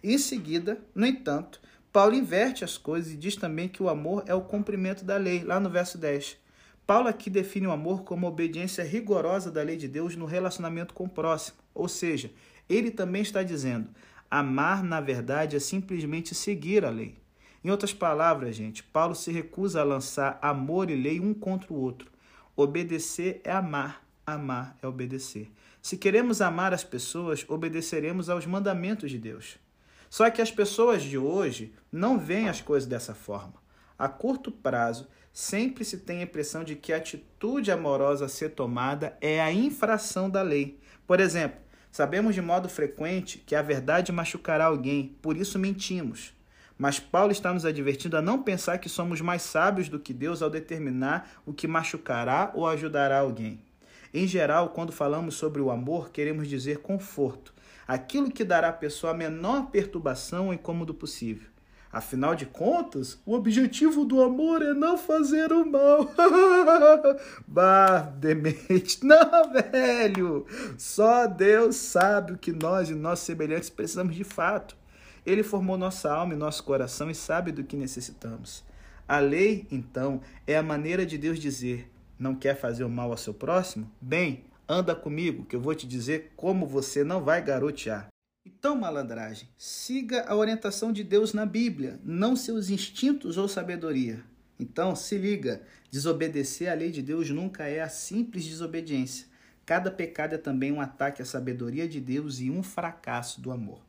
Em 0.04 0.18
seguida, 0.18 0.78
no 0.94 1.06
entanto, 1.06 1.58
Paulo 1.90 2.14
inverte 2.14 2.64
as 2.64 2.76
coisas 2.76 3.14
e 3.14 3.16
diz 3.16 3.34
também 3.34 3.66
que 3.66 3.82
o 3.82 3.88
amor 3.88 4.24
é 4.26 4.34
o 4.34 4.42
cumprimento 4.42 5.06
da 5.06 5.16
lei, 5.16 5.42
lá 5.42 5.58
no 5.58 5.70
verso 5.70 5.96
10. 5.96 6.37
Paulo 6.87 7.08
aqui 7.08 7.30
define 7.30 7.66
o 7.66 7.72
amor 7.72 8.02
como 8.02 8.26
obediência 8.26 8.84
rigorosa 8.84 9.50
da 9.50 9.62
lei 9.62 9.78
de 9.78 9.88
Deus 9.88 10.16
no 10.16 10.26
relacionamento 10.26 10.92
com 10.92 11.04
o 11.04 11.08
próximo. 11.08 11.56
Ou 11.74 11.88
seja, 11.88 12.30
ele 12.68 12.90
também 12.90 13.22
está 13.22 13.42
dizendo: 13.42 13.88
amar, 14.31 14.83
na 14.83 15.00
verdade, 15.00 15.57
é 15.57 15.61
simplesmente 15.61 16.35
seguir 16.35 16.85
a 16.85 16.90
lei. 16.90 17.16
Em 17.64 17.70
outras 17.70 17.92
palavras, 17.92 18.54
gente, 18.54 18.83
Paulo 18.83 19.14
se 19.14 19.33
recusa 19.33 19.81
a 19.81 19.85
lançar 19.85 20.38
amor 20.40 20.90
e 20.90 20.94
lei 20.94 21.18
um 21.18 21.35
contra 21.35 21.72
o 21.72 21.76
outro. 21.76 22.11
Obedecer 22.54 23.40
é 23.44 23.52
amar, 23.52 24.04
amar 24.24 24.76
é 24.83 24.87
obedecer. 24.87 25.50
Se 25.81 25.96
queremos 25.96 26.40
amar 26.40 26.72
as 26.74 26.85
pessoas, 26.85 27.44
obedeceremos 27.48 28.28
aos 28.28 28.46
mandamentos 28.46 29.11
de 29.11 29.18
Deus. 29.18 29.59
Só 30.11 30.28
que 30.31 30.40
as 30.40 30.50
pessoas 30.50 31.02
de 31.02 31.18
hoje 31.18 31.72
não 31.90 32.18
veem 32.18 32.48
as 32.48 32.61
coisas 32.61 32.88
dessa 32.88 33.14
forma. 33.14 33.54
A 33.98 34.09
curto 34.09 34.50
prazo, 34.50 35.09
sempre 35.33 35.85
se 35.85 35.98
tem 35.98 36.20
a 36.20 36.24
impressão 36.24 36.64
de 36.64 36.74
que 36.74 36.92
a 36.92 36.96
atitude 36.96 37.70
amorosa 37.70 38.26
a 38.26 38.28
ser 38.28 38.50
tomada 38.50 39.16
é 39.20 39.40
a 39.40 39.52
infração 39.52 40.31
da 40.31 40.42
lei. 40.42 40.81
Por 41.07 41.20
exemplo, 41.20 41.59
sabemos 41.98 42.32
de 42.32 42.40
modo 42.40 42.68
frequente 42.68 43.42
que 43.44 43.56
a 43.56 43.61
verdade 43.61 44.12
machucará 44.12 44.66
alguém, 44.66 45.16
por 45.20 45.37
isso 45.37 45.58
mentimos. 45.58 46.32
Mas 46.78 47.00
Paulo 47.00 47.32
está 47.32 47.52
nos 47.52 47.64
advertindo 47.64 48.16
a 48.16 48.22
não 48.22 48.40
pensar 48.40 48.78
que 48.78 48.88
somos 48.88 49.20
mais 49.20 49.42
sábios 49.42 49.88
do 49.88 49.98
que 49.98 50.14
Deus 50.14 50.40
ao 50.40 50.48
determinar 50.48 51.28
o 51.44 51.52
que 51.52 51.66
machucará 51.66 52.52
ou 52.54 52.68
ajudará 52.68 53.18
alguém. 53.18 53.58
Em 54.14 54.28
geral, 54.28 54.68
quando 54.68 54.92
falamos 54.92 55.34
sobre 55.34 55.61
o 55.61 55.72
amor, 55.72 56.11
queremos 56.11 56.46
dizer 56.46 56.78
conforto, 56.78 57.52
aquilo 57.84 58.30
que 58.30 58.44
dará 58.44 58.68
à 58.68 58.72
pessoa 58.72 59.11
a 59.11 59.16
menor 59.16 59.68
perturbação 59.72 60.54
e 60.54 60.56
cômodo 60.56 60.94
possível. 60.94 61.48
Afinal 61.90 62.35
de 62.35 62.44
contas, 62.44 63.18
o 63.24 63.33
objetivo 63.33 64.05
do 64.05 64.22
amor 64.22 64.61
é 64.61 64.74
não 64.74 64.98
fazer 64.98 65.53
o 65.53 65.64
mal. 65.64 66.11
bah, 67.48 68.01
demente. 68.01 68.98
Não, 69.05 69.51
velho. 69.51 70.46
Só 70.77 71.27
Deus 71.27 71.77
sabe 71.77 72.33
o 72.33 72.38
que 72.38 72.53
nós 72.53 72.90
e 72.90 72.94
nossos 72.94 73.24
semelhantes 73.24 73.70
precisamos 73.70 74.14
de 74.14 74.24
fato. 74.24 74.77
Ele 75.24 75.42
formou 75.42 75.79
nossa 75.79 76.12
alma 76.12 76.35
e 76.35 76.37
nosso 76.37 76.62
coração 76.62 77.11
e 77.11 77.14
sabe 77.14 77.53
do 77.53 77.64
que 77.64 77.77
necessitamos. 77.77 78.64
A 79.07 79.18
lei, 79.18 79.66
então, 79.70 80.20
é 80.46 80.57
a 80.59 80.62
maneira 80.62 81.07
de 81.07 81.16
Deus 81.16 81.38
dizer: 81.38 81.90
não 82.18 82.35
quer 82.35 82.55
fazer 82.55 82.85
o 82.85 82.90
mal 82.90 83.11
ao 83.11 83.16
seu 83.16 83.33
próximo? 83.33 83.90
Bem, 83.98 84.44
anda 84.68 84.94
comigo, 84.94 85.46
que 85.46 85.57
eu 85.57 85.61
vou 85.61 85.74
te 85.74 85.87
dizer 85.87 86.33
como 86.37 86.66
você 86.66 87.03
não 87.03 87.22
vai 87.22 87.42
garotear. 87.42 88.09
Então, 88.50 88.74
malandragem, 88.74 89.46
siga 89.58 90.24
a 90.26 90.34
orientação 90.34 90.90
de 90.90 91.04
Deus 91.04 91.34
na 91.34 91.44
Bíblia, 91.44 92.00
não 92.02 92.34
seus 92.34 92.70
instintos 92.70 93.37
ou 93.37 93.46
sabedoria. 93.46 94.24
Então, 94.58 94.96
se 94.96 95.18
liga: 95.18 95.61
desobedecer 95.90 96.72
à 96.72 96.74
lei 96.74 96.90
de 96.90 97.02
Deus 97.02 97.28
nunca 97.28 97.64
é 97.64 97.82
a 97.82 97.90
simples 97.90 98.46
desobediência. 98.46 99.26
Cada 99.66 99.90
pecado 99.90 100.34
é 100.34 100.38
também 100.38 100.72
um 100.72 100.80
ataque 100.80 101.20
à 101.20 101.26
sabedoria 101.26 101.87
de 101.87 102.00
Deus 102.00 102.40
e 102.40 102.50
um 102.50 102.62
fracasso 102.62 103.38
do 103.38 103.52
amor. 103.52 103.82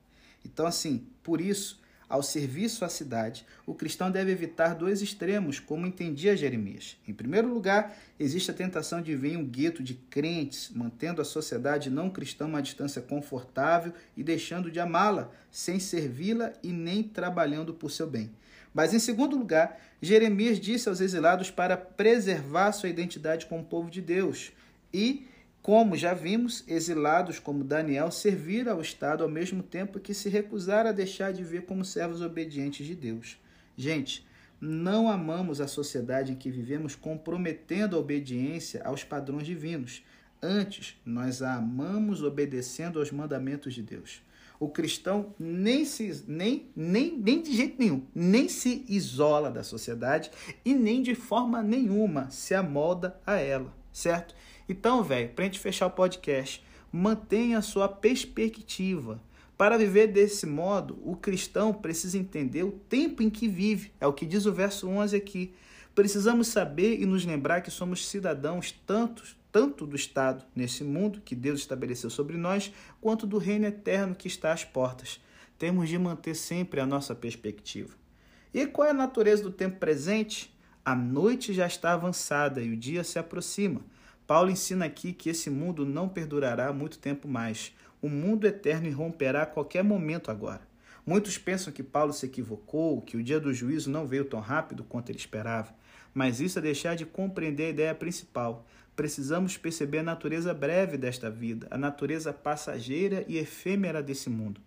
Então, 0.43 0.65
assim, 0.65 1.07
por 1.23 1.39
isso, 1.39 1.79
ao 2.09 2.23
serviço 2.23 2.83
à 2.83 2.89
cidade, 2.89 3.45
o 3.67 3.75
cristão 3.75 4.09
deve 4.09 4.31
evitar 4.31 4.73
dois 4.73 4.99
extremos, 4.99 5.59
como 5.59 5.85
entendia 5.85 6.35
Jeremias. 6.35 6.97
Em 7.07 7.13
primeiro 7.13 7.53
lugar, 7.53 7.95
existe 8.19 8.49
a 8.49 8.53
tentação 8.53 8.99
de 8.99 9.15
ver 9.15 9.37
um 9.37 9.45
gueto 9.45 9.83
de 9.83 9.93
crentes, 9.93 10.71
mantendo 10.73 11.21
a 11.21 11.25
sociedade 11.25 11.91
não 11.91 12.09
cristã 12.09 12.47
uma 12.47 12.63
distância 12.63 12.99
confortável 12.99 13.93
e 14.17 14.23
deixando 14.23 14.71
de 14.71 14.79
amá-la, 14.79 15.29
sem 15.51 15.79
servi-la 15.79 16.51
e 16.63 16.73
nem 16.73 17.03
trabalhando 17.03 17.75
por 17.75 17.91
seu 17.91 18.07
bem. 18.07 18.31
Mas, 18.73 18.93
em 18.93 18.99
segundo 18.99 19.37
lugar, 19.37 19.79
Jeremias 20.01 20.59
disse 20.59 20.89
aos 20.89 21.01
exilados 21.01 21.51
para 21.51 21.77
preservar 21.77 22.71
sua 22.71 22.89
identidade 22.89 23.45
como 23.45 23.63
povo 23.63 23.89
de 23.89 24.01
Deus 24.01 24.51
e 24.93 25.27
Como 25.61 25.97
já 25.97 26.13
vimos, 26.13 26.63
exilados 26.67 27.37
como 27.37 27.63
Daniel 27.63 28.11
serviram 28.11 28.73
ao 28.73 28.81
Estado 28.81 29.23
ao 29.23 29.29
mesmo 29.29 29.61
tempo 29.61 29.99
que 29.99 30.13
se 30.13 30.29
recusaram 30.29 30.89
a 30.89 30.93
deixar 30.93 31.33
de 31.33 31.43
ver 31.43 31.63
como 31.63 31.83
servos 31.83 32.21
obedientes 32.21 32.87
de 32.87 32.95
Deus. 32.95 33.37
Gente, 33.75 34.25
não 34.59 35.09
amamos 35.09 35.61
a 35.61 35.67
sociedade 35.67 36.31
em 36.31 36.35
que 36.35 36.49
vivemos 36.49 36.95
comprometendo 36.95 37.95
a 37.95 37.99
obediência 37.99 38.81
aos 38.83 39.03
padrões 39.03 39.45
divinos. 39.45 40.03
Antes, 40.41 40.97
nós 41.05 41.41
a 41.41 41.55
amamos 41.55 42.23
obedecendo 42.23 42.99
aos 42.99 43.11
mandamentos 43.11 43.73
de 43.73 43.81
Deus. 43.81 44.21
O 44.59 44.67
cristão 44.67 45.33
nem 45.39 45.85
se 45.85 46.23
nem, 46.27 46.69
nem, 46.75 47.17
nem 47.17 47.41
de 47.41 47.55
jeito 47.55 47.77
nenhum, 47.79 48.05
nem 48.13 48.49
se 48.49 48.85
isola 48.89 49.49
da 49.49 49.63
sociedade 49.63 50.29
e 50.65 50.73
nem 50.73 51.01
de 51.01 51.15
forma 51.15 51.61
nenhuma 51.61 52.29
se 52.29 52.53
amolda 52.53 53.17
a 53.25 53.35
ela, 53.37 53.73
certo? 53.93 54.35
Então, 54.69 55.03
velho, 55.03 55.29
para 55.29 55.45
a 55.45 55.47
gente 55.47 55.59
fechar 55.59 55.87
o 55.87 55.91
podcast, 55.91 56.63
mantenha 56.91 57.57
a 57.57 57.61
sua 57.63 57.89
perspectiva. 57.89 59.19
Para 59.57 59.79
viver 59.79 60.07
desse 60.07 60.45
modo, 60.45 60.99
o 61.03 61.15
cristão 61.15 61.73
precisa 61.73 62.19
entender 62.19 62.63
o 62.63 62.71
tempo 62.71 63.23
em 63.23 63.31
que 63.31 63.47
vive. 63.47 63.91
É 63.99 64.05
o 64.05 64.13
que 64.13 64.27
diz 64.27 64.45
o 64.45 64.53
verso 64.53 64.87
11 64.87 65.15
aqui. 65.15 65.55
Precisamos 65.95 66.47
saber 66.49 67.01
e 67.01 67.05
nos 67.05 67.25
lembrar 67.25 67.61
que 67.61 67.71
somos 67.71 68.07
cidadãos 68.07 68.71
tantos, 68.85 69.35
tanto 69.51 69.87
do 69.87 69.95
Estado 69.95 70.45
nesse 70.55 70.83
mundo 70.83 71.19
que 71.25 71.35
Deus 71.35 71.59
estabeleceu 71.61 72.11
sobre 72.11 72.37
nós, 72.37 72.71
quanto 73.01 73.25
do 73.25 73.39
reino 73.39 73.65
eterno 73.65 74.13
que 74.13 74.27
está 74.27 74.53
às 74.53 74.63
portas. 74.63 75.19
Temos 75.57 75.89
de 75.89 75.97
manter 75.97 76.35
sempre 76.35 76.79
a 76.79 76.85
nossa 76.85 77.15
perspectiva. 77.15 77.95
E 78.53 78.67
qual 78.67 78.87
é 78.87 78.91
a 78.91 78.93
natureza 78.93 79.41
do 79.41 79.51
tempo 79.51 79.79
presente? 79.79 80.55
A 80.85 80.95
noite 80.95 81.53
já 81.53 81.65
está 81.65 81.93
avançada 81.93 82.61
e 82.61 82.71
o 82.71 82.77
dia 82.77 83.03
se 83.03 83.17
aproxima. 83.17 83.81
Paulo 84.29 84.51
ensina 84.51 84.85
aqui 84.85 85.11
que 85.11 85.27
esse 85.27 85.49
mundo 85.49 85.83
não 85.83 86.07
perdurará 86.07 86.71
muito 86.71 86.99
tempo 86.99 87.27
mais. 87.27 87.75
O 87.99 88.07
mundo 88.07 88.45
eterno 88.45 88.85
irromperá 88.85 89.41
a 89.41 89.47
qualquer 89.47 89.83
momento 89.83 90.29
agora. 90.29 90.61
Muitos 91.03 91.35
pensam 91.39 91.73
que 91.73 91.81
Paulo 91.81 92.13
se 92.13 92.27
equivocou, 92.27 93.01
que 93.01 93.17
o 93.17 93.23
dia 93.23 93.39
do 93.39 93.51
juízo 93.51 93.89
não 93.89 94.05
veio 94.05 94.23
tão 94.23 94.39
rápido 94.39 94.83
quanto 94.83 95.09
ele 95.09 95.17
esperava. 95.17 95.73
Mas 96.13 96.39
isso 96.39 96.59
é 96.59 96.61
deixar 96.61 96.95
de 96.95 97.07
compreender 97.07 97.63
a 97.65 97.69
ideia 97.69 97.95
principal. 97.95 98.67
Precisamos 98.95 99.57
perceber 99.57 99.97
a 99.97 100.03
natureza 100.03 100.53
breve 100.53 100.95
desta 100.95 101.31
vida, 101.31 101.65
a 101.71 101.77
natureza 101.79 102.31
passageira 102.31 103.25
e 103.27 103.35
efêmera 103.35 104.03
desse 104.03 104.29
mundo. 104.29 104.61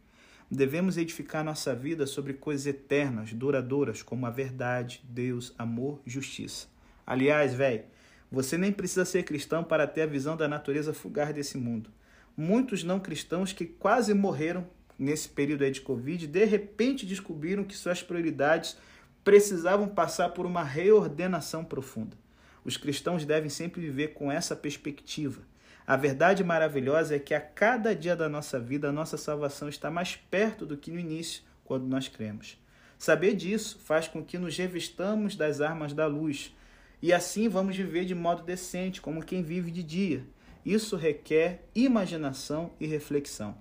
Devemos 0.51 0.97
edificar 0.97 1.45
nossa 1.45 1.73
vida 1.73 2.05
sobre 2.05 2.35
coisas 2.35 2.67
eternas, 2.67 3.33
duradouras, 3.33 4.03
como 4.03 4.27
a 4.27 4.31
verdade, 4.31 5.01
Deus, 5.09 5.55
amor, 5.57 6.01
justiça. 6.05 6.67
Aliás, 7.07 7.55
velho, 7.55 7.85
você 8.33 8.59
nem 8.59 8.73
precisa 8.73 9.05
ser 9.05 9.23
cristão 9.23 9.63
para 9.63 9.87
ter 9.87 10.03
a 10.03 10.07
visão 10.07 10.37
da 10.37 10.49
natureza 10.49 10.93
fugaz 10.93 11.33
desse 11.33 11.57
mundo 11.57 11.91
muitos 12.37 12.83
não 12.83 13.01
cristãos 13.01 13.53
que 13.53 13.67
quase 13.67 14.15
morreram 14.15 14.67
nesse 14.99 15.29
período 15.29 15.65
aí 15.65 15.71
de 15.71 15.81
Covid, 15.81 16.27
de 16.27 16.45
repente 16.45 17.07
descobriram 17.07 17.65
que 17.65 17.77
suas 17.77 18.03
prioridades 18.03 18.77
precisavam 19.25 19.89
passar 19.89 20.31
por 20.31 20.47
uma 20.47 20.63
reordenação 20.63 21.65
profunda. 21.65 22.17
Os 22.65 22.77
cristãos 22.77 23.25
devem 23.25 23.51
sempre 23.51 23.81
viver 23.81 24.09
com 24.09 24.31
essa 24.31 24.55
perspectiva. 24.55 25.43
A 25.85 25.97
verdade 25.97 26.45
maravilhosa 26.45 27.17
é 27.17 27.19
que 27.19 27.35
a 27.35 27.41
cada 27.41 27.95
dia 27.95 28.15
da 28.15 28.29
nossa 28.29 28.59
vida 28.59 28.89
a 28.89 28.93
nossa 28.93 29.17
salvação 29.17 29.69
está 29.69 29.91
mais 29.91 30.15
perto 30.15 30.65
do 30.65 30.77
que 30.77 30.91
no 30.91 30.99
início, 30.99 31.43
quando 31.65 31.87
nós 31.87 32.07
cremos. 32.07 32.57
Saber 32.99 33.35
disso 33.35 33.81
faz 33.85 34.07
com 34.07 34.25
que 34.25 34.39
nos 34.39 34.57
revistamos 34.57 35.35
das 35.35 35.61
armas 35.61 35.93
da 35.93 36.07
luz 36.07 36.55
e 37.03 37.13
assim 37.13 37.49
vamos 37.49 37.77
viver 37.77 38.05
de 38.05 38.15
modo 38.15 38.45
decente, 38.45 39.01
como 39.03 39.25
quem 39.25 39.43
vive 39.43 39.73
de 39.73 39.83
dia. 39.83 40.25
Isso 40.65 40.95
requer 40.95 41.65
imaginação 41.75 42.71
e 42.79 42.87
reflexão. 42.87 43.57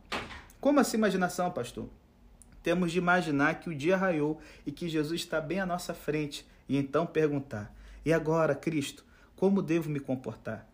Como 0.59 0.79
essa 0.79 0.95
imaginação, 0.95 1.49
pastor? 1.49 1.89
Temos 2.61 2.91
de 2.91 2.99
imaginar 2.99 3.59
que 3.59 3.67
o 3.67 3.75
dia 3.75 3.97
raiou 3.97 4.39
e 4.63 4.71
que 4.71 4.87
Jesus 4.87 5.21
está 5.21 5.41
bem 5.41 5.59
à 5.59 5.65
nossa 5.65 5.91
frente 5.95 6.45
e 6.69 6.77
então 6.77 7.07
perguntar: 7.07 7.75
e 8.05 8.13
agora, 8.13 8.53
Cristo, 8.53 9.03
como 9.35 9.63
devo 9.63 9.89
me 9.89 9.99
comportar? 9.99 10.69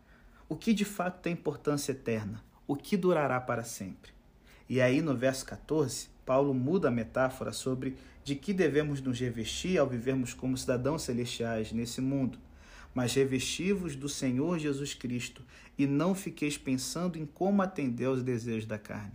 O 0.50 0.56
que 0.58 0.74
de 0.74 0.84
fato 0.84 1.22
tem 1.22 1.32
importância 1.32 1.94
eterna? 1.94 2.44
O 2.68 2.76
que 2.76 2.98
durará 2.98 3.40
para 3.40 3.64
sempre? 3.64 4.12
E 4.68 4.82
aí, 4.82 5.02
no 5.02 5.16
verso 5.16 5.46
14, 5.46 6.10
Paulo 6.26 6.54
muda 6.54 6.90
a 6.90 6.92
metáfora 6.92 7.54
sobre 7.54 7.96
de 8.26 8.36
que 8.36 8.52
devemos 8.52 9.00
nos 9.00 9.18
revestir 9.18 9.78
ao 9.78 9.88
vivermos 9.88 10.34
como 10.34 10.58
cidadãos 10.58 11.04
celestiais 11.04 11.72
nesse 11.72 12.02
mundo 12.02 12.38
mas 12.94 13.14
revestivos 13.14 13.96
do 13.96 14.10
Senhor 14.10 14.58
Jesus 14.60 14.94
Cristo 14.94 15.44
e 15.78 15.86
não 15.86 16.16
fiqueis 16.16 16.58
pensando 16.58 17.18
em 17.18 17.26
como 17.26 17.62
atender 17.62 18.06
aos 18.06 18.24
desejos 18.24 18.66
da 18.66 18.78
carne. 18.78 19.14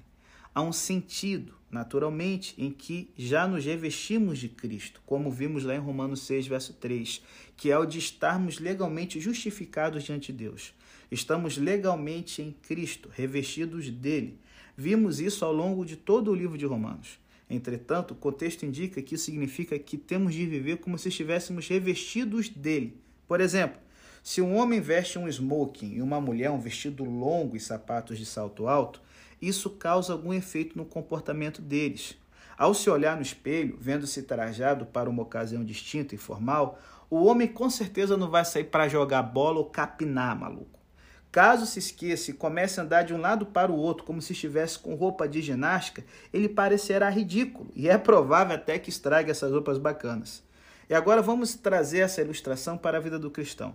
Há 0.54 0.60
um 0.60 0.72
sentido, 0.72 1.54
naturalmente, 1.70 2.54
em 2.58 2.70
que 2.70 3.10
já 3.16 3.48
nos 3.48 3.64
revestimos 3.64 4.38
de 4.38 4.50
Cristo, 4.50 5.00
como 5.06 5.30
vimos 5.30 5.64
lá 5.64 5.74
em 5.74 5.78
Romanos 5.78 6.20
6, 6.26 6.46
verso 6.46 6.74
3, 6.74 7.22
que 7.56 7.70
é 7.70 7.78
o 7.78 7.86
de 7.86 7.98
estarmos 7.98 8.58
legalmente 8.58 9.18
justificados 9.18 10.04
diante 10.04 10.30
de 10.30 10.44
Deus. 10.44 10.74
Estamos 11.10 11.56
legalmente 11.56 12.42
em 12.42 12.52
Cristo, 12.52 13.08
revestidos 13.10 13.90
dele. 13.90 14.38
Vimos 14.76 15.20
isso 15.20 15.44
ao 15.44 15.52
longo 15.52 15.86
de 15.86 15.96
todo 15.96 16.30
o 16.30 16.34
livro 16.34 16.58
de 16.58 16.66
Romanos. 16.66 17.18
Entretanto, 17.48 18.12
o 18.12 18.16
contexto 18.16 18.64
indica 18.64 19.00
que 19.02 19.14
isso 19.14 19.24
significa 19.24 19.78
que 19.78 19.96
temos 19.96 20.34
de 20.34 20.46
viver 20.46 20.78
como 20.78 20.98
se 20.98 21.08
estivéssemos 21.08 21.66
revestidos 21.66 22.48
dele 22.48 23.02
por 23.32 23.40
exemplo, 23.40 23.80
se 24.22 24.42
um 24.42 24.58
homem 24.58 24.78
veste 24.78 25.18
um 25.18 25.26
smoking 25.26 25.94
e 25.94 26.02
uma 26.02 26.20
mulher 26.20 26.50
um 26.50 26.60
vestido 26.60 27.02
longo 27.02 27.56
e 27.56 27.60
sapatos 27.60 28.18
de 28.18 28.26
salto 28.26 28.68
alto, 28.68 29.00
isso 29.40 29.70
causa 29.70 30.12
algum 30.12 30.34
efeito 30.34 30.76
no 30.76 30.84
comportamento 30.84 31.62
deles. 31.62 32.14
Ao 32.58 32.74
se 32.74 32.90
olhar 32.90 33.16
no 33.16 33.22
espelho, 33.22 33.78
vendo-se 33.80 34.24
trajado 34.24 34.84
para 34.84 35.08
uma 35.08 35.22
ocasião 35.22 35.64
distinta 35.64 36.14
e 36.14 36.18
formal, 36.18 36.78
o 37.08 37.24
homem 37.24 37.48
com 37.48 37.70
certeza 37.70 38.18
não 38.18 38.28
vai 38.28 38.44
sair 38.44 38.64
para 38.64 38.86
jogar 38.86 39.22
bola 39.22 39.60
ou 39.60 39.64
capinar, 39.64 40.38
maluco. 40.38 40.78
Caso 41.32 41.64
se 41.64 41.78
esqueça 41.78 42.32
e 42.32 42.34
comece 42.34 42.78
a 42.78 42.82
andar 42.82 43.02
de 43.02 43.14
um 43.14 43.18
lado 43.18 43.46
para 43.46 43.72
o 43.72 43.78
outro 43.78 44.04
como 44.04 44.20
se 44.20 44.34
estivesse 44.34 44.78
com 44.78 44.94
roupa 44.94 45.26
de 45.26 45.40
ginástica, 45.40 46.04
ele 46.34 46.50
parecerá 46.50 47.08
ridículo 47.08 47.72
e 47.74 47.88
é 47.88 47.96
provável 47.96 48.54
até 48.54 48.78
que 48.78 48.90
estrague 48.90 49.30
essas 49.30 49.50
roupas 49.50 49.78
bacanas. 49.78 50.42
E 50.92 50.94
agora 50.94 51.22
vamos 51.22 51.54
trazer 51.54 52.00
essa 52.00 52.20
ilustração 52.20 52.76
para 52.76 52.98
a 52.98 53.00
vida 53.00 53.18
do 53.18 53.30
cristão. 53.30 53.74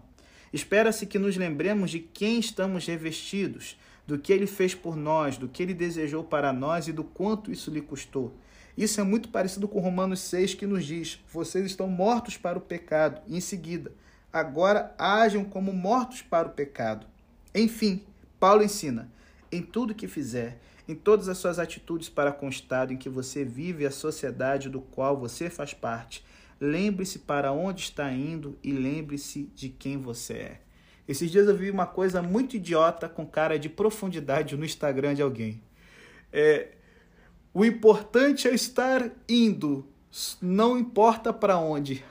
Espera-se 0.53 1.07
que 1.07 1.17
nos 1.17 1.35
lembremos 1.35 1.89
de 1.89 1.99
quem 1.99 2.39
estamos 2.39 2.85
revestidos, 2.85 3.75
do 4.05 4.19
que 4.19 4.31
ele 4.31 4.45
fez 4.45 4.75
por 4.75 4.95
nós, 4.95 5.35
do 5.35 5.47
que 5.47 5.63
ele 5.63 5.73
desejou 5.73 6.23
para 6.23 6.53
nós 6.53 6.87
e 6.87 6.93
do 6.93 7.03
quanto 7.03 7.51
isso 7.51 7.71
lhe 7.71 7.81
custou. 7.81 8.35
Isso 8.77 9.01
é 9.01 9.03
muito 9.03 9.29
parecido 9.29 9.67
com 9.67 9.79
Romanos 9.79 10.19
6, 10.19 10.53
que 10.53 10.67
nos 10.67 10.85
diz: 10.85 11.19
vocês 11.33 11.65
estão 11.65 11.87
mortos 11.87 12.37
para 12.37 12.59
o 12.59 12.61
pecado. 12.61 13.19
E 13.25 13.35
em 13.35 13.41
seguida, 13.41 13.91
agora 14.31 14.93
ajam 14.95 15.43
como 15.43 15.73
mortos 15.73 16.21
para 16.21 16.47
o 16.47 16.51
pecado. 16.51 17.07
Enfim, 17.55 18.03
Paulo 18.39 18.61
ensina: 18.61 19.11
em 19.51 19.63
tudo 19.63 19.95
que 19.95 20.07
fizer, 20.07 20.59
em 20.87 20.93
todas 20.93 21.27
as 21.27 21.39
suas 21.39 21.57
atitudes 21.57 22.09
para 22.09 22.31
com 22.31 22.45
o 22.45 22.51
estado 22.51 22.93
em 22.93 22.97
que 22.97 23.09
você 23.09 23.43
vive 23.43 23.85
e 23.85 23.87
a 23.87 23.91
sociedade 23.91 24.69
do 24.69 24.81
qual 24.81 25.17
você 25.17 25.49
faz 25.49 25.73
parte, 25.73 26.23
Lembre-se 26.59 27.19
para 27.19 27.51
onde 27.51 27.81
está 27.81 28.11
indo 28.11 28.57
e 28.63 28.71
lembre-se 28.71 29.51
de 29.55 29.69
quem 29.69 29.97
você 29.97 30.33
é. 30.33 30.61
Esses 31.07 31.31
dias 31.31 31.47
eu 31.47 31.55
vi 31.55 31.69
uma 31.69 31.85
coisa 31.85 32.21
muito 32.21 32.55
idiota 32.55 33.07
com 33.07 33.25
cara 33.25 33.57
de 33.57 33.69
profundidade 33.69 34.57
no 34.57 34.65
Instagram 34.65 35.13
de 35.13 35.21
alguém. 35.21 35.61
É, 36.33 36.69
o 37.53 37.63
importante 37.63 38.47
é 38.47 38.53
estar 38.53 39.09
indo, 39.29 39.87
não 40.41 40.77
importa 40.77 41.31
para 41.31 41.57
onde. 41.57 42.03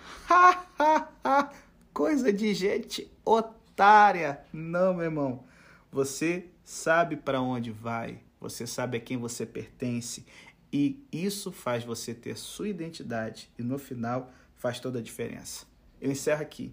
coisa 1.93 2.33
de 2.33 2.55
gente 2.55 3.11
otária. 3.25 4.41
Não, 4.53 4.95
meu 4.95 5.05
irmão. 5.05 5.45
Você 5.91 6.47
sabe 6.65 7.17
para 7.17 7.41
onde 7.41 7.71
vai, 7.71 8.21
você 8.41 8.67
sabe 8.67 8.99
a 8.99 9.01
quem 9.01 9.17
você 9.17 9.47
pertence 9.47 10.27
e 10.73 11.05
isso 11.13 11.53
faz 11.53 11.85
você 11.85 12.15
ter 12.15 12.37
sua 12.37 12.69
identidade 12.69 13.51
e 13.59 13.63
no 13.63 13.79
final 13.79 14.33
faz 14.57 14.81
toda 14.81 14.99
a 14.99 15.03
diferença. 15.03 15.67
Eu 16.01 16.11
encerro 16.11 16.43
aqui. 16.43 16.73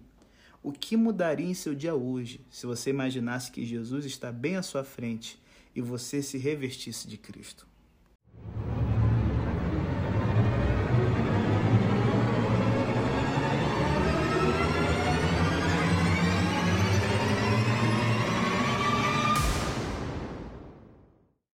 O 0.62 0.72
que 0.72 0.96
mudaria 0.96 1.46
em 1.46 1.54
seu 1.54 1.74
dia 1.74 1.94
hoje 1.94 2.40
se 2.50 2.66
você 2.66 2.90
imaginasse 2.90 3.50
que 3.50 3.64
Jesus 3.64 4.04
está 4.04 4.32
bem 4.32 4.56
à 4.56 4.62
sua 4.62 4.82
frente 4.82 5.38
e 5.74 5.80
você 5.80 6.22
se 6.22 6.38
revestisse 6.38 7.06
de 7.06 7.18
Cristo? 7.18 7.66